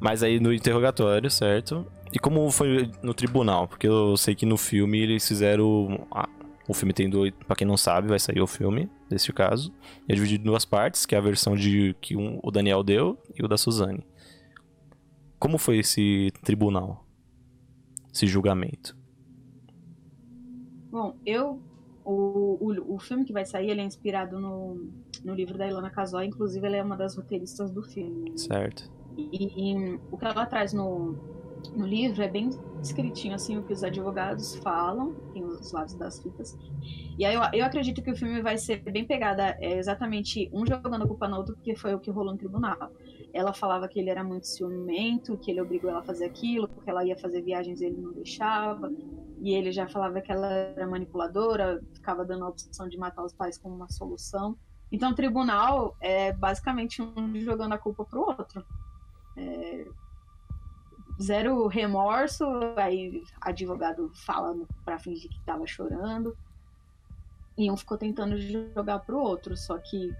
Mas 0.00 0.22
aí 0.22 0.40
no 0.40 0.52
interrogatório, 0.52 1.30
certo? 1.30 1.86
E 2.12 2.18
como 2.18 2.50
foi 2.50 2.90
no 3.02 3.12
tribunal? 3.12 3.66
Porque 3.66 3.86
eu 3.86 4.16
sei 4.16 4.34
que 4.34 4.46
no 4.46 4.56
filme 4.56 4.98
eles 5.00 5.26
fizeram. 5.26 6.06
ah, 6.10 6.28
o 6.68 6.74
filme 6.74 6.92
tem 6.92 7.08
dois. 7.08 7.32
Pra 7.46 7.56
quem 7.56 7.66
não 7.66 7.76
sabe, 7.76 8.08
vai 8.08 8.18
sair 8.18 8.40
o 8.40 8.46
filme, 8.46 8.88
desse 9.08 9.32
caso. 9.32 9.72
E 10.08 10.12
é 10.12 10.14
dividido 10.14 10.42
em 10.42 10.46
duas 10.46 10.64
partes, 10.64 11.06
que 11.06 11.14
é 11.14 11.18
a 11.18 11.20
versão 11.20 11.54
de 11.54 11.94
que 12.00 12.16
um- 12.16 12.40
o 12.42 12.50
Daniel 12.50 12.82
deu 12.82 13.18
e 13.38 13.44
o 13.44 13.48
da 13.48 13.56
Suzane. 13.56 14.04
Como 15.38 15.58
foi 15.58 15.78
esse 15.78 16.32
tribunal? 16.42 17.04
Esse 18.12 18.26
julgamento? 18.26 18.96
Bom, 20.90 21.16
eu. 21.24 21.60
O, 22.04 22.56
o, 22.60 22.94
o 22.94 22.98
filme 23.00 23.24
que 23.24 23.32
vai 23.32 23.44
sair 23.44 23.68
ele 23.68 23.80
é 23.80 23.84
inspirado 23.84 24.38
no, 24.38 24.88
no 25.24 25.34
livro 25.34 25.58
da 25.58 25.66
Ilana 25.66 25.90
Casoy, 25.90 26.24
inclusive 26.24 26.64
ela 26.64 26.76
é 26.76 26.82
uma 26.82 26.96
das 26.96 27.16
roteiristas 27.16 27.70
do 27.70 27.82
filme. 27.82 28.38
Certo. 28.38 28.90
E, 29.16 29.72
e 29.72 30.00
o 30.10 30.16
que 30.16 30.24
ela 30.24 30.46
traz 30.46 30.72
no, 30.72 31.16
no 31.74 31.86
livro 31.86 32.22
é 32.22 32.28
bem 32.28 32.50
escritinho, 32.82 33.34
assim, 33.34 33.56
o 33.56 33.62
que 33.62 33.72
os 33.72 33.82
advogados 33.82 34.56
falam, 34.56 35.14
tem 35.32 35.44
os 35.44 35.72
lados 35.72 35.94
das 35.94 36.22
fitas. 36.22 36.56
E 37.18 37.24
aí 37.24 37.34
eu, 37.34 37.40
eu 37.52 37.64
acredito 37.64 38.02
que 38.02 38.10
o 38.10 38.16
filme 38.16 38.42
vai 38.42 38.58
ser 38.58 38.82
bem 38.82 39.06
pegada, 39.06 39.56
é 39.60 39.78
exatamente 39.78 40.50
um 40.52 40.66
jogando 40.66 41.02
a 41.02 41.06
culpa 41.06 41.26
no 41.26 41.36
outro, 41.36 41.54
porque 41.54 41.74
foi 41.74 41.94
o 41.94 41.98
que 41.98 42.10
rolou 42.10 42.32
no 42.32 42.38
tribunal. 42.38 42.90
Ela 43.32 43.52
falava 43.52 43.88
que 43.88 43.98
ele 43.98 44.10
era 44.10 44.22
muito 44.22 44.46
ciumento, 44.46 45.36
que 45.38 45.50
ele 45.50 45.60
obrigou 45.60 45.90
ela 45.90 46.00
a 46.00 46.04
fazer 46.04 46.24
aquilo, 46.24 46.68
porque 46.68 46.88
ela 46.88 47.04
ia 47.04 47.16
fazer 47.16 47.42
viagens 47.42 47.80
e 47.80 47.86
ele 47.86 48.00
não 48.00 48.12
deixava. 48.12 48.90
E 49.40 49.52
ele 49.52 49.72
já 49.72 49.86
falava 49.86 50.20
que 50.20 50.32
ela 50.32 50.50
era 50.50 50.86
manipuladora, 50.86 51.82
ficava 51.92 52.24
dando 52.24 52.44
a 52.44 52.48
opção 52.48 52.88
de 52.88 52.96
matar 52.96 53.24
os 53.24 53.34
pais 53.34 53.58
como 53.58 53.74
uma 53.74 53.90
solução. 53.90 54.56
Então, 54.90 55.10
o 55.10 55.14
tribunal 55.14 55.96
é 56.00 56.32
basicamente 56.32 57.02
um 57.02 57.34
jogando 57.40 57.72
a 57.72 57.78
culpa 57.78 58.04
pro 58.04 58.20
outro. 58.20 58.64
É, 59.36 59.86
zero 61.20 61.66
remorso, 61.68 62.44
aí 62.76 63.22
advogado 63.40 64.10
falando 64.26 64.66
pra 64.84 64.98
fingir 64.98 65.30
que 65.30 65.44
tava 65.44 65.66
chorando. 65.66 66.36
E 67.58 67.70
um 67.70 67.76
ficou 67.76 67.96
tentando 67.96 68.36
jogar 68.38 68.98
pro 69.00 69.18
outro, 69.18 69.56
só 69.56 69.78
que 69.78 70.10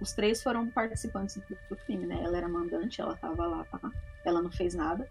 os 0.00 0.12
três 0.14 0.42
foram 0.42 0.70
participantes 0.70 1.36
do 1.70 1.76
crime, 1.76 2.06
né? 2.06 2.22
Ela 2.22 2.38
era 2.38 2.48
mandante, 2.48 3.00
ela 3.00 3.16
tava 3.16 3.46
lá, 3.46 3.64
tá? 3.66 3.80
Ela 4.24 4.42
não 4.42 4.50
fez 4.52 4.74
nada. 4.74 5.08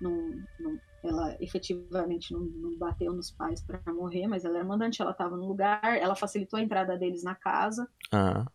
Não, 0.00 0.42
não- 0.58 0.80
ela 1.04 1.36
efetivamente 1.40 2.32
não, 2.32 2.40
não 2.40 2.78
bateu 2.78 3.12
nos 3.14 3.30
pais 3.30 3.62
pra 3.62 3.80
morrer, 3.92 4.26
mas 4.28 4.44
ela 4.44 4.58
era 4.58 4.66
mandante, 4.66 5.02
ela 5.02 5.14
tava 5.14 5.36
no 5.36 5.46
lugar, 5.46 5.82
ela 5.98 6.16
facilitou 6.16 6.58
a 6.58 6.62
entrada 6.62 6.98
deles 6.98 7.24
na 7.24 7.34
casa. 7.34 7.88
Ah, 8.12 8.46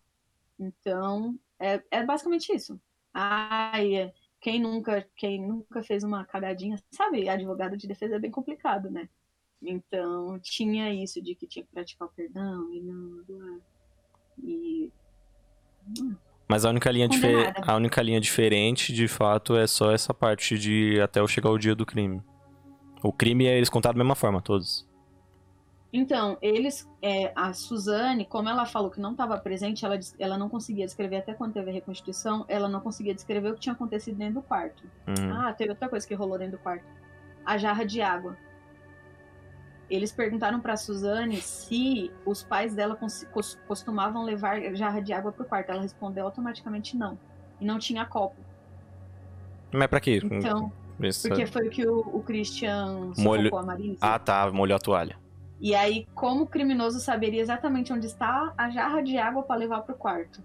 Então, 0.60 1.38
é, 1.60 1.82
é 1.92 2.06
basicamente 2.06 2.54
isso. 2.54 2.80
Ai, 3.14 3.96
é, 3.96 4.14
quem 4.42 4.60
nunca, 4.60 5.08
quem 5.16 5.40
nunca 5.40 5.84
fez 5.84 6.04
uma 6.04 6.26
cagadinha, 6.26 6.76
sabe, 6.92 7.30
advogado 7.30 7.78
de 7.78 7.88
defesa 7.88 8.16
é 8.16 8.20
bem 8.20 8.32
complicado, 8.32 8.90
né? 8.90 9.08
Então, 9.62 10.40
tinha 10.42 10.92
isso 10.92 11.22
de 11.22 11.36
que 11.36 11.46
tinha 11.46 11.64
que 11.64 11.72
praticar 11.72 12.08
o 12.08 12.12
perdão 12.12 12.74
e 12.74 12.82
não. 12.82 13.24
é. 13.30 13.60
E. 14.44 14.92
Mas 16.48 16.66
a 16.66 16.70
única 16.70 16.92
linha 16.92 17.08
a 17.66 17.76
única 17.76 18.02
linha 18.02 18.20
diferente, 18.20 18.92
de 18.92 19.08
fato, 19.08 19.56
é 19.56 19.68
só 19.68 19.92
essa 19.92 20.14
parte 20.14 20.58
de 20.58 21.00
até 21.00 21.20
eu 21.20 21.28
chegar 21.28 21.52
o 21.52 21.58
dia 21.60 21.76
do 21.76 21.86
crime. 21.86 22.22
O 23.04 23.14
crime 23.14 23.46
é 23.46 23.56
eles 23.56 23.70
contaram 23.70 23.98
da 23.98 24.04
mesma 24.04 24.16
forma, 24.16 24.42
todos. 24.42 24.90
Então, 25.94 26.38
eles. 26.42 26.90
é, 27.02 27.34
a 27.36 27.52
Suzane, 27.52 28.26
como 28.26 28.48
ela 28.48 28.66
falou 28.66 28.90
que 28.90 29.02
não 29.02 29.12
estava 29.12 29.38
presente, 29.38 29.84
ela, 29.86 30.00
ela 30.18 30.38
não 30.38 30.48
conseguia 30.48 30.86
descrever, 30.86 31.18
até 31.18 31.34
quando 31.34 31.54
teve 31.54 31.70
a 31.70 31.74
reconstituição, 31.74 32.46
ela 32.48 32.70
não 32.70 32.80
conseguia 32.80 33.14
descrever 33.14 33.50
o 33.50 33.54
que 33.56 33.60
tinha 33.60 33.74
acontecido 33.74 34.18
dentro 34.18 34.36
do 34.36 34.42
quarto. 34.42 34.84
Uhum. 35.08 35.34
Ah, 35.34 35.52
teve 35.54 35.72
outra 35.72 35.90
coisa 35.90 36.08
que 36.08 36.14
rolou 36.14 36.38
dentro 36.38 36.58
do 36.58 36.62
quarto. 36.64 36.86
A 37.46 37.58
jarra 37.58 37.86
de 37.86 38.02
água. 38.02 38.38
Eles 39.90 40.14
perguntaram 40.14 40.62
pra 40.62 40.78
Suzane 40.78 41.42
se 41.42 42.10
os 42.26 42.42
pais 42.42 42.74
dela 42.74 42.98
costumavam 43.68 44.24
levar 44.24 44.62
jarra 44.74 45.02
de 45.02 45.12
água 45.12 45.34
pro 45.34 45.44
quarto. 45.44 45.70
Ela 45.72 45.82
respondeu 45.82 46.24
automaticamente 46.26 46.96
não. 46.96 47.20
E 47.60 47.66
não 47.66 47.78
tinha 47.78 48.06
copo. 48.06 48.38
Mas 49.74 49.88
pra 49.88 50.00
quê? 50.00 50.22
Então, 50.24 50.72
Esse- 51.02 51.28
porque 51.28 51.46
foi 51.46 51.68
o 51.68 51.70
que 51.70 51.86
o, 51.86 52.00
o 52.00 52.24
Christian 52.24 53.12
Molho- 53.18 53.42
sufocou 53.44 53.60
a 53.60 53.64
Marília. 53.64 53.98
Ah, 54.00 54.18
tá, 54.18 54.50
molhou 54.50 54.78
a 54.78 54.80
toalha. 54.80 55.18
E 55.62 55.76
aí, 55.76 56.08
como 56.16 56.46
o 56.46 56.48
criminoso 56.48 57.00
saberia 57.00 57.40
exatamente 57.40 57.94
onde 57.94 58.08
está 58.08 58.52
a 58.58 58.72
jarra 58.72 59.00
de 59.04 59.16
água 59.16 59.44
para 59.44 59.60
levar 59.60 59.82
pro 59.84 59.94
quarto? 59.94 60.44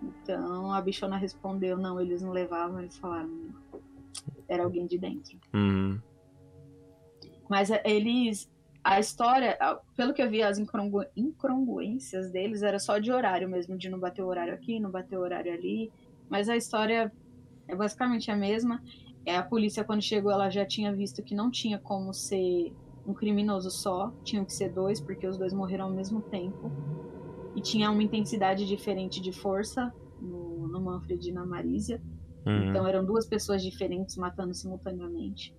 Então, 0.00 0.72
a 0.72 0.80
bichona 0.80 1.16
respondeu, 1.16 1.76
não, 1.76 2.00
eles 2.00 2.22
não 2.22 2.30
levavam, 2.30 2.78
eles 2.78 2.96
falaram, 2.96 3.28
era 4.48 4.62
alguém 4.62 4.86
de 4.86 4.96
dentro. 4.98 5.36
Uhum. 5.52 6.00
Mas 7.50 7.72
é, 7.72 7.82
eles. 7.84 8.48
A 8.84 8.98
história, 8.98 9.56
pelo 9.96 10.12
que 10.12 10.22
eu 10.22 10.30
vi, 10.30 10.42
as 10.42 10.58
incongru- 10.58 11.06
incongruências 11.16 12.30
deles 12.32 12.62
era 12.62 12.78
só 12.78 12.98
de 12.98 13.12
horário 13.12 13.48
mesmo, 13.48 13.76
de 13.76 13.88
não 13.88 13.98
bater 13.98 14.22
o 14.22 14.26
horário 14.26 14.54
aqui, 14.54 14.80
não 14.80 14.90
bater 14.90 15.16
o 15.16 15.22
horário 15.22 15.52
ali. 15.52 15.92
Mas 16.28 16.48
a 16.48 16.56
história 16.56 17.12
é 17.68 17.76
basicamente 17.76 18.30
a 18.30 18.36
mesma. 18.36 18.80
É, 19.24 19.36
a 19.36 19.42
polícia, 19.42 19.84
quando 19.84 20.02
chegou, 20.02 20.32
ela 20.32 20.50
já 20.50 20.64
tinha 20.66 20.92
visto 20.92 21.22
que 21.22 21.34
não 21.34 21.48
tinha 21.48 21.78
como 21.78 22.12
ser 22.12 22.72
um 23.06 23.12
criminoso 23.12 23.70
só, 23.70 24.12
tinham 24.22 24.44
que 24.44 24.52
ser 24.52 24.70
dois, 24.70 25.00
porque 25.00 25.26
os 25.26 25.36
dois 25.36 25.52
morreram 25.52 25.86
ao 25.86 25.90
mesmo 25.90 26.20
tempo. 26.22 26.70
E 27.54 27.60
tinha 27.60 27.90
uma 27.90 28.02
intensidade 28.02 28.66
diferente 28.66 29.20
de 29.20 29.32
força 29.32 29.92
no, 30.20 30.68
no 30.68 30.80
Manfred 30.80 31.28
e 31.28 31.32
na 31.32 31.44
Marisa. 31.44 32.00
Uhum. 32.46 32.70
Então 32.70 32.86
eram 32.86 33.04
duas 33.04 33.26
pessoas 33.26 33.62
diferentes 33.62 34.16
matando 34.16 34.54
simultaneamente. 34.54 35.54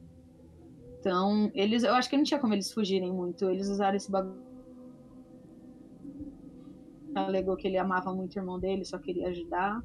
Então, 0.99 1.51
eles, 1.53 1.83
eu 1.83 1.93
acho 1.93 2.09
que 2.09 2.15
não 2.15 2.23
tinha 2.23 2.39
como 2.39 2.53
eles 2.53 2.71
fugirem 2.71 3.11
muito. 3.11 3.49
Eles 3.49 3.67
usaram 3.69 3.97
esse 3.97 4.09
bagulho. 4.09 4.41
Alegou 7.13 7.57
que 7.57 7.67
ele 7.67 7.77
amava 7.77 8.13
muito 8.13 8.35
o 8.35 8.39
irmão 8.39 8.57
dele, 8.57 8.85
só 8.85 8.97
queria 8.97 9.27
ajudar. 9.27 9.83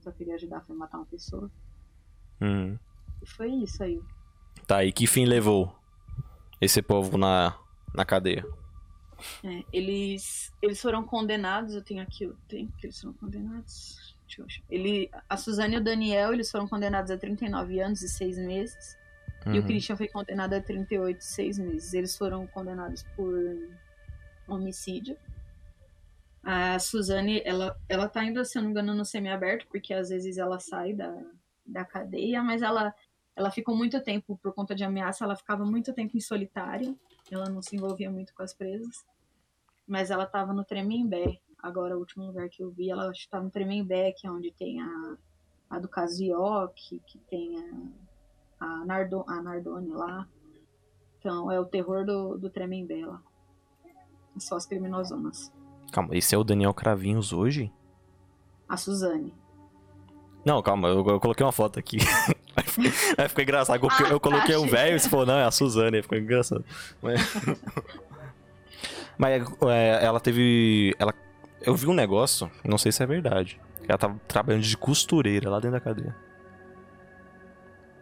Só 0.00 0.12
queria 0.12 0.34
ajudar, 0.34 0.60
foi 0.60 0.76
matar 0.76 0.98
uma 0.98 1.06
pessoa. 1.06 1.50
Uhum. 2.42 2.78
E 3.22 3.26
foi 3.26 3.50
isso 3.52 3.82
aí. 3.82 3.98
Tá, 4.66 4.84
e 4.84 4.92
que 4.92 5.06
fim 5.06 5.24
levou 5.24 5.72
esse 6.62 6.80
povo 6.80 7.18
na, 7.18 7.58
na 7.94 8.04
cadeia? 8.04 8.44
É, 9.44 9.62
eles, 9.72 10.52
eles 10.62 10.80
foram 10.80 11.04
condenados, 11.04 11.74
eu 11.74 11.82
tenho 11.82 12.02
aqui 12.02 12.26
o 12.26 12.34
tempo 12.48 12.72
que 12.76 12.86
eles 12.86 13.00
foram 13.00 13.14
condenados. 13.14 14.16
Deixa 14.26 14.40
eu 14.40 14.46
achar. 14.46 14.62
Ele, 14.70 15.10
a 15.28 15.36
Suzane 15.36 15.74
e 15.74 15.78
o 15.78 15.84
Daniel, 15.84 16.32
eles 16.32 16.50
foram 16.50 16.66
condenados 16.66 17.10
a 17.10 17.18
39 17.18 17.80
anos 17.80 18.02
e 18.02 18.08
6 18.08 18.38
meses. 18.38 18.96
E 19.46 19.50
o 19.50 19.54
Uhum. 19.56 19.62
Christian 19.66 19.96
foi 19.96 20.08
condenado 20.08 20.54
a 20.54 20.60
38 20.60 21.20
e 21.20 21.24
6 21.24 21.58
meses. 21.58 21.92
Eles 21.94 22.16
foram 22.16 22.46
condenados 22.46 23.02
por 23.16 23.34
homicídio. 24.48 25.16
A 26.44 26.78
Suzane, 26.78 27.42
ela, 27.44 27.76
ela 27.88 28.08
tá 28.08 28.20
ainda, 28.20 28.44
se 28.44 28.56
eu 28.58 28.62
não 28.62 28.68
me 28.68 28.72
engano, 28.72 28.94
no 28.94 29.04
semiaberto, 29.04 29.66
porque 29.68 29.92
às 29.94 30.08
vezes 30.08 30.38
ela 30.38 30.58
sai 30.58 30.92
da, 30.94 31.14
da 31.66 31.84
cadeia, 31.84 32.42
mas 32.42 32.62
ela, 32.62 32.92
ela 33.34 33.50
ficou 33.50 33.74
muito 33.74 34.02
tempo, 34.02 34.38
por 34.42 34.52
conta 34.52 34.74
de 34.74 34.84
ameaça, 34.84 35.24
ela 35.24 35.36
ficava 35.36 35.64
muito 35.64 35.92
tempo 35.92 36.16
em 36.16 36.20
solitário. 36.20 36.98
Ela 37.30 37.48
não 37.48 37.62
se 37.62 37.76
envolvia 37.76 38.10
muito 38.10 38.34
com 38.34 38.42
as 38.42 38.52
presas. 38.52 39.04
Mas 39.86 40.10
ela 40.10 40.26
tava 40.26 40.52
no 40.52 40.64
Tremembé. 40.64 41.40
Agora, 41.58 41.96
o 41.96 42.00
último 42.00 42.26
lugar 42.26 42.48
que 42.48 42.62
eu 42.62 42.70
vi, 42.70 42.90
ela 42.90 43.10
que 43.12 43.28
tá 43.28 43.40
no 43.40 43.50
Tremembé, 43.50 44.12
que 44.12 44.26
é 44.26 44.30
onde 44.30 44.52
tem 44.52 44.80
a, 44.80 45.16
a 45.70 45.78
do 45.78 45.88
que 46.98 47.18
tem 47.30 47.56
a, 47.58 48.66
a, 48.66 48.84
Nardo, 48.84 49.24
a 49.26 49.40
Nardone 49.40 49.92
lá. 49.92 50.28
Então, 51.18 51.50
é 51.50 51.58
o 51.58 51.64
terror 51.64 52.04
do, 52.04 52.36
do 52.36 52.50
Tremembé 52.50 53.06
lá. 53.06 53.22
Só 54.38 54.56
as 54.56 54.66
criminosonas. 54.66 55.52
Calma, 55.92 56.16
esse 56.16 56.34
é 56.34 56.38
o 56.38 56.44
Daniel 56.44 56.74
Cravinhos 56.74 57.32
hoje? 57.32 57.72
A 58.68 58.76
Suzane. 58.76 59.34
Não, 60.44 60.60
calma, 60.62 60.88
eu, 60.88 61.06
eu 61.06 61.20
coloquei 61.20 61.44
uma 61.46 61.52
foto 61.52 61.78
aqui. 61.78 61.98
Aí 63.16 63.28
ficou 63.28 63.42
engraçado. 63.44 63.82
Eu, 63.84 63.88
Ah, 63.90 64.10
eu 64.10 64.20
coloquei 64.20 64.54
tá, 64.54 64.60
um 64.60 64.66
velho 64.66 64.96
e 64.96 65.00
você 65.00 65.08
falou, 65.08 65.24
não, 65.26 65.38
é 65.38 65.44
a 65.44 65.50
Suzane. 65.50 65.96
Aí 65.96 66.02
Ficou 66.02 66.18
engraçado. 66.18 66.64
Mas, 67.00 67.20
Mas, 69.16 69.42
é, 69.70 70.04
ela 70.04 70.18
teve. 70.20 70.94
Ela... 70.98 71.14
Eu 71.64 71.76
vi 71.76 71.86
um 71.86 71.94
negócio, 71.94 72.50
não 72.64 72.76
sei 72.76 72.90
se 72.90 73.02
é 73.02 73.06
verdade. 73.06 73.60
Ela 73.88 73.98
tava 73.98 74.20
trabalhando 74.26 74.62
de 74.62 74.76
costureira 74.76 75.48
lá 75.48 75.58
dentro 75.60 75.72
da 75.72 75.80
cadeia. 75.80 76.16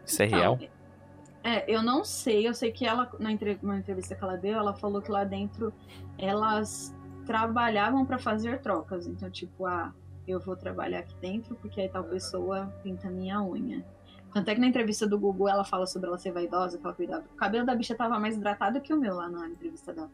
Isso 0.06 0.22
é 0.22 0.26
real? 0.26 0.58
Não, 0.58 1.50
É, 1.50 1.64
eu 1.68 1.82
não 1.82 2.04
sei. 2.04 2.46
Eu 2.48 2.54
sei 2.54 2.72
que 2.72 2.86
ela, 2.86 3.10
na 3.18 3.32
entre- 3.32 3.58
na 3.62 3.76
entrevista 3.78 4.14
que 4.14 4.22
ela 4.24 4.36
deu, 4.36 4.58
ela 4.58 4.74
falou 4.74 5.02
que 5.02 5.10
lá 5.10 5.24
dentro 5.24 5.72
elas 6.18 6.94
trabalhavam 7.26 8.04
pra 8.06 8.18
fazer 8.18 8.60
trocas. 8.60 9.06
Então, 9.06 9.30
tipo, 9.30 9.66
ah, 9.66 9.92
eu 10.30 10.40
vou 10.40 10.56
trabalhar 10.56 11.00
aqui 11.00 11.14
dentro 11.20 11.54
porque 11.56 11.80
aí 11.80 11.88
tal 11.88 12.04
pessoa 12.04 12.66
pinta 12.82 13.10
minha 13.10 13.42
unha. 13.42 13.84
Tanto 14.32 14.48
é 14.48 14.54
que 14.54 14.60
na 14.60 14.68
entrevista 14.68 15.06
do 15.06 15.18
Google 15.18 15.48
ela 15.48 15.64
fala 15.64 15.86
sobre 15.86 16.08
ela 16.08 16.18
ser 16.18 16.32
vaidosa, 16.32 16.78
que 16.78 16.84
ela 16.84 16.94
cuidava. 16.94 17.24
O 17.32 17.36
cabelo 17.36 17.66
da 17.66 17.74
bicha 17.74 17.94
tava 17.94 18.18
mais 18.18 18.36
hidratado 18.36 18.80
que 18.80 18.94
o 18.94 19.00
meu 19.00 19.16
lá 19.16 19.28
na 19.28 19.48
entrevista 19.48 19.92
dela. 19.92 20.10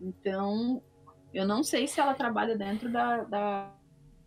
Então, 0.00 0.82
eu 1.32 1.46
não 1.46 1.62
sei 1.62 1.86
se 1.86 2.00
ela 2.00 2.14
trabalha 2.14 2.58
dentro 2.58 2.90
da, 2.90 3.22
da, 3.24 3.74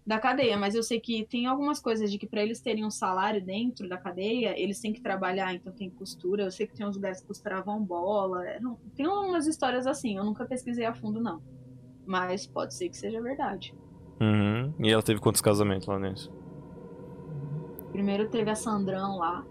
da 0.05 0.17
cadeia, 0.17 0.57
mas 0.57 0.75
eu 0.75 0.81
sei 0.81 0.99
que 0.99 1.25
tem 1.25 1.45
algumas 1.45 1.79
coisas 1.81 2.09
de 2.09 2.17
que 2.17 2.25
para 2.25 2.41
eles 2.41 2.61
terem 2.61 2.85
um 2.85 2.89
salário 2.89 3.43
dentro 3.43 3.89
da 3.89 3.97
cadeia, 3.97 4.57
eles 4.57 4.79
têm 4.79 4.93
que 4.93 5.01
trabalhar, 5.01 5.53
então 5.53 5.73
tem 5.73 5.89
costura. 5.89 6.43
Eu 6.43 6.51
sei 6.51 6.65
que 6.65 6.73
tem 6.73 6.87
uns 6.87 6.95
lugares 6.95 7.19
que 7.19 7.27
costuravam 7.27 7.83
bola. 7.83 8.47
é, 8.47 8.59
Tem 8.95 9.05
umas 9.05 9.45
histórias 9.45 9.85
assim, 9.85 10.17
eu 10.17 10.23
nunca 10.23 10.45
pesquisei 10.45 10.85
a 10.85 10.93
fundo, 10.93 11.19
não. 11.19 11.41
Mas 12.05 12.47
pode 12.47 12.73
ser 12.73 12.87
que 12.87 12.95
seja 12.95 13.21
verdade. 13.21 13.75
Uhum. 14.19 14.73
E 14.79 14.89
ela 14.91 15.03
teve 15.03 15.19
quantos 15.19 15.41
casamentos 15.41 15.87
lá 15.87 15.99
nisso? 15.99 16.31
Primeiro 17.91 18.29
teve 18.29 18.49
a 18.49 18.55
Sandrão 18.55 19.17
lá 19.17 19.45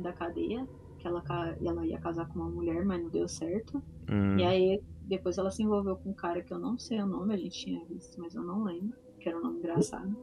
da 0.00 0.12
cadeia, 0.12 0.66
que 0.98 1.06
ela, 1.06 1.22
ela 1.64 1.86
ia 1.86 1.98
casar 1.98 2.26
com 2.28 2.38
uma 2.40 2.48
mulher, 2.48 2.84
mas 2.84 3.02
não 3.02 3.08
deu 3.10 3.28
certo. 3.28 3.82
Hum. 4.10 4.38
E 4.38 4.44
aí 4.44 4.82
depois 5.02 5.38
ela 5.38 5.50
se 5.50 5.62
envolveu 5.62 5.96
com 5.96 6.10
um 6.10 6.14
cara 6.14 6.42
que 6.42 6.52
eu 6.52 6.58
não 6.58 6.78
sei 6.78 7.00
o 7.00 7.06
nome, 7.06 7.34
a 7.34 7.36
gente 7.36 7.58
tinha 7.58 7.84
visto, 7.86 8.20
mas 8.20 8.34
eu 8.34 8.42
não 8.42 8.62
lembro, 8.62 8.96
que 9.18 9.28
era 9.28 9.38
um 9.38 9.42
nome 9.42 9.58
engraçado. 9.58 10.16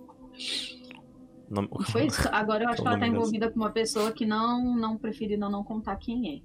Nome- 1.50 1.70
foi 1.92 2.08
isso. 2.08 2.28
Agora 2.32 2.64
eu 2.64 2.70
acho 2.70 2.82
que 2.82 2.88
ela 2.88 3.00
tá 3.00 3.08
envolvida 3.08 3.50
com 3.52 3.58
uma 3.60 3.70
pessoa 3.72 4.12
que 4.12 4.26
não, 4.26 4.76
não 4.76 4.98
preferiu 4.98 5.38
não, 5.38 5.50
não 5.50 5.64
contar 5.64 5.96
quem 5.98 6.36
é. 6.38 6.40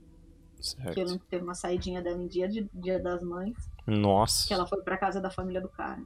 Que 0.93 1.01
eu 1.01 1.05
lembro 1.05 1.09
Certo. 1.11 1.19
que 1.21 1.27
teve 1.27 1.43
uma 1.45 1.55
saidinha 1.55 2.01
dela 2.01 2.23
em 2.23 2.29
dia, 2.29 2.49
de, 2.49 2.69
dia 2.73 3.01
das 3.01 3.23
mães, 3.23 3.55
Nossa. 3.87 4.47
que 4.47 4.55
ela 4.55 4.65
foi 4.67 4.81
pra 4.83 4.97
casa 4.97 5.21
da 5.21 5.29
família 5.31 5.61
do 5.61 5.69
cara. 5.69 6.01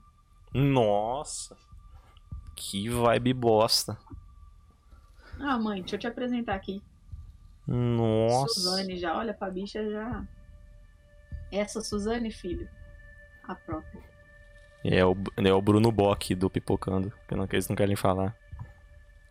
Nossa. 0.52 1.56
Que 2.54 2.88
vibe 2.88 3.34
bosta. 3.34 3.98
Ah, 5.38 5.58
mãe, 5.58 5.80
deixa 5.80 5.96
eu 5.96 6.00
te 6.00 6.06
apresentar 6.06 6.54
aqui. 6.54 6.82
Nossa. 7.66 8.54
Suzane 8.54 8.96
já, 8.96 9.16
olha 9.16 9.34
pra 9.34 9.50
bicha 9.50 9.88
já. 9.90 10.24
Essa 11.52 11.80
Suzane, 11.80 12.30
filho. 12.30 12.68
A 13.44 13.54
própria. 13.54 14.02
É 14.84 15.04
o, 15.04 15.16
é 15.36 15.52
o 15.52 15.62
Bruno 15.62 15.90
Bock 15.90 16.34
do 16.34 16.48
Pipocando, 16.48 17.12
que 17.26 17.34
eu 17.34 17.38
não, 17.38 17.46
que 17.46 17.56
eles 17.56 17.68
não 17.68 17.76
querem 17.76 17.96
falar. 17.96 18.36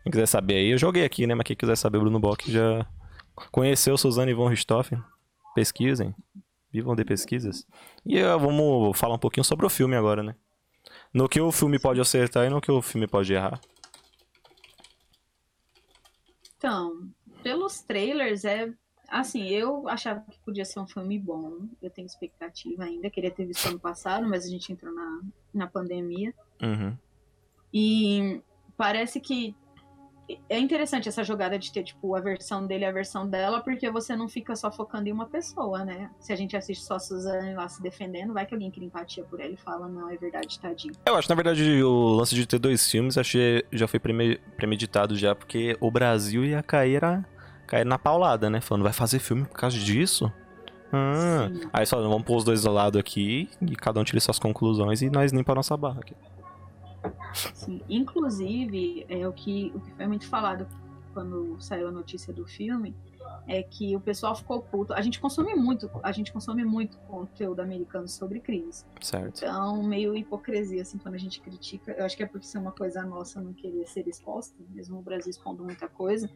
Quem 0.02 0.12
quiser 0.12 0.26
saber 0.26 0.54
aí, 0.56 0.70
eu 0.70 0.78
joguei 0.78 1.04
aqui, 1.04 1.26
né? 1.26 1.34
Mas 1.34 1.44
quem 1.44 1.56
quiser 1.56 1.76
saber, 1.76 1.98
o 1.98 2.02
Bruno 2.02 2.20
Bock 2.20 2.50
já 2.50 2.86
conheceu 3.50 3.96
Suzane 3.96 4.34
von 4.34 4.48
Richthofen. 4.48 5.02
Pesquisem. 5.54 6.14
Vivam 6.70 6.94
de 6.94 7.04
pesquisas. 7.04 7.66
E 8.04 8.18
eh, 8.18 8.36
vamos 8.36 8.98
falar 8.98 9.14
um 9.14 9.18
pouquinho 9.18 9.44
sobre 9.44 9.64
o 9.66 9.70
filme 9.70 9.96
agora, 9.96 10.22
né? 10.22 10.36
No 11.16 11.30
que 11.30 11.40
o 11.40 11.50
filme 11.50 11.78
pode 11.78 11.98
acertar 11.98 12.44
e 12.44 12.50
no 12.50 12.60
que 12.60 12.70
o 12.70 12.82
filme 12.82 13.06
pode 13.06 13.32
errar. 13.32 13.58
Então, 16.58 17.08
pelos 17.42 17.80
trailers, 17.80 18.44
é. 18.44 18.70
Assim, 19.08 19.48
eu 19.48 19.88
achava 19.88 20.20
que 20.30 20.38
podia 20.40 20.66
ser 20.66 20.78
um 20.78 20.86
filme 20.86 21.18
bom. 21.18 21.60
Eu 21.80 21.88
tenho 21.88 22.04
expectativa 22.04 22.84
ainda. 22.84 23.08
Queria 23.08 23.30
ter 23.30 23.46
visto 23.46 23.66
ano 23.66 23.80
passado, 23.80 24.28
mas 24.28 24.44
a 24.44 24.48
gente 24.50 24.70
entrou 24.70 24.92
na, 24.92 25.22
na 25.54 25.66
pandemia. 25.66 26.34
Uhum. 26.60 26.94
E 27.72 28.42
parece 28.76 29.18
que 29.18 29.56
é 30.48 30.58
interessante 30.58 31.08
essa 31.08 31.22
jogada 31.22 31.58
de 31.58 31.72
ter, 31.72 31.84
tipo, 31.84 32.14
a 32.16 32.20
versão 32.20 32.66
dele 32.66 32.84
e 32.84 32.86
a 32.86 32.92
versão 32.92 33.28
dela, 33.28 33.60
porque 33.60 33.88
você 33.90 34.16
não 34.16 34.28
fica 34.28 34.56
só 34.56 34.72
focando 34.72 35.08
em 35.08 35.12
uma 35.12 35.26
pessoa, 35.26 35.84
né? 35.84 36.10
Se 36.18 36.32
a 36.32 36.36
gente 36.36 36.56
assiste 36.56 36.82
só 36.84 36.94
a 36.96 36.98
Suzane 36.98 37.54
lá 37.54 37.68
se 37.68 37.80
defendendo, 37.82 38.32
vai 38.32 38.44
que 38.44 38.54
alguém 38.54 38.70
cria 38.70 38.86
empatia 38.86 39.22
por 39.24 39.40
ela 39.40 39.52
e 39.52 39.56
fala, 39.56 39.88
não, 39.88 40.10
é 40.10 40.16
verdade, 40.16 40.58
tadinho. 40.58 40.94
Eu 41.06 41.14
acho, 41.16 41.28
na 41.28 41.34
verdade, 41.34 41.82
o 41.82 42.14
lance 42.16 42.34
de 42.34 42.44
ter 42.46 42.58
dois 42.58 42.90
filmes, 42.90 43.16
achei 43.16 43.64
já 43.72 43.86
foi 43.86 44.00
preme- 44.00 44.38
premeditado 44.56 45.14
já, 45.16 45.34
porque 45.34 45.76
o 45.80 45.90
Brasil 45.90 46.44
ia 46.44 46.62
cair, 46.62 47.04
a- 47.04 47.24
cair 47.66 47.84
na 47.86 47.98
paulada, 47.98 48.50
né? 48.50 48.60
Falando, 48.60 48.82
vai 48.84 48.92
fazer 48.92 49.18
filme 49.20 49.44
por 49.44 49.56
causa 49.58 49.78
disso? 49.78 50.32
Ah. 50.92 51.48
Sim. 51.52 51.60
Aí 51.72 51.84
só, 51.86 52.00
vamos 52.00 52.22
pôr 52.24 52.36
os 52.36 52.44
dois 52.44 52.64
ao 52.66 52.72
lado 52.72 52.98
aqui 52.98 53.48
e 53.60 53.74
cada 53.76 54.00
um 54.00 54.04
tira 54.04 54.20
suas 54.20 54.38
conclusões 54.38 55.02
e 55.02 55.10
nós 55.10 55.32
limpa 55.32 55.52
a 55.52 55.54
nossa 55.56 55.76
barra 55.76 56.00
aqui. 56.00 56.16
Sim. 57.32 57.82
Inclusive, 57.88 59.06
é 59.08 59.26
o 59.26 59.32
que, 59.32 59.72
o 59.74 59.80
que 59.80 59.92
foi 59.92 60.06
muito 60.06 60.28
falado 60.28 60.66
quando 61.12 61.56
saiu 61.60 61.88
a 61.88 61.90
notícia 61.90 62.32
do 62.32 62.44
filme 62.46 62.94
é 63.46 63.62
que 63.62 63.94
o 63.96 64.00
pessoal 64.00 64.34
ficou 64.34 64.60
puto. 64.60 64.92
A 64.92 65.00
gente 65.00 65.20
consome 65.20 65.54
muito, 65.54 65.90
a 66.02 66.12
gente 66.12 66.32
consome 66.32 66.64
muito 66.64 66.98
conteúdo 66.98 67.60
americano 67.60 68.08
sobre 68.08 68.40
crimes. 68.40 68.84
Certo. 69.00 69.38
Então, 69.38 69.82
meio 69.82 70.16
hipocrisia, 70.16 70.82
assim, 70.82 70.98
quando 70.98 71.14
a 71.14 71.18
gente 71.18 71.40
critica. 71.40 71.92
Eu 71.92 72.04
acho 72.04 72.16
que 72.16 72.22
é 72.22 72.26
porque 72.26 72.46
isso 72.46 72.56
é 72.56 72.60
uma 72.60 72.72
coisa 72.72 73.02
nossa 73.02 73.40
não 73.40 73.52
querer 73.52 73.86
ser 73.86 74.06
exposta, 74.08 74.54
mesmo 74.70 74.98
o 74.98 75.02
Brasil 75.02 75.30
expondo 75.30 75.64
muita 75.64 75.88
coisa. 75.88 76.28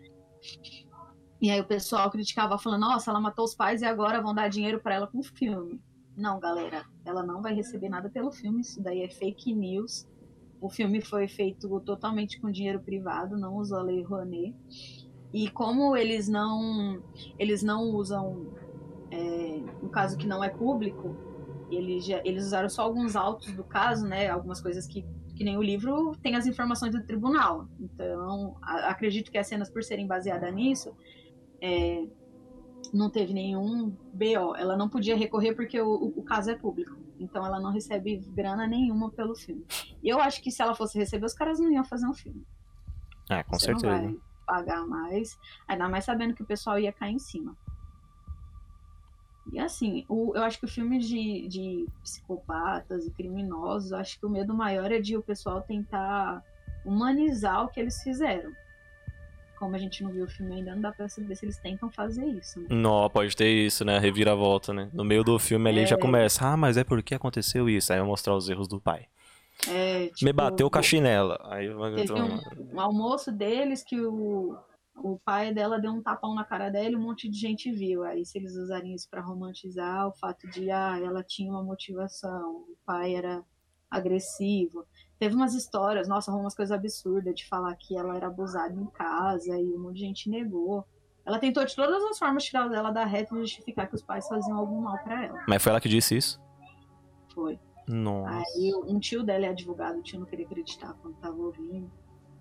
E 1.40 1.50
aí 1.50 1.60
o 1.60 1.64
pessoal 1.64 2.10
criticava, 2.10 2.58
falando, 2.58 2.82
nossa, 2.82 3.10
ela 3.10 3.20
matou 3.20 3.44
os 3.44 3.54
pais 3.54 3.82
e 3.82 3.86
agora 3.86 4.20
vão 4.20 4.34
dar 4.34 4.48
dinheiro 4.48 4.80
pra 4.80 4.94
ela 4.94 5.06
com 5.06 5.18
o 5.18 5.22
filme. 5.22 5.80
Não, 6.16 6.38
galera, 6.38 6.84
ela 7.04 7.22
não 7.22 7.40
vai 7.40 7.54
receber 7.54 7.88
nada 7.88 8.10
pelo 8.10 8.30
filme, 8.30 8.60
isso 8.60 8.82
daí 8.82 9.02
é 9.02 9.08
fake 9.08 9.54
news. 9.54 10.06
O 10.60 10.68
filme 10.68 11.00
foi 11.00 11.26
feito 11.26 11.80
totalmente 11.80 12.40
com 12.40 12.50
dinheiro 12.50 12.80
privado, 12.80 13.36
não 13.36 13.56
usou 13.56 13.78
a 13.78 13.82
Lei 13.82 14.02
Rouanet. 14.02 14.54
E 15.32 15.48
como 15.48 15.96
eles 15.96 16.28
não 16.28 17.02
eles 17.38 17.62
não 17.62 17.90
usam 17.90 18.52
é, 19.10 19.62
um 19.82 19.88
caso 19.88 20.16
que 20.16 20.26
não 20.26 20.42
é 20.42 20.48
público, 20.48 21.16
eles, 21.70 22.04
já, 22.04 22.20
eles 22.24 22.46
usaram 22.46 22.68
só 22.68 22.82
alguns 22.82 23.16
autos 23.16 23.52
do 23.52 23.64
caso, 23.64 24.06
né? 24.06 24.28
Algumas 24.28 24.60
coisas 24.60 24.86
que, 24.86 25.04
Que 25.36 25.44
nem 25.44 25.56
o 25.56 25.62
livro 25.62 26.16
tem 26.22 26.34
as 26.34 26.46
informações 26.46 26.92
do 26.92 27.02
tribunal. 27.02 27.68
Então, 27.78 28.56
a, 28.60 28.90
acredito 28.90 29.30
que 29.30 29.38
as 29.38 29.46
cenas, 29.46 29.70
por 29.70 29.82
serem 29.82 30.06
baseadas 30.06 30.52
nisso, 30.52 30.94
é, 31.60 32.06
não 32.92 33.10
teve 33.10 33.32
nenhum 33.32 33.90
BO. 34.12 34.56
Ela 34.56 34.76
não 34.76 34.88
podia 34.88 35.16
recorrer 35.16 35.54
porque 35.54 35.80
o, 35.80 35.88
o, 35.88 36.20
o, 36.20 36.22
caso 36.22 36.50
é 36.50 36.54
público. 36.56 36.96
Então 37.20 37.44
ela 37.44 37.60
não 37.60 37.70
recebe 37.70 38.16
grana 38.34 38.66
nenhuma 38.66 39.10
pelo 39.10 39.34
filme. 39.34 39.64
E 40.02 40.08
eu 40.08 40.18
acho 40.20 40.42
que 40.42 40.50
se 40.50 40.62
ela 40.62 40.74
fosse 40.74 40.98
receber, 40.98 41.26
os 41.26 41.34
caras 41.34 41.60
não 41.60 41.70
iam 41.70 41.84
fazer 41.84 42.06
um 42.06 42.14
filme. 42.14 42.44
É, 43.28 43.42
com 43.42 43.58
Você 43.58 43.66
certeza. 43.66 43.86
Não 43.86 44.12
vai 44.12 44.16
pagar 44.46 44.86
mais. 44.86 45.38
Ainda 45.68 45.88
mais 45.88 46.04
sabendo 46.04 46.34
que 46.34 46.42
o 46.42 46.46
pessoal 46.46 46.78
ia 46.78 46.92
cair 46.92 47.12
em 47.12 47.18
cima. 47.18 47.56
E 49.52 49.58
assim, 49.58 50.04
o, 50.08 50.32
eu 50.34 50.42
acho 50.42 50.58
que 50.58 50.64
o 50.64 50.68
filme 50.68 50.98
de, 50.98 51.48
de 51.48 51.86
psicopatas 52.02 53.06
e 53.06 53.10
criminosos, 53.10 53.92
acho 53.92 54.18
que 54.18 54.26
o 54.26 54.30
medo 54.30 54.54
maior 54.54 54.90
é 54.92 55.00
de 55.00 55.16
o 55.16 55.22
pessoal 55.22 55.60
tentar 55.62 56.42
humanizar 56.84 57.64
o 57.64 57.68
que 57.68 57.80
eles 57.80 58.02
fizeram. 58.02 58.52
Como 59.60 59.76
a 59.76 59.78
gente 59.78 60.02
não 60.02 60.10
viu 60.10 60.24
o 60.24 60.26
filme 60.26 60.54
ainda, 60.54 60.74
não 60.74 60.80
dá 60.80 60.90
pra 60.90 61.06
saber 61.06 61.36
se 61.36 61.44
eles 61.44 61.58
tentam 61.58 61.90
fazer 61.90 62.24
isso. 62.24 62.58
Né? 62.60 62.68
Não, 62.70 63.10
pode 63.10 63.36
ter 63.36 63.46
isso, 63.46 63.84
né? 63.84 63.98
Reviravolta, 63.98 64.72
né? 64.72 64.88
No 64.90 65.04
meio 65.04 65.22
do 65.22 65.38
filme 65.38 65.68
ali 65.68 65.80
É. 65.80 65.86
já 65.86 65.98
começa. 65.98 66.46
Ah, 66.46 66.56
mas 66.56 66.78
é 66.78 66.82
porque 66.82 67.14
aconteceu 67.14 67.68
isso. 67.68 67.92
Aí 67.92 67.98
vai 67.98 68.08
mostrar 68.08 68.34
os 68.34 68.48
erros 68.48 68.66
do 68.66 68.80
pai. 68.80 69.06
É, 69.68 70.04
Me 70.04 70.10
tipo, 70.12 70.32
bateu 70.32 70.70
com 70.70 70.78
a 70.78 70.82
chinela. 70.82 71.38
Aí 71.44 71.68
Teve 71.94 72.14
um, 72.14 72.74
um 72.74 72.80
almoço 72.80 73.30
deles 73.30 73.84
que 73.84 74.00
o, 74.00 74.56
o 74.96 75.18
pai 75.22 75.52
dela 75.52 75.78
deu 75.78 75.92
um 75.92 76.02
tapão 76.02 76.34
na 76.34 76.42
cara 76.42 76.70
dela 76.70 76.92
e 76.92 76.96
um 76.96 77.02
monte 77.02 77.28
de 77.28 77.38
gente 77.38 77.70
viu. 77.70 78.02
Aí, 78.02 78.24
se 78.24 78.38
eles 78.38 78.56
usarem 78.56 78.94
isso 78.94 79.10
pra 79.10 79.20
romantizar 79.20 80.08
o 80.08 80.12
fato 80.12 80.48
de, 80.48 80.70
ah, 80.70 80.98
ela 81.04 81.22
tinha 81.22 81.52
uma 81.52 81.62
motivação, 81.62 82.50
o 82.50 82.76
pai 82.86 83.14
era 83.14 83.42
agressivo. 83.90 84.86
Teve 85.20 85.34
umas 85.36 85.54
histórias, 85.54 86.08
nossa, 86.08 86.32
umas 86.32 86.54
coisas 86.54 86.74
absurdas 86.76 87.34
de 87.34 87.46
falar 87.46 87.76
que 87.76 87.96
ela 87.96 88.16
era 88.16 88.26
abusada 88.26 88.72
em 88.74 88.86
casa 88.86 89.56
e 89.56 89.74
um 89.74 89.78
monte 89.78 89.96
de 89.96 90.00
gente 90.00 90.30
negou. 90.30 90.84
Ela 91.26 91.38
tentou 91.38 91.62
de 91.64 91.76
todas 91.76 92.02
as 92.04 92.18
formas 92.18 92.42
tirar 92.42 92.66
dela 92.68 92.90
da 92.90 93.04
reta 93.04 93.34
e 93.36 93.40
justificar 93.40 93.86
que 93.86 93.94
os 93.94 94.02
pais 94.02 94.26
faziam 94.26 94.56
algum 94.56 94.80
mal 94.80 94.96
pra 95.04 95.26
ela. 95.26 95.44
Mas 95.46 95.62
foi 95.62 95.70
ela 95.70 95.80
que 95.80 95.90
disse 95.90 96.16
isso? 96.16 96.40
Foi. 97.34 97.60
Nossa. 97.86 98.34
Aí 98.56 98.72
um 98.86 98.98
tio 98.98 99.22
dela 99.22 99.44
é 99.44 99.48
advogado, 99.50 99.98
o 99.98 100.02
tio 100.02 100.18
não 100.18 100.26
queria 100.26 100.46
acreditar 100.46 100.94
quando 101.02 101.14
tava 101.16 101.36
ouvindo. 101.36 101.90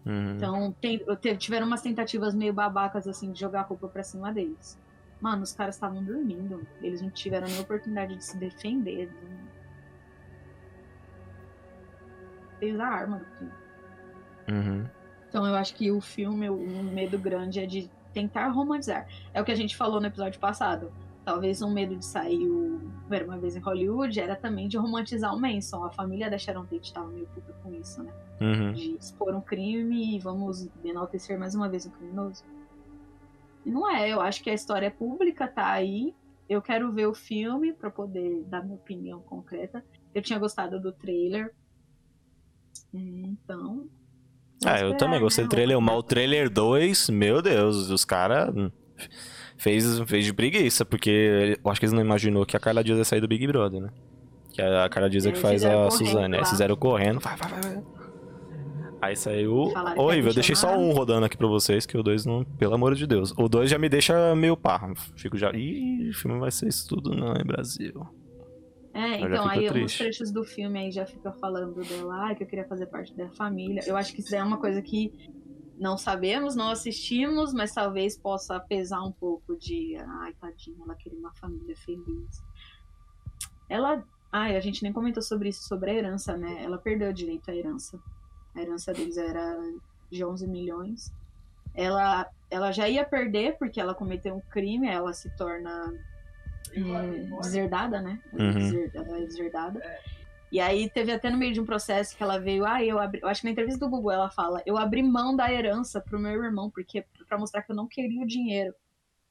Uhum. 0.05 0.36
Então, 0.38 0.71
tem- 0.80 0.99
te- 1.19 1.36
tiveram 1.36 1.67
umas 1.67 1.82
tentativas 1.82 2.34
meio 2.34 2.53
babacas, 2.53 3.05
assim, 3.07 3.32
de 3.34 3.39
jogar 3.41 3.61
a 3.61 3.63
culpa 3.65 3.89
pra 3.89 4.03
cima 4.03 4.32
deles. 4.32 4.80
Mano, 5.19 5.43
os 5.43 5.51
caras 5.51 5.75
estavam 5.75 6.01
dormindo. 6.01 6.65
Eles 6.82 7.01
não 7.01 7.09
tiveram 7.09 7.45
nem 7.45 7.59
oportunidade 7.59 8.15
de 8.15 8.23
se 8.23 8.38
defender. 8.38 9.11
Fez 12.60 12.80
a 12.80 12.86
arma 12.86 13.20
do 13.20 13.26
filme. 13.38 13.53
Uhum. 14.49 14.86
Então, 15.28 15.45
eu 15.45 15.55
acho 15.55 15.76
que 15.76 15.91
o 15.91 16.01
filme, 16.01 16.49
o 16.49 16.55
o 16.55 16.84
medo 16.84 17.18
grande 17.18 17.60
é 17.60 17.66
de 17.66 17.89
tentar 18.14 18.47
romantizar. 18.47 19.07
É 19.34 19.41
o 19.41 19.45
que 19.45 19.51
a 19.51 19.55
gente 19.55 19.76
falou 19.76 19.99
no 19.99 20.07
episódio 20.07 20.39
passado. 20.39 20.91
Talvez 21.24 21.62
um 21.62 21.72
medo 21.72 21.95
de 21.95 22.05
sair 22.05 22.47
o 22.47 22.82
Era 23.10 23.26
Uma 23.26 23.38
Vez 23.38 23.55
em 23.55 23.60
Hollywood 23.60 24.20
era 24.20 24.36
também 24.36 24.68
de 24.68 24.78
romantizar 24.78 25.36
o 25.36 25.39
Manson. 25.39 25.84
A 25.84 25.91
família 25.91 26.30
da 26.30 26.38
Sharon 26.38 26.66
Tate 26.66 26.91
tava 26.91 27.07
meio 27.10 27.28
puta 27.28 27.53
com 27.62 27.74
isso, 27.74 28.01
né? 28.01 28.12
Uhum. 28.41 28.72
de 28.72 28.95
expor 28.95 29.36
um 29.36 29.41
crime 29.41 30.16
e 30.16 30.20
vamos 30.20 30.70
enaltecer 30.84 31.38
mais 31.38 31.53
uma 31.53 31.68
vez 31.68 31.86
um 31.86 31.89
criminoso. 31.89 32.43
E 33.66 33.70
não 33.70 33.89
é, 33.89 34.10
eu 34.10 34.22
acho 34.22 34.41
que 34.41 34.49
a 34.49 34.53
história 34.53 34.88
é 34.88 34.89
pública, 34.89 35.47
tá 35.47 35.68
aí. 35.68 36.16
Eu 36.47 36.62
quero 36.62 36.91
ver 36.91 37.05
o 37.05 37.14
filme 37.14 37.74
pra 37.74 37.91
poder 37.91 38.43
dar 38.45 38.64
minha 38.64 38.76
opinião 38.76 39.20
concreta. 39.22 39.84
Eu 40.16 40.22
tinha 40.22 40.39
gostado 40.39 40.80
do 40.80 40.91
trailer. 40.91 41.53
Então. 42.93 43.87
Ah, 44.65 44.71
eu 44.71 44.75
esperar, 44.75 44.97
também 44.97 45.19
gostei 45.19 45.43
né? 45.43 45.47
do 45.47 45.51
trailer. 45.51 45.81
Mas 45.81 45.95
o 45.95 46.03
trailer 46.03 46.49
2, 46.49 47.09
meu 47.09 47.41
Deus, 47.41 47.89
os 47.89 48.03
caras 48.03 48.53
fez, 49.57 49.99
fez 50.01 50.25
de 50.25 50.33
preguiça, 50.33 50.83
porque 50.83 51.57
eu 51.63 51.71
acho 51.71 51.79
que 51.79 51.85
eles 51.85 51.93
não 51.93 52.01
imaginou 52.01 52.45
que 52.45 52.57
a 52.57 52.59
Carla 52.59 52.83
Dias 52.83 52.97
ia 52.97 53.05
sair 53.05 53.21
do 53.21 53.27
Big 53.27 53.45
Brother, 53.47 53.81
né? 53.81 53.89
Que 54.51 54.61
a 54.61 54.89
Carla 54.89 55.09
Dias 55.09 55.25
é 55.25 55.31
que 55.31 55.39
faz 55.39 55.63
a 55.63 55.89
Suzane. 55.89 56.37
Lá. 56.37 56.45
fizeram 56.45 56.75
correndo. 56.75 57.19
Vai, 57.19 57.37
vai, 57.37 57.49
vai, 57.49 57.61
vai. 57.61 57.83
Aí 59.01 59.15
saiu. 59.15 59.69
Falaram 59.71 60.13
ia 60.13 60.19
eu 60.19 60.33
deixei 60.33 60.55
só 60.55 60.77
um 60.77 60.91
rodando 60.91 61.25
aqui 61.25 61.37
pra 61.37 61.47
vocês, 61.47 61.85
que 61.85 61.97
o 61.97 62.03
2 62.03 62.25
não. 62.25 62.43
Pelo 62.43 62.73
amor 62.73 62.95
de 62.95 63.07
Deus. 63.07 63.33
O 63.37 63.47
2 63.47 63.69
já 63.69 63.77
me 63.77 63.87
deixa 63.87 64.35
meio 64.35 64.57
pá. 64.57 64.91
Fico 65.15 65.37
já. 65.37 65.51
Ih, 65.51 66.09
o 66.09 66.13
filme 66.13 66.39
vai 66.39 66.51
ser 66.51 66.67
isso 66.67 66.87
tudo, 66.87 67.15
não, 67.15 67.33
é 67.33 67.43
Brasil. 67.43 68.05
É, 68.93 69.19
então 69.21 69.47
aí 69.47 69.67
alguns 69.67 69.97
trechos 69.97 70.31
do 70.31 70.43
filme 70.43 70.79
aí 70.79 70.91
já 70.91 71.05
fica 71.05 71.31
falando 71.33 71.81
dela, 71.87 72.29
ah, 72.29 72.35
que 72.35 72.43
eu 72.43 72.47
queria 72.47 72.65
fazer 72.65 72.87
parte 72.87 73.15
da 73.15 73.29
família. 73.29 73.83
Eu 73.85 73.95
acho 73.95 74.13
que 74.13 74.21
isso 74.21 74.35
é 74.35 74.43
uma 74.43 74.57
coisa 74.57 74.81
que 74.81 75.13
não 75.79 75.97
sabemos, 75.97 76.55
não 76.55 76.69
assistimos, 76.69 77.53
mas 77.53 77.73
talvez 77.73 78.17
possa 78.17 78.59
pesar 78.59 79.01
um 79.01 79.11
pouco 79.11 79.55
de, 79.57 79.95
ai, 79.95 80.33
tadinha, 80.33 80.77
ela 80.83 80.95
queria 80.95 81.17
uma 81.17 81.33
família 81.35 81.75
feliz. 81.77 82.43
Ela, 83.69 84.03
ai, 84.31 84.57
a 84.57 84.59
gente 84.59 84.83
nem 84.83 84.91
comentou 84.91 85.23
sobre 85.23 85.49
isso, 85.49 85.67
sobre 85.67 85.91
a 85.91 85.93
herança, 85.93 86.35
né? 86.35 86.63
Ela 86.63 86.77
perdeu 86.77 87.09
o 87.09 87.13
direito 87.13 87.49
à 87.49 87.55
herança. 87.55 87.97
A 88.55 88.61
herança 88.61 88.91
deles 88.91 89.15
era 89.15 89.57
de 90.11 90.25
11 90.25 90.47
milhões. 90.47 91.13
Ela, 91.73 92.27
ela 92.49 92.71
já 92.71 92.89
ia 92.89 93.05
perder 93.05 93.57
porque 93.57 93.79
ela 93.79 93.93
cometeu 93.93 94.35
um 94.35 94.41
crime, 94.41 94.87
ela 94.87 95.13
se 95.13 95.29
torna 95.37 95.93
deserdada, 97.41 98.01
né? 98.01 98.20
Ela 98.32 98.41
é 98.41 98.45
Uhum. 98.47 98.53
deser- 98.59 98.91
ela 98.93 99.17
é 99.17 99.26
deserdada. 99.26 99.82
E 100.51 100.59
aí 100.59 100.89
teve 100.89 101.11
até 101.11 101.30
no 101.30 101.38
meio 101.38 101.53
de 101.53 101.61
um 101.61 101.65
processo 101.65 102.15
que 102.17 102.24
ela 102.24 102.39
veio, 102.39 102.65
ah, 102.65 102.84
eu 102.84 102.97
abri, 102.99 103.22
eu 103.22 103.28
acho 103.28 103.41
que 103.41 103.45
na 103.47 103.51
entrevista 103.51 103.86
do 103.86 103.89
Google 103.89 104.11
ela 104.11 104.30
fala, 104.32 104.61
eu 104.65 104.78
abri 104.78 105.03
mão 105.03 105.36
da 105.36 105.51
herança 105.51 106.01
pro 106.01 106.20
meu 106.20 106.43
irmão, 106.43 106.72
porque 106.72 107.05
para 107.28 107.38
mostrar 107.38 107.61
que 107.61 107.72
eu 107.72 107.76
não 107.76 107.88
queria 107.88 108.24
o 108.24 108.28
dinheiro. 108.28 108.74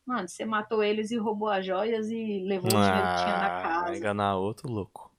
Mano, 0.06 0.28
você 0.28 0.44
matou 0.44 0.82
eles 0.82 1.10
e 1.10 1.16
roubou 1.18 1.48
as 1.48 1.66
joias 1.66 2.08
e 2.08 2.42
levou 2.46 2.70
o 2.70 2.84
dinheiro 2.84 3.08
que 3.08 3.24
tinha 3.24 3.36
na 3.36 3.46
Ah, 3.46 3.62
casa. 3.62 3.96
enganar 3.96 4.36
outro 4.36 4.70
louco. 4.70 5.12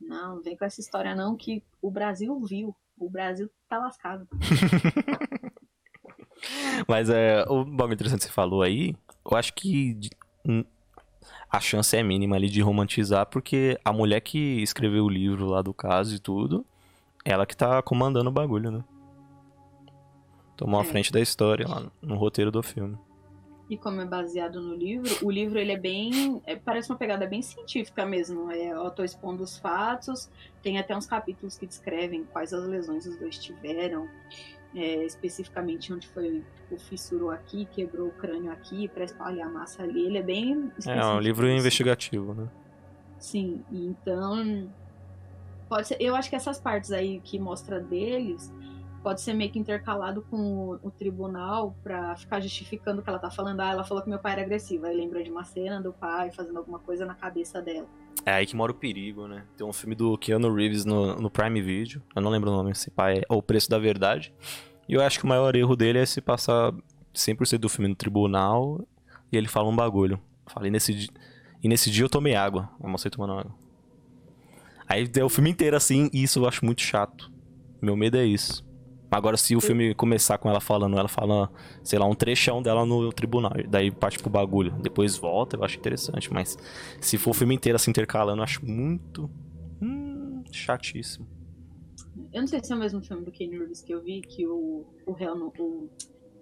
Não, 0.00 0.36
não 0.36 0.42
vem 0.42 0.56
com 0.56 0.64
essa 0.64 0.80
história 0.80 1.14
não, 1.14 1.36
que 1.36 1.62
o 1.80 1.90
Brasil 1.90 2.38
viu. 2.40 2.74
O 2.98 3.08
Brasil 3.10 3.50
tá 3.68 3.78
lascado. 3.78 4.26
Mas 6.88 7.08
é, 7.10 7.44
o 7.48 7.64
bagulho 7.64 7.94
interessante 7.94 8.20
que 8.20 8.26
você 8.26 8.32
falou 8.32 8.62
aí, 8.62 8.94
eu 9.30 9.36
acho 9.36 9.52
que 9.54 9.98
hum, 10.46 10.64
a 11.56 11.60
chance 11.60 11.96
é 11.96 12.02
mínima 12.02 12.36
ali 12.36 12.48
de 12.48 12.60
romantizar, 12.60 13.26
porque 13.26 13.78
a 13.84 13.92
mulher 13.92 14.20
que 14.20 14.60
escreveu 14.62 15.04
o 15.04 15.08
livro 15.08 15.46
lá 15.46 15.62
do 15.62 15.72
caso 15.72 16.14
e 16.16 16.18
tudo, 16.18 16.64
ela 17.24 17.46
que 17.46 17.56
tá 17.56 17.80
comandando 17.80 18.28
o 18.28 18.32
bagulho, 18.32 18.70
né? 18.70 18.84
Tomou 20.56 20.80
a 20.80 20.82
É. 20.82 20.86
frente 20.86 21.12
da 21.12 21.20
história 21.20 21.66
lá 21.68 21.86
no 22.02 22.16
roteiro 22.16 22.50
do 22.50 22.62
filme. 22.62 22.96
E 23.70 23.78
como 23.78 24.00
é 24.00 24.04
baseado 24.04 24.60
no 24.60 24.74
livro, 24.74 25.10
o 25.22 25.30
livro 25.30 25.58
ele 25.58 25.72
é 25.72 25.78
bem. 25.78 26.42
é, 26.44 26.54
parece 26.54 26.90
uma 26.90 26.98
pegada 26.98 27.26
bem 27.26 27.40
científica 27.40 28.04
mesmo. 28.04 28.50
É, 28.50 28.72
eu 28.72 28.90
tô 28.90 29.02
expondo 29.02 29.42
os 29.42 29.56
fatos, 29.56 30.28
tem 30.62 30.78
até 30.78 30.94
uns 30.96 31.06
capítulos 31.06 31.56
que 31.56 31.66
descrevem 31.66 32.24
quais 32.24 32.52
as 32.52 32.66
lesões 32.66 33.06
os 33.06 33.16
dois 33.16 33.38
tiveram, 33.38 34.06
é, 34.74 35.04
especificamente 35.04 35.92
onde 35.92 36.08
foi, 36.08 36.44
tipo, 36.54 36.78
fissurou 36.78 37.30
aqui, 37.30 37.64
quebrou 37.66 38.08
o 38.08 38.12
crânio 38.12 38.50
aqui, 38.50 38.88
pra 38.88 39.04
espalhar 39.04 39.48
a 39.48 39.50
massa 39.50 39.82
ali. 39.82 40.04
Ele 40.04 40.18
é 40.18 40.22
bem. 40.22 40.70
É, 40.86 40.98
é 40.98 41.06
um 41.06 41.20
livro 41.20 41.46
assim. 41.46 41.56
investigativo, 41.56 42.34
né? 42.34 42.48
Sim, 43.18 43.64
então. 43.70 44.68
Pode 45.68 45.88
ser, 45.88 45.96
eu 46.00 46.14
acho 46.14 46.28
que 46.28 46.36
essas 46.36 46.60
partes 46.60 46.92
aí 46.92 47.20
que 47.20 47.38
mostra 47.38 47.80
deles 47.80 48.52
pode 49.02 49.20
ser 49.20 49.34
meio 49.34 49.50
que 49.50 49.58
intercalado 49.58 50.22
com 50.22 50.36
o, 50.36 50.72
o 50.82 50.90
tribunal 50.90 51.74
pra 51.82 52.16
ficar 52.16 52.40
justificando 52.40 53.00
o 53.00 53.04
que 53.04 53.10
ela 53.10 53.18
tá 53.18 53.30
falando. 53.30 53.60
Ah, 53.60 53.70
ela 53.70 53.84
falou 53.84 54.02
que 54.02 54.08
meu 54.08 54.18
pai 54.18 54.32
era 54.32 54.42
agressivo. 54.42 54.86
Aí 54.86 54.96
lembra 54.96 55.22
de 55.22 55.30
uma 55.30 55.44
cena 55.44 55.80
do 55.80 55.92
pai 55.92 56.30
fazendo 56.32 56.58
alguma 56.58 56.78
coisa 56.78 57.04
na 57.04 57.14
cabeça 57.14 57.60
dela. 57.60 57.86
É 58.26 58.32
aí 58.32 58.46
que 58.46 58.56
mora 58.56 58.72
o 58.72 58.74
perigo, 58.74 59.28
né? 59.28 59.44
Tem 59.56 59.66
um 59.66 59.72
filme 59.72 59.94
do 59.94 60.16
Keanu 60.16 60.52
Reeves 60.52 60.84
no, 60.84 61.16
no 61.16 61.30
Prime 61.30 61.60
Video. 61.60 62.02
Eu 62.14 62.22
não 62.22 62.30
lembro 62.30 62.50
o 62.50 62.54
nome, 62.54 62.70
esse 62.70 62.90
pai 62.90 63.18
é 63.18 63.34
O 63.34 63.42
Preço 63.42 63.68
da 63.68 63.78
Verdade. 63.78 64.32
E 64.88 64.94
eu 64.94 65.02
acho 65.02 65.18
que 65.18 65.24
o 65.24 65.28
maior 65.28 65.54
erro 65.56 65.76
dele 65.76 65.98
é 65.98 66.06
se 66.06 66.20
passar 66.20 66.72
100% 67.14 67.58
do 67.58 67.68
filme 67.68 67.88
no 67.88 67.94
tribunal 67.94 68.86
e 69.30 69.36
ele 69.36 69.48
fala 69.48 69.68
um 69.68 69.76
bagulho. 69.76 70.18
Falei 70.46 70.70
nesse. 70.70 71.08
E 71.62 71.68
nesse 71.68 71.90
dia 71.90 72.04
eu 72.04 72.08
tomei 72.08 72.34
água. 72.34 72.70
Eu 72.82 72.88
mostrei 72.88 73.10
tomando 73.10 73.32
água. 73.32 73.54
Aí 74.86 75.08
deu 75.08 75.26
o 75.26 75.30
filme 75.30 75.50
inteiro 75.50 75.76
assim, 75.76 76.10
e 76.12 76.22
isso 76.22 76.38
eu 76.38 76.46
acho 76.46 76.64
muito 76.64 76.82
chato. 76.82 77.32
Meu 77.80 77.96
medo 77.96 78.18
é 78.18 78.24
isso. 78.24 78.64
Agora, 79.14 79.36
se 79.36 79.54
o 79.54 79.60
filme 79.60 79.94
começar 79.94 80.38
com 80.38 80.48
ela 80.50 80.60
falando, 80.60 80.98
ela 80.98 81.08
fala, 81.08 81.48
sei 81.84 81.98
lá, 81.98 82.06
um 82.06 82.14
trechão 82.16 82.60
dela 82.60 82.84
no 82.84 83.12
tribunal, 83.12 83.52
daí 83.68 83.90
parte 83.90 84.18
pro 84.18 84.28
bagulho, 84.28 84.72
depois 84.82 85.16
volta, 85.16 85.56
eu 85.56 85.62
acho 85.62 85.78
interessante, 85.78 86.32
mas 86.32 86.58
se 87.00 87.16
for 87.16 87.30
o 87.30 87.34
filme 87.34 87.54
inteiro 87.54 87.76
assim 87.76 87.90
intercalando, 87.92 88.40
eu 88.40 88.44
acho 88.44 88.64
muito. 88.66 89.30
Hum, 89.80 90.42
chatíssimo. 90.50 91.28
Eu 92.32 92.40
não 92.40 92.48
sei 92.48 92.58
se 92.62 92.72
é 92.72 92.76
o 92.76 92.78
mesmo 92.78 93.00
filme 93.02 93.24
do 93.24 93.30
Keanu 93.30 93.58
Reeves 93.60 93.82
que 93.82 93.92
eu 93.94 94.02
vi, 94.02 94.20
que 94.20 94.44
o, 94.46 94.84
o 95.06 95.12
réu, 95.12 95.36
não- 95.36 95.52
o, 95.58 95.88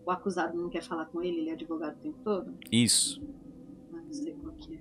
o 0.07 0.11
acusado 0.11 0.57
não 0.57 0.70
quer 0.70 0.83
falar 0.83 1.05
com 1.07 1.23
ele, 1.23 1.41
ele 1.41 1.51
é 1.51 1.53
advogado 1.53 1.95
o 1.97 2.01
tempo 2.01 2.18
todo. 2.25 2.55
Isso. 2.70 3.20
Não 3.93 4.12
sei 4.12 4.33
qual 4.33 4.55
que 4.55 4.75
é. 4.77 4.81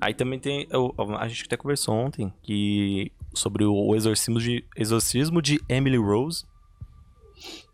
Aí 0.00 0.14
também 0.14 0.38
tem. 0.40 0.66
eu- 0.70 0.94
a 1.18 1.28
gente 1.28 1.44
até 1.44 1.56
conversou 1.56 1.94
ontem 1.94 2.32
que 2.42 3.12
sobre 3.34 3.64
o 3.64 3.94
exorcismo 3.94 4.40
de, 4.40 4.64
exorcismo 4.76 5.40
de 5.42 5.60
Emily 5.68 5.96
Rose, 5.98 6.44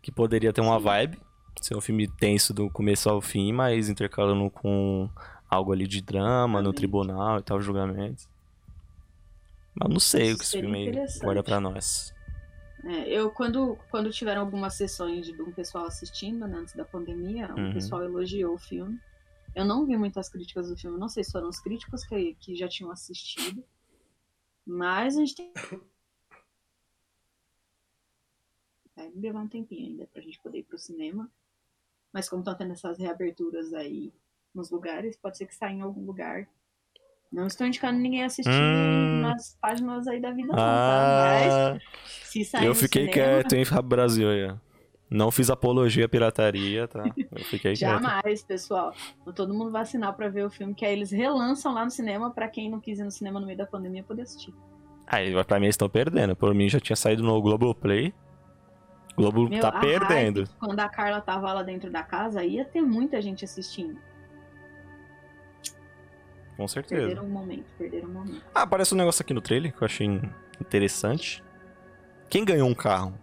que 0.01 0.11
poderia 0.11 0.51
ter 0.53 0.61
uma 0.61 0.79
vibe, 0.79 1.19
ser 1.61 1.75
um 1.75 1.81
filme 1.81 2.07
tenso 2.07 2.53
do 2.53 2.69
começo 2.69 3.09
ao 3.09 3.21
fim, 3.21 3.51
mas 3.51 3.89
intercalando 3.89 4.49
com 4.49 5.09
algo 5.49 5.71
ali 5.73 5.87
de 5.87 6.01
drama 6.01 6.61
no 6.61 6.71
tribunal 6.73 7.39
e 7.39 7.43
tal, 7.43 7.59
julgamentos. 7.61 8.27
Mas 9.75 9.89
não 9.89 9.99
sei 9.99 10.33
o 10.33 10.37
que 10.37 10.43
esse 10.43 10.59
filme 10.59 10.91
guarda 11.21 11.43
pra 11.43 11.59
nós. 11.59 12.13
É, 12.85 13.09
eu, 13.09 13.29
quando, 13.31 13.77
quando 13.91 14.09
tiveram 14.09 14.41
algumas 14.41 14.73
sessões 14.75 15.25
de 15.25 15.41
um 15.41 15.51
pessoal 15.51 15.85
assistindo, 15.85 16.47
né, 16.47 16.57
antes 16.59 16.73
da 16.75 16.85
pandemia, 16.85 17.53
o 17.53 17.59
Uhum. 17.59 17.73
pessoal 17.73 18.03
elogiou 18.03 18.53
o 18.55 18.57
filme. 18.57 18.97
Eu 19.55 19.65
não 19.65 19.85
vi 19.85 19.97
muitas 19.97 20.29
críticas 20.29 20.69
do 20.69 20.77
filme, 20.77 20.97
não 20.97 21.09
sei 21.09 21.23
se 21.23 21.31
foram 21.31 21.49
os 21.49 21.59
críticos 21.59 22.05
que, 22.05 22.35
que 22.39 22.55
já 22.55 22.67
tinham 22.69 22.91
assistido. 22.91 23.63
Mas 24.65 25.17
a 25.17 25.19
gente 25.19 25.35
tem. 25.35 25.51
Vai 28.99 29.11
levar 29.15 29.39
um 29.39 29.47
tempinho 29.47 29.87
ainda 29.87 30.07
pra 30.11 30.21
gente 30.21 30.37
poder 30.41 30.59
ir 30.59 30.63
pro 30.63 30.77
cinema. 30.77 31.31
Mas 32.11 32.27
como 32.27 32.41
estão 32.41 32.53
tendo 32.55 32.73
essas 32.73 32.99
reaberturas 32.99 33.73
aí 33.73 34.11
nos 34.53 34.69
lugares, 34.69 35.15
pode 35.15 35.37
ser 35.37 35.45
que 35.45 35.55
saia 35.55 35.73
em 35.73 35.81
algum 35.81 36.05
lugar. 36.05 36.47
Não 37.31 37.47
estou 37.47 37.65
indicando 37.65 37.97
ninguém 37.99 38.23
assistir 38.23 38.51
Hum. 38.51 39.21
nas 39.21 39.55
páginas 39.61 40.07
aí 40.07 40.19
da 40.19 40.31
vida, 40.31 40.47
não, 40.47 40.55
tá? 40.55 40.63
Mas 40.63 41.53
Ah, 41.53 41.79
se 42.03 42.43
sair 42.43 42.65
eu 42.65 42.75
fiquei 42.75 43.03
cinema, 43.03 43.13
quieto, 43.13 43.53
hein, 43.53 43.63
Fábio 43.63 43.89
Brasil 43.89 44.27
aí. 44.29 44.53
Não 45.09 45.31
fiz 45.31 45.49
apologia 45.49 46.05
à 46.05 46.09
pirataria, 46.09 46.87
tá? 46.87 47.03
Eu 47.31 47.43
fiquei 47.45 47.75
quieto. 47.75 48.01
Jamais, 48.01 48.43
pessoal. 48.43 48.93
Então, 49.21 49.33
todo 49.33 49.53
mundo 49.53 49.71
vacinar 49.71 50.13
pra 50.15 50.27
ver 50.27 50.45
o 50.45 50.49
filme, 50.49 50.73
que 50.75 50.85
aí 50.85 50.91
eles 50.93 51.11
relançam 51.11 51.73
lá 51.73 51.85
no 51.85 51.91
cinema 51.91 52.31
pra 52.31 52.47
quem 52.49 52.69
não 52.69 52.79
quis 52.79 52.99
ir 52.99 53.03
no 53.03 53.11
cinema 53.11 53.39
no 53.39 53.45
meio 53.45 53.57
da 53.57 53.65
pandemia 53.65 54.03
poder 54.03 54.23
assistir. 54.23 54.53
Aí, 55.07 55.31
pra 55.45 55.59
mim, 55.59 55.65
eles 55.67 55.73
estão 55.73 55.89
perdendo. 55.89 56.35
Por 56.35 56.53
mim, 56.53 56.67
já 56.67 56.79
tinha 56.79 56.95
saído 56.95 57.23
no 57.23 57.39
Globoplay. 57.41 58.13
Globo 59.19 59.49
Meu, 59.49 59.61
tá 59.61 59.71
perdendo. 59.71 60.41
hype, 60.41 60.55
quando 60.59 60.79
a 60.79 60.87
Carla 60.87 61.19
tava 61.19 61.51
lá 61.51 61.61
dentro 61.61 61.91
da 61.91 62.01
casa, 62.03 62.43
ia 62.43 62.63
ter 62.63 62.81
muita 62.81 63.21
gente 63.21 63.43
assistindo. 63.43 63.99
Com 66.55 66.67
certeza. 66.67 67.01
Perderam 67.01 67.25
um 67.25 67.29
momento, 67.29 67.65
perderam 67.77 68.09
um 68.09 68.13
momento. 68.13 68.43
Ah, 68.55 68.61
aparece 68.63 68.93
um 68.93 68.97
negócio 68.97 69.21
aqui 69.21 69.33
no 69.33 69.41
trailer 69.41 69.73
que 69.73 69.81
eu 69.81 69.85
achei 69.85 70.07
interessante. 70.59 71.43
Quem 72.29 72.45
ganhou 72.45 72.69
um 72.69 72.73
carro? 72.73 73.13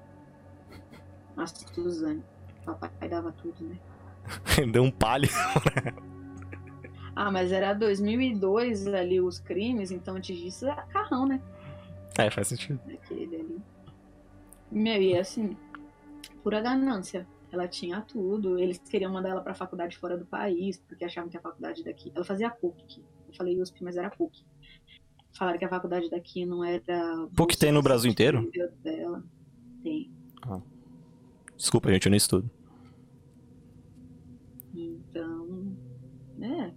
A 1.36 1.46
Suzane. 1.46 2.22
Papai 2.64 3.08
dava 3.08 3.32
tudo, 3.32 3.64
né? 3.64 3.78
Deu 4.72 4.82
um 4.82 4.90
palio. 4.90 5.30
Ah, 7.18 7.30
mas 7.30 7.50
era 7.50 7.72
2002 7.72 8.86
ali 8.88 9.22
os 9.22 9.38
crimes, 9.38 9.90
então 9.90 10.16
antes 10.16 10.36
disso 10.36 10.66
era 10.66 10.82
carrão, 10.82 11.26
né? 11.26 11.40
É, 12.18 12.30
faz 12.30 12.48
sentido. 12.48 12.78
Aquele 12.92 13.36
ali. 13.36 13.62
Meu, 14.70 15.00
e 15.00 15.16
assim, 15.16 15.56
pura 16.46 16.60
ganância. 16.60 17.26
Ela 17.50 17.66
tinha 17.66 18.00
tudo. 18.00 18.56
Eles 18.56 18.78
queriam 18.78 19.12
mandar 19.12 19.30
ela 19.30 19.40
pra 19.40 19.52
faculdade 19.52 19.98
fora 19.98 20.16
do 20.16 20.24
país, 20.24 20.80
porque 20.86 21.04
achavam 21.04 21.28
que 21.28 21.36
a 21.36 21.40
faculdade 21.40 21.82
daqui. 21.82 22.12
Ela 22.14 22.24
fazia 22.24 22.48
PUC. 22.48 23.02
Eu 23.26 23.34
falei 23.34 23.60
USP, 23.60 23.82
mas 23.82 23.96
era 23.96 24.08
PUC. 24.10 24.44
Falaram 25.32 25.58
que 25.58 25.64
a 25.64 25.68
faculdade 25.68 26.08
daqui 26.08 26.46
não 26.46 26.62
era. 26.62 27.26
PUC 27.34 27.58
tem 27.58 27.72
no 27.72 27.82
Brasil 27.82 28.08
inteiro? 28.08 28.48
Dela. 28.80 29.24
Tem. 29.82 30.08
Desculpa, 31.56 31.90
gente, 31.90 32.06
eu 32.06 32.10
não 32.10 32.16
estudo. 32.16 32.48
Então. 34.72 35.76
É. 36.42 36.70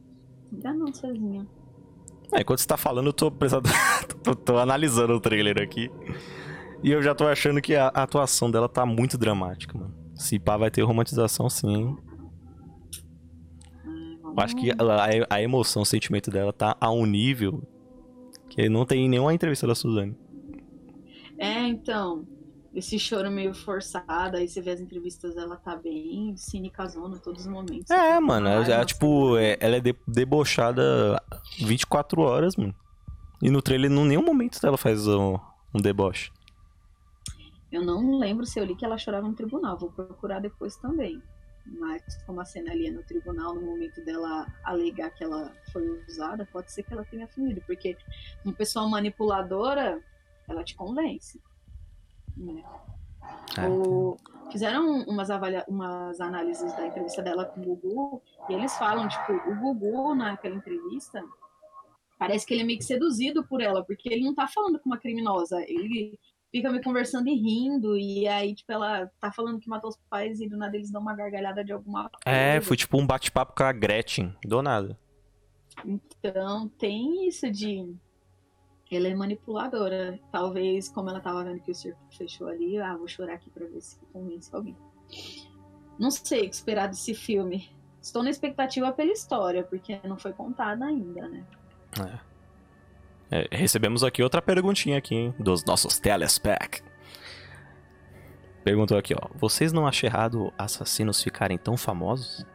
Ganânciazinha. 0.52 1.48
É, 2.34 2.42
enquanto 2.42 2.58
você 2.58 2.68
tá 2.68 2.78
falando, 2.78 3.06
eu 3.06 3.14
tô 3.14 3.30
tô, 4.24 4.36
tô 4.36 4.58
analisando 4.58 5.14
o 5.14 5.20
trailer 5.20 5.62
aqui. 5.62 5.92
E 6.84 6.92
eu 6.92 7.02
já 7.02 7.14
tô 7.14 7.26
achando 7.28 7.62
que 7.62 7.76
a 7.76 7.88
atuação 7.88 8.50
dela 8.50 8.70
tá 8.70 8.86
muito 8.86 9.18
dramática, 9.18 9.78
mano. 9.78 9.94
Se 10.16 10.40
pá, 10.40 10.58
vai 10.58 10.72
ter 10.72 10.82
romantização 10.84 11.50
sim. 11.50 11.74
hein? 11.76 11.98
Eu 14.24 14.34
acho 14.44 14.56
que 14.56 14.70
ela- 14.72 15.06
a, 15.06 15.36
a 15.36 15.42
emoção, 15.42 15.82
o 15.82 15.86
sentimento 15.86 16.30
dela 16.32 16.54
tá 16.54 16.78
a 16.80 16.92
um 16.92 17.06
nível 17.06 17.62
que 18.50 18.70
não 18.70 18.86
tem 18.86 19.06
em 19.06 19.10
nenhuma 19.10 19.34
entrevista 19.34 19.68
da 19.68 19.76
Suzane. 19.76 20.16
É, 21.38 21.68
então. 21.68 22.26
Esse 22.72 23.00
choro 23.00 23.32
meio 23.32 23.52
forçado, 23.56 24.38
aí 24.38 24.48
você 24.48 24.62
vê 24.62 24.70
as 24.70 24.80
entrevistas, 24.80 25.36
ela 25.36 25.58
tá 25.58 25.76
bem 25.76 26.38
cinicazona 26.38 27.16
em 27.16 27.20
todos 27.20 27.42
os 27.42 27.52
momentos. 27.52 27.90
É, 27.90 28.20
mano, 28.20 28.48
é, 28.48 28.58
Ai, 28.76 28.86
tipo, 28.86 29.36
é- 29.38 29.58
ela 29.60 29.78
é 29.78 29.80
de- 29.80 29.96
debochada 30.08 31.20
24 31.60 32.22
horas, 32.22 32.56
mano. 32.56 32.74
E 33.42 33.50
no 33.50 33.60
trailer, 33.60 33.92
em 33.92 34.06
nenhum 34.06 34.24
momento 34.24 34.60
ela 34.64 34.78
faz 34.78 35.08
um, 35.08 35.36
um 35.74 35.82
deboche. 35.82 36.30
Eu 37.72 37.84
não 37.84 38.18
lembro 38.18 38.46
se 38.46 38.60
eu 38.60 38.66
li 38.66 38.76
que 38.76 38.84
ela 38.86 38.98
chorava 38.98 39.28
no 39.28 39.36
tribunal, 39.36 39.78
vou 39.78 39.92
procurar 39.92 40.40
depois 40.40 40.76
também. 40.78 41.22
Mas 41.66 42.02
como 42.24 42.42
a 42.42 42.46
cena 42.46 42.72
ali 42.72 42.88
é 42.88 42.92
no 42.92 43.04
tribunal, 43.04 43.54
no 43.54 43.62
momento 43.62 44.04
dela 44.04 44.48
alegar 44.64 45.12
que 45.12 45.24
ela 45.24 45.54
foi 45.72 45.88
usada, 46.08 46.48
pode 46.52 46.72
ser 46.72 46.82
que 46.84 46.94
ela 46.94 47.06
tenha 47.06 47.28
fingido, 47.28 47.62
porque 47.68 47.96
uma 48.44 48.54
pessoa 48.56 48.88
manipuladora, 48.90 50.04
ela 50.48 50.64
te 50.64 50.76
convence. 50.76 51.40
né? 52.36 52.64
É. 53.58 53.68
O- 53.70 54.18
Fizeram 54.52 55.04
umas, 55.04 55.30
avalia... 55.30 55.64
umas 55.68 56.20
análises 56.20 56.74
da 56.76 56.88
entrevista 56.88 57.22
dela 57.22 57.46
com 57.46 57.62
o 57.62 57.76
Gugu, 57.76 58.22
e 58.50 58.54
eles 58.54 58.76
falam, 58.78 59.08
tipo, 59.08 59.32
o 59.34 59.56
Gugu, 59.60 60.16
naquela 60.16 60.56
entrevista, 60.56 61.24
parece 62.18 62.48
que 62.48 62.56
ele 62.56 62.62
é 62.64 62.66
meio 62.66 62.80
que 62.80 62.86
seduzido 62.86 63.46
por 63.46 63.62
ela, 63.62 63.84
porque 63.86 64.10
ele 64.12 64.24
não 64.26 64.34
tá 64.34 64.48
falando 64.48 64.80
com 64.80 64.90
uma 64.90 64.98
criminosa, 64.98 65.62
ele 65.68 66.18
fica 66.52 66.72
me 66.72 66.82
conversando 66.82 67.30
e 67.30 67.36
rindo, 67.36 67.98
e 67.98 68.28
aí, 68.28 68.56
tipo, 68.56 68.72
ela 68.72 69.10
tá 69.20 69.32
falando 69.32 69.60
que 69.60 69.70
matou 69.70 69.90
os 69.90 69.98
pais 70.10 70.42
e 70.42 70.48
do 70.48 70.58
nada 70.58 70.76
eles 70.76 70.92
dão 70.92 71.02
uma 71.02 71.16
gargalhada 71.16 71.64
de 71.64 71.72
alguma 71.72 72.10
coisa. 72.10 72.24
É, 72.26 72.60
foi 72.62 72.76
tipo 72.76 73.00
um 73.00 73.06
bate-papo 73.06 73.54
com 73.56 73.64
a 73.64 73.72
Gretchen, 73.72 74.36
do 74.44 74.62
nada. 74.62 74.98
Então, 75.86 76.68
tem 76.70 77.28
isso 77.28 77.50
de. 77.50 77.96
Ela 78.92 79.08
é 79.08 79.16
manipuladora. 79.16 80.20
Talvez, 80.32 80.90
como 80.90 81.10
ela 81.10 81.20
tava 81.20 81.44
vendo 81.44 81.62
que 81.62 81.72
o 81.72 81.76
circo 81.76 82.00
fechou 82.10 82.48
ali, 82.48 82.78
ah, 82.80 82.98
vou 82.98 83.08
chorar 83.08 83.36
aqui 83.36 83.50
pra 83.52 83.68
ver 83.68 83.82
se 83.82 84.00
convence 84.12 84.50
alguém. 84.54 84.76
Não 86.00 86.10
sei 86.10 86.46
o 86.46 86.50
que 86.50 86.56
esperar 86.56 86.88
desse 86.88 87.14
filme. 87.14 87.70
Estou 88.02 88.24
na 88.24 88.30
expectativa 88.30 88.92
pela 88.92 89.12
história, 89.12 89.64
porque 89.64 90.00
não 90.06 90.18
foi 90.18 90.34
contada 90.34 90.86
ainda, 90.86 91.28
né? 91.28 91.46
É, 92.00 92.20
recebemos 93.52 94.04
aqui 94.04 94.24
outra 94.24 94.42
perguntinha 94.42 94.98
aqui, 94.98 95.16
hein, 95.16 95.36
dos 95.40 95.64
nossos 95.66 96.00
telespec. 96.00 96.82
Perguntou 98.64 98.98
aqui, 98.98 99.14
ó. 99.16 99.28
Vocês 99.36 99.72
não 99.72 99.88
acham 99.88 100.08
errado 100.08 100.54
assassinos 100.58 101.22
ficarem 101.24 101.58
tão 101.58 101.78
famosos? 101.78 102.46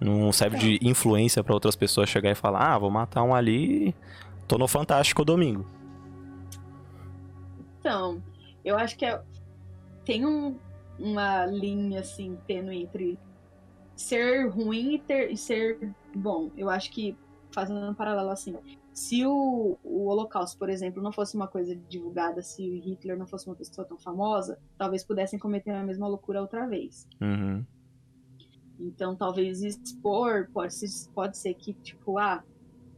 Não 0.00 0.30
serve 0.32 0.58
de 0.58 0.78
influência 0.86 1.42
pra 1.42 1.54
outras 1.54 1.74
pessoas 1.74 2.08
chegar 2.10 2.30
e 2.30 2.34
falar, 2.34 2.74
ah, 2.74 2.78
vou 2.78 2.90
matar 2.90 3.22
um 3.22 3.34
ali, 3.34 3.94
tô 4.46 4.58
no 4.58 4.68
Fantástico 4.68 5.24
domingo. 5.24 5.66
Então, 7.80 8.22
eu 8.64 8.76
acho 8.76 8.96
que 8.96 9.04
é- 9.06 9.22
tem 10.04 10.26
um- 10.26 10.58
uma 10.98 11.46
linha 11.46 12.00
assim 12.00 12.36
tênue 12.46 12.82
entre 12.82 13.18
ser 13.94 14.48
ruim 14.50 14.94
e, 14.94 14.98
ter- 14.98 15.30
e 15.30 15.36
ser 15.36 15.78
bom. 16.14 16.50
Eu 16.56 16.68
acho 16.68 16.90
que 16.90 17.16
fazendo 17.50 17.88
um 17.88 17.94
paralelo 17.94 18.30
assim, 18.30 18.54
se 18.96 19.26
o, 19.26 19.78
o 19.84 20.06
Holocausto, 20.06 20.58
por 20.58 20.70
exemplo, 20.70 21.02
não 21.02 21.12
fosse 21.12 21.36
uma 21.36 21.46
coisa 21.46 21.76
divulgada, 21.76 22.40
se 22.40 22.66
o 22.66 22.72
Hitler 22.80 23.18
não 23.18 23.26
fosse 23.26 23.46
uma 23.46 23.54
pessoa 23.54 23.86
tão 23.86 23.98
famosa, 23.98 24.58
talvez 24.78 25.04
pudessem 25.04 25.38
cometer 25.38 25.72
a 25.72 25.84
mesma 25.84 26.08
loucura 26.08 26.40
outra 26.40 26.66
vez. 26.66 27.06
Uhum. 27.20 27.62
Então, 28.80 29.14
talvez 29.14 29.60
expor 29.62 30.48
pode 30.50 30.72
ser, 30.72 30.88
pode 31.12 31.36
ser 31.36 31.52
que, 31.52 31.74
tipo, 31.74 32.16
ah, 32.16 32.42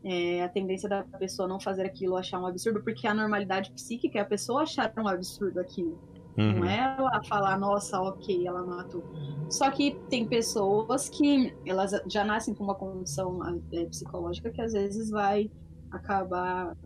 é, 0.04 0.44
a 0.44 0.48
tendência 0.48 0.88
da 0.88 1.02
pessoa 1.02 1.48
não 1.48 1.58
fazer 1.58 1.84
aquilo 1.84 2.16
achar 2.16 2.40
um 2.40 2.46
absurdo, 2.46 2.80
porque 2.80 3.04
a 3.08 3.12
normalidade 3.12 3.72
psíquica 3.72 4.20
é 4.20 4.22
a 4.22 4.24
pessoa 4.24 4.62
achar 4.62 4.92
um 4.96 5.08
absurdo 5.08 5.58
aquilo. 5.58 5.98
Uhum. 6.38 6.60
Não 6.60 6.64
é 6.64 6.96
ela 6.96 7.20
falar, 7.24 7.58
nossa, 7.58 8.00
ok, 8.00 8.46
ela 8.46 8.64
matou. 8.64 9.02
Só 9.50 9.68
que 9.68 9.98
tem 10.08 10.28
pessoas 10.28 11.08
que 11.08 11.52
elas 11.66 11.90
já 12.06 12.22
nascem 12.24 12.54
com 12.54 12.62
uma 12.62 12.76
condição 12.76 13.40
é, 13.72 13.84
psicológica 13.86 14.48
que 14.52 14.60
às 14.60 14.72
vezes 14.72 15.10
vai 15.10 15.50
acabar 15.90 16.76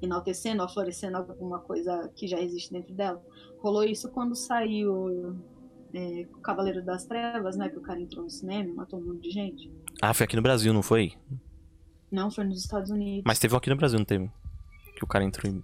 enaltecendo, 0.00 0.62
aflorescendo 0.62 1.16
alguma 1.16 1.58
coisa 1.60 2.10
que 2.14 2.26
já 2.26 2.40
existe 2.40 2.72
dentro 2.72 2.94
dela. 2.94 3.22
Rolou 3.60 3.84
isso 3.84 4.10
quando 4.10 4.34
saiu 4.34 5.36
é, 5.94 6.26
o 6.32 6.40
Cavaleiro 6.40 6.84
das 6.84 7.06
Trevas, 7.06 7.56
né? 7.56 7.68
Que 7.68 7.78
o 7.78 7.82
cara 7.82 8.00
entrou 8.00 8.24
no 8.24 8.30
cinema 8.30 8.68
e 8.68 8.72
matou 8.72 9.00
um 9.00 9.04
monte 9.04 9.22
de 9.22 9.30
gente. 9.30 9.72
Ah, 10.02 10.12
foi 10.12 10.24
aqui 10.24 10.36
no 10.36 10.42
Brasil, 10.42 10.72
não 10.72 10.82
foi? 10.82 11.14
Não, 12.10 12.30
foi 12.30 12.44
nos 12.44 12.60
Estados 12.60 12.90
Unidos. 12.90 13.24
Mas 13.26 13.38
teve 13.38 13.54
um 13.54 13.58
aqui 13.58 13.70
no 13.70 13.76
Brasil, 13.76 13.98
não 13.98 14.04
teve? 14.04 14.30
Que 14.96 15.04
o 15.04 15.06
cara 15.06 15.24
entrou 15.24 15.50
em... 15.50 15.62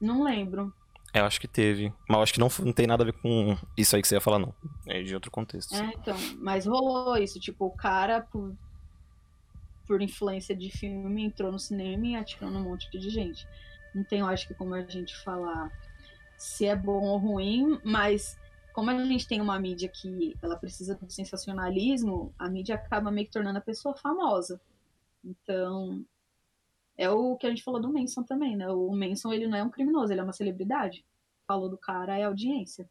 Não 0.00 0.22
lembro. 0.22 0.72
É, 1.12 1.20
eu 1.20 1.24
acho 1.24 1.40
que 1.40 1.46
teve. 1.46 1.92
Mas 2.08 2.16
eu 2.16 2.22
acho 2.22 2.34
que 2.34 2.40
não, 2.40 2.48
não 2.64 2.72
tem 2.72 2.86
nada 2.86 3.02
a 3.02 3.06
ver 3.06 3.12
com 3.12 3.56
isso 3.76 3.94
aí 3.94 4.02
que 4.02 4.08
você 4.08 4.16
ia 4.16 4.20
falar, 4.20 4.38
não. 4.38 4.54
É 4.86 5.02
de 5.02 5.14
outro 5.14 5.30
contexto. 5.30 5.74
É, 5.74 5.92
então, 5.94 6.16
mas 6.38 6.66
rolou 6.66 7.16
isso, 7.16 7.38
tipo, 7.38 7.66
o 7.66 7.70
cara, 7.70 8.22
por, 8.22 8.52
por 9.86 10.02
influência 10.02 10.54
de 10.54 10.70
filme, 10.70 11.24
entrou 11.24 11.52
no 11.52 11.58
cinema 11.58 12.06
e 12.06 12.16
atirou 12.16 12.50
num 12.50 12.62
monte 12.62 12.90
de 12.90 13.10
gente. 13.10 13.46
não 13.94 14.04
tem, 14.04 14.22
acho 14.22 14.48
que 14.48 14.54
como 14.54 14.74
a 14.74 14.82
gente 14.82 15.16
falar 15.16 15.70
se 16.36 16.66
é 16.66 16.74
bom 16.74 17.02
ou 17.04 17.18
ruim, 17.18 17.80
mas 17.84 18.36
como 18.72 18.90
a 18.90 19.04
gente 19.04 19.26
tem 19.26 19.40
uma 19.40 19.58
mídia 19.58 19.88
que 19.88 20.36
ela 20.42 20.56
precisa 20.56 20.96
do 20.96 21.10
sensacionalismo, 21.10 22.34
a 22.38 22.48
mídia 22.48 22.74
acaba 22.74 23.10
meio 23.10 23.26
que 23.26 23.32
tornando 23.32 23.58
a 23.58 23.62
pessoa 23.62 23.94
famosa. 23.94 24.60
Então, 25.24 26.04
é 26.96 27.08
o 27.08 27.36
que 27.36 27.46
a 27.46 27.50
gente 27.50 27.62
falou 27.62 27.80
do 27.80 27.92
Manson 27.92 28.22
também, 28.24 28.56
né? 28.56 28.68
O 28.68 28.90
Manson, 28.90 29.32
ele 29.32 29.46
não 29.46 29.56
é 29.56 29.62
um 29.62 29.70
criminoso, 29.70 30.12
ele 30.12 30.20
é 30.20 30.24
uma 30.24 30.32
celebridade. 30.32 31.04
Falou 31.46 31.68
do 31.68 31.78
cara, 31.78 32.18
é 32.18 32.24
audiência. 32.24 32.88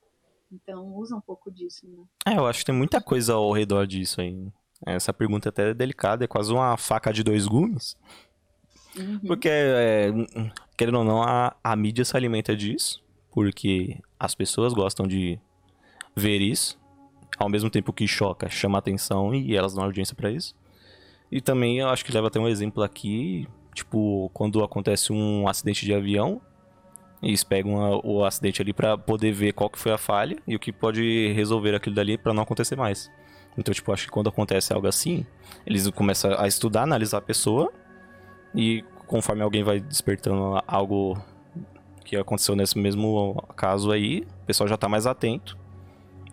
Então, 0.52 0.96
usa 0.96 1.16
um 1.16 1.22
pouco 1.22 1.52
disso, 1.52 1.88
né? 1.88 2.06
É, 2.28 2.38
eu 2.38 2.46
acho 2.46 2.60
que 2.60 2.66
tem 2.66 2.76
muita 2.76 3.02
coisa 3.02 3.34
ao 3.34 3.52
redor 3.52 3.86
disso 3.86 4.22
aí. 4.22 4.52
Essa 4.86 5.14
pergunta 5.14 5.50
até 5.50 5.70
é 5.70 5.74
delicada, 5.74 6.24
é 6.24 6.28
quase 6.28 6.52
uma 6.52 6.76
faca 6.78 7.12
de 7.12 7.24
dois 7.24 7.48
gumes. 7.48 7.98
Uhum. 8.98 9.20
Porque, 9.20 9.50
é, 9.50 10.12
querendo 10.78 11.00
ou 11.00 11.04
não, 11.04 11.24
a, 11.24 11.56
a 11.64 11.76
mídia 11.76 12.06
se 12.06 12.16
alimenta 12.16 12.56
disso, 12.56 13.04
porque 13.32 13.98
as 14.20 14.36
pessoas 14.36 14.74
gostam 14.74 15.08
de 15.08 15.40
ver 16.16 16.42
isso, 16.42 16.80
ao 17.38 17.50
mesmo 17.50 17.70
tempo 17.70 17.92
que 17.92 18.08
choca, 18.08 18.50
chama 18.50 18.78
atenção 18.78 19.34
e 19.34 19.56
elas 19.56 19.74
dão 19.74 19.84
audiência 19.84 20.16
para 20.16 20.30
isso. 20.30 20.56
E 21.32 21.42
também 21.42 21.80
eu 21.80 21.90
acho 21.90 22.06
que 22.06 22.12
leva 22.12 22.28
até 22.28 22.40
um 22.40 22.48
exemplo 22.48 22.84
aqui, 22.84 23.48
tipo, 23.74 24.30
quando 24.34 24.64
acontece 24.64 25.12
um 25.12 25.48
acidente 25.48 25.84
de 25.86 25.94
avião, 25.94 26.40
eles 27.24 27.44
pegam 27.44 27.82
a, 27.82 28.06
o 28.06 28.24
acidente 28.24 28.62
ali 28.62 28.74
para 28.74 28.98
poder 28.98 29.32
ver 29.32 29.54
qual 29.54 29.70
que 29.70 29.80
foi 29.80 29.92
a 29.92 29.98
falha 29.98 30.38
e 30.48 30.56
o 30.56 30.60
que 30.60 30.72
pode 30.72 31.32
resolver 31.34 31.74
aquilo 31.74 31.96
dali 31.96 32.18
para 32.18 32.34
não 32.34 32.44
acontecer 32.44 32.76
mais. 32.76 33.10
Então, 33.58 33.74
tipo, 33.74 33.92
acho 33.92 34.06
que 34.06 34.12
quando 34.12 34.30
acontece 34.30 34.74
algo 34.74 34.88
assim, 34.88 35.26
eles 35.66 35.90
começam 35.92 36.38
a 36.40 36.48
estudar, 36.48 36.84
analisar 36.84 37.20
a 37.20 37.22
pessoa 37.22 37.72
e 38.56 38.84
conforme 39.08 39.42
alguém 39.42 39.64
vai 39.64 39.80
despertando 39.80 40.62
algo 40.68 41.22
que 42.04 42.16
aconteceu 42.16 42.56
nesse 42.56 42.78
mesmo 42.78 43.44
caso 43.56 43.92
aí, 43.92 44.26
o 44.44 44.46
pessoal 44.46 44.68
já 44.68 44.78
tá 44.78 44.90
mais 44.90 45.06
atento 45.06 45.58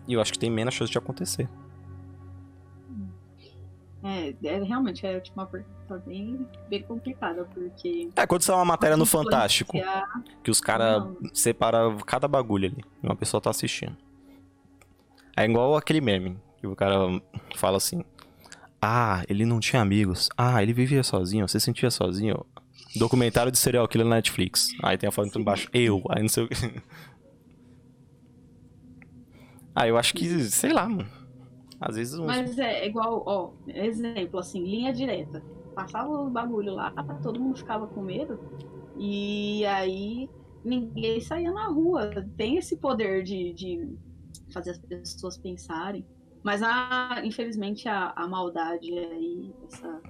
e 0.07 0.13
eu 0.13 0.21
acho 0.21 0.31
que 0.33 0.39
tem 0.39 0.49
menos 0.49 0.73
chance 0.73 0.91
de 0.91 0.97
acontecer. 0.97 1.47
É, 4.03 4.33
é 4.43 4.63
realmente 4.63 5.05
é 5.05 5.19
tipo, 5.19 5.39
uma 5.39 5.45
pergunta 5.45 6.03
bem, 6.05 6.47
bem 6.67 6.81
complicada, 6.81 7.47
porque. 7.53 8.09
É, 8.15 8.25
quando 8.25 8.41
sai 8.41 8.55
uma 8.55 8.65
matéria 8.65 8.97
no 8.97 9.05
Fantástico, 9.05 9.77
que 10.43 10.49
os 10.49 10.59
caras 10.59 11.03
separam 11.33 11.97
cada 11.99 12.27
bagulho 12.27 12.67
ali, 12.67 12.83
e 13.03 13.05
uma 13.05 13.15
pessoa 13.15 13.39
tá 13.39 13.51
assistindo. 13.51 13.95
É 15.37 15.45
igual 15.45 15.75
aquele 15.77 16.01
meme, 16.01 16.37
que 16.61 16.67
o 16.67 16.75
cara 16.75 16.95
fala 17.55 17.77
assim: 17.77 18.03
Ah, 18.81 19.23
ele 19.27 19.45
não 19.45 19.59
tinha 19.59 19.81
amigos. 19.81 20.29
Ah, 20.37 20.61
ele 20.61 20.73
vivia 20.73 21.03
sozinho, 21.03 21.47
você 21.47 21.59
sentia 21.59 21.89
sozinho. 21.89 22.45
Documentário 22.95 23.51
de 23.51 23.57
serial 23.57 23.87
killer 23.87 24.07
na 24.07 24.17
Netflix. 24.17 24.69
Aí 24.83 24.97
tem 24.97 25.07
a 25.07 25.11
foto 25.11 25.39
embaixo, 25.39 25.67
eu, 25.73 26.03
aí 26.09 26.21
não 26.21 26.29
sei 26.29 26.43
o 26.43 26.47
que. 26.47 26.55
Ah, 29.73 29.87
eu 29.87 29.97
acho 29.97 30.13
que, 30.13 30.27
sei 30.49 30.73
lá, 30.73 30.85
mano. 30.85 31.07
Às 31.79 31.95
vezes. 31.95 32.19
Uns... 32.19 32.25
Mas 32.25 32.59
é 32.59 32.85
igual, 32.85 33.23
ó, 33.25 33.53
exemplo, 33.67 34.37
assim, 34.37 34.61
linha 34.61 34.91
direta. 34.91 35.41
Passava 35.73 36.09
o 36.09 36.29
bagulho 36.29 36.73
lá, 36.73 36.91
todo 37.23 37.39
mundo 37.39 37.57
ficava 37.57 37.87
com 37.87 38.01
medo. 38.01 38.37
E 38.97 39.65
aí 39.65 40.29
ninguém 40.61 41.21
saía 41.21 41.53
na 41.53 41.67
rua. 41.67 42.11
Tem 42.35 42.57
esse 42.57 42.75
poder 42.75 43.23
de, 43.23 43.53
de 43.53 43.97
fazer 44.53 44.71
as 44.71 44.79
pessoas 44.79 45.37
pensarem. 45.37 46.05
Mas 46.43 46.61
a, 46.63 47.21
infelizmente 47.23 47.87
a, 47.87 48.13
a 48.15 48.27
maldade 48.27 48.97
aí, 48.97 49.53
essa, 49.67 50.01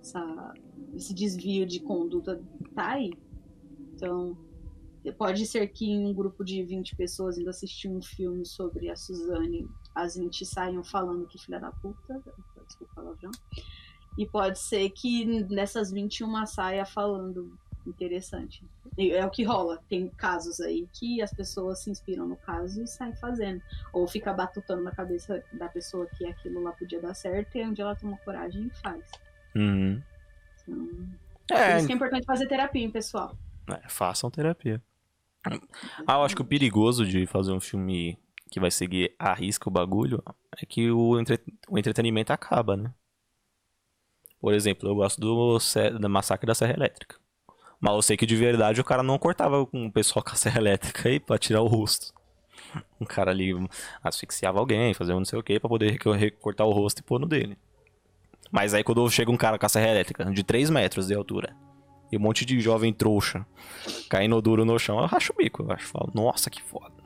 essa, 0.00 0.54
esse 0.94 1.14
desvio 1.14 1.66
de 1.66 1.80
conduta 1.80 2.42
tá 2.74 2.92
aí. 2.92 3.12
Então, 3.94 4.36
Pode 5.10 5.44
ser 5.46 5.66
que 5.66 5.84
em 5.84 6.06
um 6.06 6.14
grupo 6.14 6.44
de 6.44 6.62
20 6.62 6.94
pessoas 6.94 7.36
ainda 7.36 7.50
assistir 7.50 7.88
um 7.88 8.00
filme 8.00 8.46
sobre 8.46 8.88
a 8.88 8.94
Suzane, 8.94 9.68
as 9.92 10.14
20 10.14 10.46
saiam 10.46 10.84
falando 10.84 11.26
que 11.26 11.38
filha 11.38 11.58
da 11.58 11.72
puta, 11.72 12.22
desculpa 12.64 12.92
o 12.92 12.94
palavrão. 12.94 13.30
E 14.16 14.24
pode 14.24 14.60
ser 14.60 14.88
que 14.90 15.24
nessas 15.46 15.90
21 15.90 16.46
saia 16.46 16.84
falando 16.84 17.58
interessante. 17.84 18.64
É 18.98 19.24
o 19.24 19.30
que 19.30 19.42
rola. 19.42 19.82
Tem 19.88 20.08
casos 20.08 20.60
aí 20.60 20.86
que 20.92 21.22
as 21.22 21.32
pessoas 21.32 21.82
se 21.82 21.90
inspiram 21.90 22.26
no 22.26 22.36
caso 22.36 22.82
e 22.82 22.86
saem 22.86 23.14
fazendo. 23.14 23.62
Ou 23.92 24.06
fica 24.06 24.32
batutando 24.32 24.82
na 24.82 24.90
cabeça 24.90 25.42
da 25.52 25.68
pessoa 25.68 26.06
que 26.06 26.26
aquilo 26.26 26.62
lá 26.62 26.72
podia 26.72 27.00
dar 27.00 27.14
certo 27.14 27.56
e 27.56 27.64
onde 27.64 27.80
ela 27.80 27.94
toma 27.94 28.18
coragem 28.18 28.66
e 28.66 28.82
faz. 28.82 29.04
Uhum. 29.54 30.02
Então, 31.44 31.56
é. 31.56 31.70
Por 31.70 31.76
isso 31.78 31.86
que 31.86 31.92
é 31.92 31.96
importante 31.96 32.26
fazer 32.26 32.46
terapia, 32.46 32.82
hein, 32.82 32.90
pessoal. 32.90 33.36
É, 33.68 33.88
façam 33.88 34.30
terapia. 34.30 34.82
Ah, 36.06 36.14
eu 36.14 36.22
acho 36.22 36.36
que 36.36 36.42
o 36.42 36.46
perigoso 36.46 37.04
de 37.04 37.26
fazer 37.26 37.52
um 37.52 37.60
filme 37.60 38.18
que 38.50 38.60
vai 38.60 38.70
seguir 38.70 39.14
a 39.18 39.32
risca 39.32 39.68
o 39.68 39.72
bagulho 39.72 40.22
é 40.60 40.66
que 40.66 40.90
o, 40.90 41.18
entre... 41.18 41.40
o 41.68 41.78
entretenimento 41.78 42.32
acaba, 42.32 42.76
né? 42.76 42.92
Por 44.38 44.52
exemplo, 44.52 44.88
eu 44.88 44.94
gosto 44.94 45.20
do, 45.20 45.58
do 45.98 46.10
Massacre 46.10 46.46
da 46.46 46.54
Serra 46.54 46.74
Elétrica. 46.74 47.21
Mas 47.82 47.94
eu 47.96 48.02
sei 48.02 48.16
que 48.16 48.24
de 48.24 48.36
verdade 48.36 48.80
o 48.80 48.84
cara 48.84 49.02
não 49.02 49.18
cortava 49.18 49.66
com 49.66 49.86
o 49.86 49.92
pessoal 49.92 50.22
com 50.24 50.30
a 50.30 50.36
serra 50.36 50.60
elétrica 50.60 51.08
aí 51.08 51.18
pra 51.18 51.36
tirar 51.36 51.62
o 51.62 51.66
rosto. 51.66 52.14
Um 53.00 53.04
cara 53.04 53.32
ali 53.32 53.52
asfixiava 54.02 54.60
alguém, 54.60 54.94
fazia 54.94 55.14
não 55.14 55.24
sei 55.24 55.36
o 55.36 55.42
que 55.42 55.58
pra 55.58 55.68
poder 55.68 55.98
recortar 56.16 56.64
o 56.64 56.70
rosto 56.70 57.00
e 57.00 57.02
pôr 57.02 57.18
no 57.18 57.26
dele. 57.26 57.58
Mas 58.52 58.72
aí 58.72 58.84
quando 58.84 59.10
chega 59.10 59.32
um 59.32 59.36
cara 59.36 59.58
com 59.58 59.66
a 59.66 59.68
serra 59.68 59.88
elétrica 59.88 60.24
de 60.26 60.44
3 60.44 60.70
metros 60.70 61.08
de 61.08 61.14
altura 61.14 61.56
e 62.12 62.16
um 62.16 62.20
monte 62.20 62.44
de 62.44 62.60
jovem 62.60 62.92
trouxa 62.92 63.44
caindo 64.08 64.40
duro 64.40 64.64
no 64.64 64.78
chão, 64.78 65.00
eu 65.00 65.06
racho 65.06 65.32
o 65.32 65.36
bico. 65.36 65.64
Eu 65.64 65.72
acho, 65.72 65.88
falo, 65.88 66.10
nossa, 66.14 66.48
que 66.48 66.62
foda. 66.62 67.02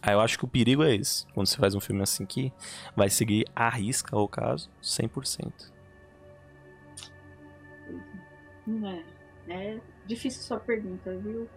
Aí 0.00 0.14
eu 0.14 0.20
acho 0.20 0.38
que 0.38 0.44
o 0.44 0.48
perigo 0.48 0.82
é 0.82 0.94
esse. 0.94 1.26
Quando 1.34 1.46
você 1.46 1.58
faz 1.58 1.74
um 1.74 1.80
filme 1.80 2.02
assim 2.02 2.24
que 2.24 2.50
vai 2.96 3.10
seguir 3.10 3.44
a 3.54 3.68
risca 3.68 4.16
o 4.16 4.26
caso 4.26 4.70
100%. 4.82 5.52
É, 8.66 9.13
é 9.48 9.78
difícil 10.06 10.42
sua 10.42 10.58
pergunta, 10.58 11.16
viu? 11.16 11.48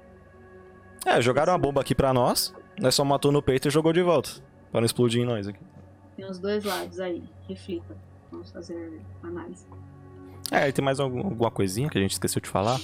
É, 1.06 1.22
jogaram 1.22 1.54
uma 1.54 1.60
bomba 1.60 1.82
aqui 1.82 1.96
pra 1.96 2.14
nós, 2.14 2.54
nós 2.80 2.96
só 2.96 3.06
matou 3.06 3.32
no 3.32 3.42
peito 3.42 3.68
e 3.68 3.72
jogou 3.72 3.94
de 3.94 4.02
volta. 4.02 4.30
Pra 4.72 4.82
não 4.82 4.86
explodir 4.86 5.22
em 5.22 5.26
nós 5.26 5.48
aqui. 5.48 5.64
Tem 6.16 6.26
os 6.26 6.40
dois 6.40 6.64
lados 6.64 7.00
aí, 7.00 7.24
reflita. 7.48 7.96
Vamos 8.32 8.52
fazer 8.52 9.02
análise. 9.24 9.66
É, 10.52 10.72
tem 10.72 10.84
mais 10.84 11.00
alguma 11.00 11.52
coisinha 11.52 11.90
que 11.90 11.98
a 11.98 12.02
gente 12.02 12.12
esqueceu 12.12 12.42
de 12.42 12.50
falar? 12.50 12.80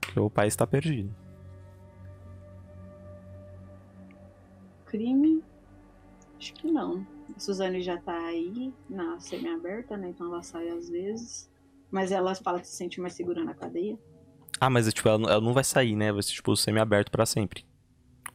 Que 0.00 0.18
o 0.18 0.28
país 0.28 0.56
tá 0.56 0.66
perdido. 0.66 1.14
Crime? 4.86 5.44
Acho 6.36 6.54
que 6.54 6.70
não. 6.70 7.06
A 7.36 7.38
Suzane 7.38 7.80
já 7.80 7.96
tá 7.98 8.16
aí 8.26 8.72
na 8.88 9.20
semi-aberta, 9.20 9.96
né? 9.96 10.08
Então 10.08 10.26
ela 10.26 10.42
sai 10.42 10.68
às 10.68 10.88
vezes. 10.88 11.48
Mas 11.90 12.10
ela 12.10 12.34
fala 12.34 12.60
que 12.60 12.66
se 12.66 12.76
sente 12.76 13.00
mais 13.00 13.14
segura 13.14 13.44
na 13.44 13.54
cadeia. 13.54 13.98
Ah, 14.60 14.68
mas 14.68 14.92
tipo, 14.92 15.08
ela, 15.08 15.32
ela 15.32 15.40
não 15.40 15.54
vai 15.54 15.64
sair, 15.64 15.96
né? 15.96 16.12
Vai 16.12 16.22
ser 16.22 16.32
tipo 16.32 16.54
semi-aberto 16.54 17.10
para 17.10 17.24
sempre. 17.24 17.64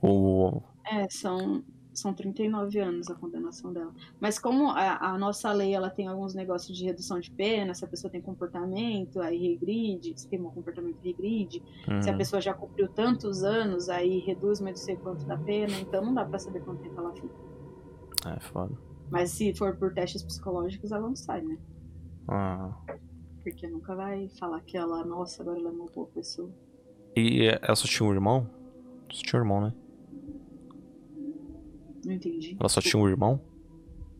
Ou. 0.01 0.63
É, 0.83 1.07
são 1.09 1.63
são 1.95 2.13
39 2.13 2.77
anos 2.79 3.09
a 3.09 3.15
condenação 3.15 3.71
dela. 3.71 3.93
Mas 4.19 4.37
como 4.37 4.69
a, 4.69 4.97
a, 4.97 5.17
nossa 5.17 5.51
lei 5.51 5.73
ela 5.73 5.89
tem 5.89 6.07
alguns 6.07 6.33
negócios 6.33 6.77
de 6.77 6.83
redução 6.83 7.19
de 7.19 7.31
pena, 7.31 7.73
se 7.73 7.85
a 7.85 7.87
pessoa 7.87 8.11
tem 8.11 8.21
comportamento, 8.21 9.21
aí 9.21 9.37
regride, 9.37 10.13
se 10.19 10.27
tem 10.27 10.41
um 10.41 10.51
comportamento 10.51 10.97
regride, 11.01 11.63
uhum. 11.87 12.01
se 12.01 12.09
a 12.09 12.11
uhum. 12.11 12.17
pessoa 12.17 12.41
já 12.41 12.53
cumpriu 12.53 12.89
tantos 12.89 13.43
anos, 13.43 13.89
aí 13.89 14.19
reduz 14.19 14.59
mas 14.59 14.79
não 14.79 14.85
sei 14.85 14.95
quanto 14.97 15.25
da 15.25 15.37
pena, 15.37 15.73
então 15.79 16.03
não 16.03 16.13
dá 16.13 16.25
para 16.25 16.39
saber 16.39 16.61
quanto 16.61 16.81
tempo 16.81 16.99
ela 16.99 17.13
fica. 17.13 17.33
É 18.27 18.39
foda. 18.39 18.75
Mas 19.09 19.31
se 19.31 19.53
for 19.53 19.75
por 19.77 19.93
testes 19.93 20.23
psicológicos, 20.23 20.91
ela 20.91 21.07
não 21.07 21.15
sai, 21.15 21.41
né? 21.41 21.57
Ah. 22.27 22.73
Porque 23.45 23.67
nunca 23.67 23.93
vai 23.95 24.27
falar 24.39 24.59
que 24.61 24.75
ela, 24.75 25.05
nossa, 25.05 25.43
agora 25.43 25.59
ela 25.59 25.69
é 25.69 25.71
uma 25.71 25.85
boa 25.85 26.07
pessoa. 26.07 26.49
E 27.15 27.45
ela 27.61 27.75
só 27.75 27.87
tinha 27.87 28.09
um 28.09 28.11
irmão? 28.11 28.49
Só 29.11 29.21
tinha 29.21 29.39
um 29.39 29.43
irmão, 29.43 29.61
né? 29.61 29.73
Não 32.03 32.11
entendi. 32.11 32.57
Ela 32.59 32.67
só 32.67 32.81
tinha 32.81 32.99
um 32.99 33.07
irmão? 33.07 33.39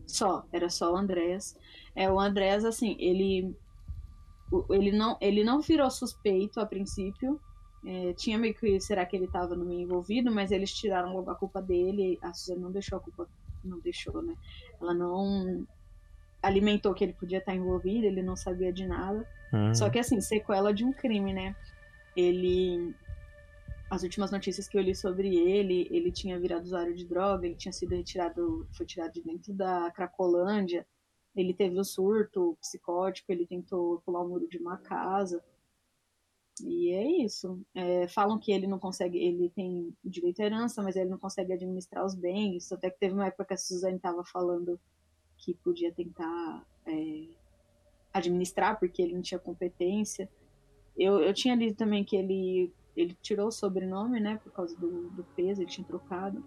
Só, 0.06 0.46
era 0.52 0.70
só 0.70 0.92
o 0.92 0.96
Andréas. 0.96 1.58
É, 1.92 2.08
o 2.08 2.20
Andréas, 2.20 2.64
assim, 2.64 2.96
ele. 3.00 3.52
Ele 4.70 4.92
não, 4.92 5.18
ele 5.20 5.42
não 5.42 5.60
virou 5.60 5.90
suspeito 5.90 6.60
a 6.60 6.66
princípio. 6.66 7.40
É, 7.84 8.12
tinha 8.12 8.38
meio 8.38 8.54
que. 8.54 8.80
Será 8.80 9.04
que 9.04 9.16
ele 9.16 9.24
estava 9.24 9.56
no 9.56 9.64
meio 9.64 9.80
envolvido? 9.80 10.30
Mas 10.30 10.52
eles 10.52 10.72
tiraram 10.72 11.12
logo 11.12 11.28
a 11.32 11.34
culpa 11.34 11.60
dele. 11.60 12.16
A 12.22 12.32
Suzana 12.32 12.60
não 12.60 12.70
deixou 12.70 12.98
a 12.98 13.00
culpa. 13.00 13.28
Não 13.64 13.80
deixou, 13.80 14.22
né? 14.22 14.36
Ela 14.80 14.94
não 14.94 15.66
alimentou 16.46 16.94
que 16.94 17.04
ele 17.04 17.12
podia 17.12 17.38
estar 17.38 17.54
envolvido, 17.54 18.06
ele 18.06 18.22
não 18.22 18.36
sabia 18.36 18.72
de 18.72 18.86
nada. 18.86 19.26
Uhum. 19.52 19.74
Só 19.74 19.90
que 19.90 19.98
assim, 19.98 20.20
sequela 20.20 20.72
de 20.72 20.84
um 20.84 20.92
crime, 20.92 21.32
né? 21.32 21.54
Ele 22.16 22.94
as 23.88 24.02
últimas 24.02 24.32
notícias 24.32 24.66
que 24.66 24.76
eu 24.76 24.82
li 24.82 24.94
sobre 24.96 25.36
ele, 25.36 25.88
ele 25.92 26.10
tinha 26.10 26.38
virado 26.38 26.64
usuário 26.64 26.94
de 26.94 27.04
droga, 27.04 27.46
ele 27.46 27.54
tinha 27.54 27.72
sido 27.72 27.94
retirado, 27.94 28.66
foi 28.72 28.84
tirado 28.84 29.12
de 29.12 29.22
dentro 29.22 29.52
da 29.52 29.90
Cracolândia, 29.92 30.84
ele 31.36 31.54
teve 31.54 31.76
o 31.76 31.82
um 31.82 31.84
surto 31.84 32.56
psicótico, 32.60 33.30
ele 33.30 33.46
tentou 33.46 34.00
pular 34.04 34.22
o 34.22 34.28
muro 34.28 34.48
de 34.48 34.58
uma 34.58 34.76
casa. 34.78 35.42
E 36.64 36.90
é 36.90 37.22
isso. 37.22 37.60
É, 37.74 38.08
falam 38.08 38.38
que 38.38 38.50
ele 38.50 38.66
não 38.66 38.78
consegue, 38.78 39.18
ele 39.18 39.50
tem 39.50 39.94
direito 40.02 40.40
à 40.40 40.46
herança, 40.46 40.82
mas 40.82 40.96
ele 40.96 41.10
não 41.10 41.18
consegue 41.18 41.52
administrar 41.52 42.04
os 42.04 42.14
bens. 42.14 42.72
Até 42.72 42.90
que 42.90 42.98
teve 42.98 43.14
uma 43.14 43.26
época 43.26 43.44
que 43.44 43.54
a 43.54 43.58
Suzane 43.58 43.96
estava 43.96 44.24
falando 44.24 44.80
que 45.38 45.54
podia 45.54 45.92
tentar 45.92 46.64
é, 46.86 47.24
administrar, 48.12 48.78
porque 48.78 49.02
ele 49.02 49.14
não 49.14 49.22
tinha 49.22 49.38
competência. 49.38 50.28
Eu, 50.96 51.20
eu 51.20 51.34
tinha 51.34 51.54
lido 51.54 51.76
também 51.76 52.04
que 52.04 52.16
ele, 52.16 52.72
ele 52.96 53.16
tirou 53.20 53.48
o 53.48 53.52
sobrenome, 53.52 54.18
né, 54.20 54.40
por 54.42 54.52
causa 54.52 54.76
do, 54.78 55.10
do 55.10 55.24
peso, 55.36 55.60
ele 55.60 55.70
tinha 55.70 55.86
trocado. 55.86 56.42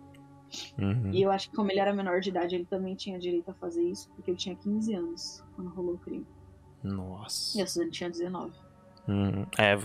Uhum. 0.77 1.11
E 1.13 1.21
eu 1.21 1.31
acho 1.31 1.49
que 1.49 1.55
como 1.55 1.71
ele 1.71 1.79
era 1.79 1.93
menor 1.93 2.19
de 2.19 2.29
idade, 2.29 2.55
ele 2.55 2.65
também 2.65 2.95
tinha 2.95 3.19
direito 3.19 3.51
a 3.51 3.53
fazer 3.53 3.83
isso, 3.83 4.09
porque 4.15 4.31
ele 4.31 4.37
tinha 4.37 4.55
15 4.55 4.93
anos 4.95 5.43
quando 5.55 5.69
rolou 5.69 5.93
o 5.93 5.97
crime. 5.99 6.25
Nossa. 6.83 7.57
E 7.57 7.61
a 7.61 7.67
Suzane 7.67 7.91
tinha 7.91 8.09
19. 8.09 8.51
Uhum. 9.07 9.45
É, 9.57 9.75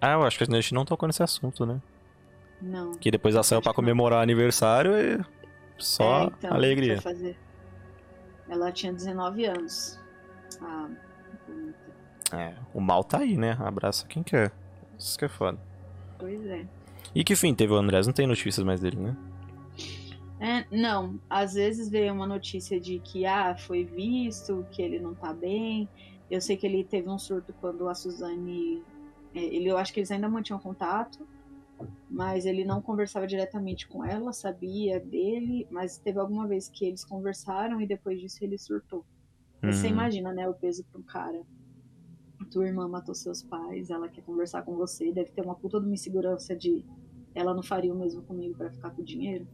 ah, 0.00 0.12
eu 0.12 0.22
acho 0.22 0.38
que 0.38 0.44
a 0.44 0.54
gente 0.60 0.74
não 0.74 0.84
tocou 0.84 1.06
nesse 1.06 1.22
assunto, 1.22 1.64
né? 1.64 1.80
Não. 2.60 2.92
Que 2.92 3.10
depois 3.10 3.34
ela 3.34 3.44
saiu 3.44 3.62
pra 3.62 3.72
que 3.72 3.80
não. 3.80 3.84
comemorar 3.84 4.22
aniversário 4.22 4.92
e 4.98 5.24
só 5.78 6.24
É, 6.24 6.26
então, 6.26 6.52
alegria. 6.52 7.00
foi 7.00 7.12
fazer. 7.12 7.38
Ela 8.48 8.72
tinha 8.72 8.92
19 8.92 9.44
anos. 9.44 9.98
Ah, 10.60 10.88
bonita. 11.46 11.78
É, 12.32 12.54
o 12.74 12.80
mal 12.80 13.04
tá 13.04 13.18
aí, 13.18 13.36
né? 13.36 13.56
Abraça 13.60 14.06
quem 14.06 14.22
quer. 14.22 14.52
Isso 14.98 15.18
que 15.18 15.24
é 15.24 15.28
foda. 15.28 15.58
Pois 16.18 16.44
é. 16.46 16.66
E 17.14 17.24
que 17.24 17.36
fim 17.36 17.54
teve 17.54 17.72
o 17.72 17.76
Andrés? 17.76 18.06
Não 18.06 18.14
tem 18.14 18.26
notícias 18.26 18.64
mais 18.64 18.80
dele, 18.80 18.96
né? 18.96 19.16
É, 20.40 20.64
não, 20.70 21.18
às 21.28 21.54
vezes 21.54 21.88
veio 21.88 22.12
uma 22.12 22.26
notícia 22.26 22.80
de 22.80 23.00
que 23.00 23.26
ah, 23.26 23.56
foi 23.56 23.84
visto, 23.84 24.64
que 24.70 24.80
ele 24.80 24.98
não 24.98 25.14
tá 25.14 25.32
bem. 25.32 25.88
Eu 26.30 26.40
sei 26.40 26.56
que 26.56 26.66
ele 26.66 26.84
teve 26.84 27.08
um 27.08 27.18
surto 27.18 27.52
quando 27.60 27.88
a 27.88 27.94
Suzane. 27.94 28.82
é, 29.34 29.40
ele, 29.42 29.68
eu 29.68 29.78
acho 29.78 29.92
que 29.92 30.00
eles 30.00 30.10
ainda 30.10 30.28
mantinham 30.28 30.60
contato, 30.60 31.26
mas 32.10 32.46
ele 32.46 32.64
não 32.64 32.80
conversava 32.80 33.26
diretamente 33.26 33.86
com 33.86 34.04
ela, 34.04 34.32
sabia 34.32 34.98
dele, 34.98 35.66
mas 35.70 35.98
teve 35.98 36.18
alguma 36.18 36.46
vez 36.46 36.68
que 36.68 36.86
eles 36.86 37.04
conversaram 37.04 37.80
e 37.80 37.86
depois 37.86 38.20
disso 38.20 38.42
ele 38.42 38.58
surtou. 38.58 39.04
Mas 39.62 39.76
Você 39.76 39.86
Uhum. 39.88 39.92
imagina, 39.94 40.32
né, 40.32 40.48
o 40.48 40.54
peso 40.54 40.84
pra 40.84 41.00
um 41.00 41.04
cara. 41.04 41.42
Tua 42.50 42.66
irmã 42.66 42.88
matou 42.88 43.14
seus 43.14 43.42
pais, 43.42 43.90
ela 43.90 44.08
quer 44.08 44.22
conversar 44.22 44.62
com 44.62 44.74
você, 44.74 45.12
deve 45.12 45.30
ter 45.30 45.42
uma 45.42 45.54
puta 45.54 45.78
de 45.78 45.86
uma 45.86 45.94
insegurança 45.94 46.56
de 46.56 46.82
ela 47.34 47.52
não 47.52 47.62
faria 47.62 47.92
o 47.92 47.98
mesmo 47.98 48.22
comigo 48.22 48.56
pra 48.56 48.70
ficar 48.70 48.90
com 48.90 49.02
o 49.02 49.04
dinheiro. 49.04 49.46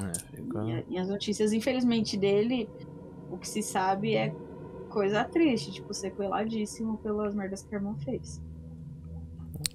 É, 0.00 0.18
fica... 0.18 0.62
E, 0.88 0.94
e 0.94 0.98
as 0.98 1.08
notícias, 1.08 1.52
infelizmente, 1.52 2.16
dele, 2.16 2.68
o 3.30 3.36
que 3.36 3.48
se 3.48 3.62
sabe 3.62 4.14
é 4.14 4.32
coisa 4.90 5.24
triste, 5.24 5.72
tipo, 5.72 5.92
sequeladíssimo 5.92 6.98
pelas 6.98 7.34
merdas 7.34 7.62
que 7.62 7.74
a 7.74 7.78
irmã 7.78 7.96
fez. 7.96 8.40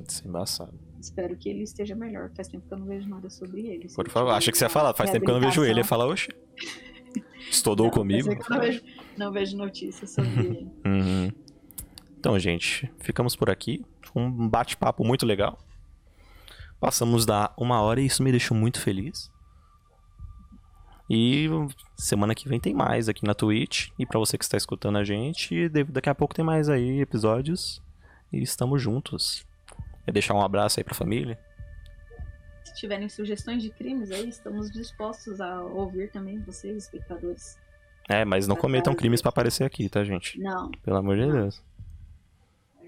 Isso 0.07 0.23
é 0.23 0.27
embaçado. 0.27 0.84
Espero 1.05 1.35
que 1.37 1.47
ele 1.47 1.61
esteja 1.61 1.95
melhor. 1.95 2.31
Faz 2.35 2.47
tempo 2.47 2.67
que 2.67 2.73
eu 2.73 2.79
não 2.79 2.87
vejo 2.87 3.07
nada 3.07 3.29
sobre 3.29 3.61
ele. 3.67 3.87
Por 3.93 4.09
favor, 4.09 4.31
acha 4.31 4.51
que 4.51 4.57
você 4.57 4.65
ia 4.65 4.69
falar. 4.69 4.93
Faz 4.95 5.11
tempo 5.11 5.23
que 5.23 5.29
eu 5.29 5.35
não 5.35 5.41
vejo 5.41 5.63
ele. 5.63 5.79
Ia 5.79 5.83
falar, 5.83 6.07
oxe. 6.07 6.29
Estudou 7.47 7.85
Não, 7.85 7.93
comigo. 7.93 8.35
Não 8.49 8.59
vejo, 8.59 8.81
não 9.15 9.31
vejo 9.31 9.55
notícias 9.55 10.09
sobre 10.09 10.39
ele. 10.39 10.71
Uhum. 10.85 11.31
Então, 12.19 12.39
gente, 12.39 12.91
ficamos 12.99 13.35
por 13.35 13.51
aqui. 13.51 13.85
Um 14.15 14.49
bate-papo 14.49 15.05
muito 15.05 15.27
legal. 15.27 15.59
Passamos 16.79 17.23
da 17.23 17.53
uma 17.55 17.79
hora 17.81 18.01
e 18.01 18.07
isso 18.07 18.23
me 18.23 18.31
deixou 18.31 18.57
muito 18.57 18.81
feliz. 18.81 19.29
E 21.07 21.47
semana 21.95 22.33
que 22.33 22.49
vem 22.49 22.59
tem 22.59 22.73
mais 22.73 23.07
aqui 23.07 23.23
na 23.23 23.35
Twitch. 23.35 23.89
E 23.99 24.07
pra 24.07 24.17
você 24.17 24.39
que 24.39 24.43
está 24.43 24.57
escutando 24.57 24.97
a 24.97 25.03
gente, 25.03 25.69
daqui 25.69 26.09
a 26.09 26.15
pouco 26.15 26.33
tem 26.33 26.43
mais 26.43 26.67
aí 26.67 26.99
episódios. 26.99 27.79
E 28.33 28.41
estamos 28.41 28.81
juntos. 28.81 29.45
Quer 30.05 30.11
deixar 30.11 30.33
um 30.33 30.41
abraço 30.41 30.79
aí 30.79 30.83
pra 30.83 30.93
família? 30.93 31.37
Se 32.63 32.73
tiverem 32.75 33.09
sugestões 33.09 33.61
de 33.61 33.69
crimes 33.69 34.11
aí, 34.11 34.29
estamos 34.29 34.71
dispostos 34.71 35.41
a 35.41 35.61
ouvir 35.61 36.11
também 36.11 36.39
vocês, 36.41 36.83
espectadores. 36.83 37.57
É, 38.07 38.23
mas 38.23 38.47
não 38.47 38.55
cometam 38.55 38.93
crimes 38.93 39.21
pra 39.21 39.29
aparecer 39.29 39.63
aqui, 39.63 39.89
tá, 39.89 40.03
gente? 40.03 40.39
Não, 40.39 40.69
Pelo 40.83 40.97
amor 40.97 41.15
de 41.17 41.31
Deus. 41.31 41.63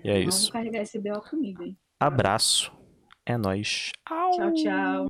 E 0.03 0.09
é 0.09 0.13
não 0.13 0.29
isso. 0.29 0.43
vou 0.43 0.51
carregar 0.51 0.81
esse 0.81 0.99
BO 0.99 1.19
comigo, 1.21 1.63
hein? 1.63 1.75
Abraço. 1.99 2.71
É 3.25 3.35
nóis. 3.35 3.91
Tchau, 4.07 4.53
tchau. 4.53 5.07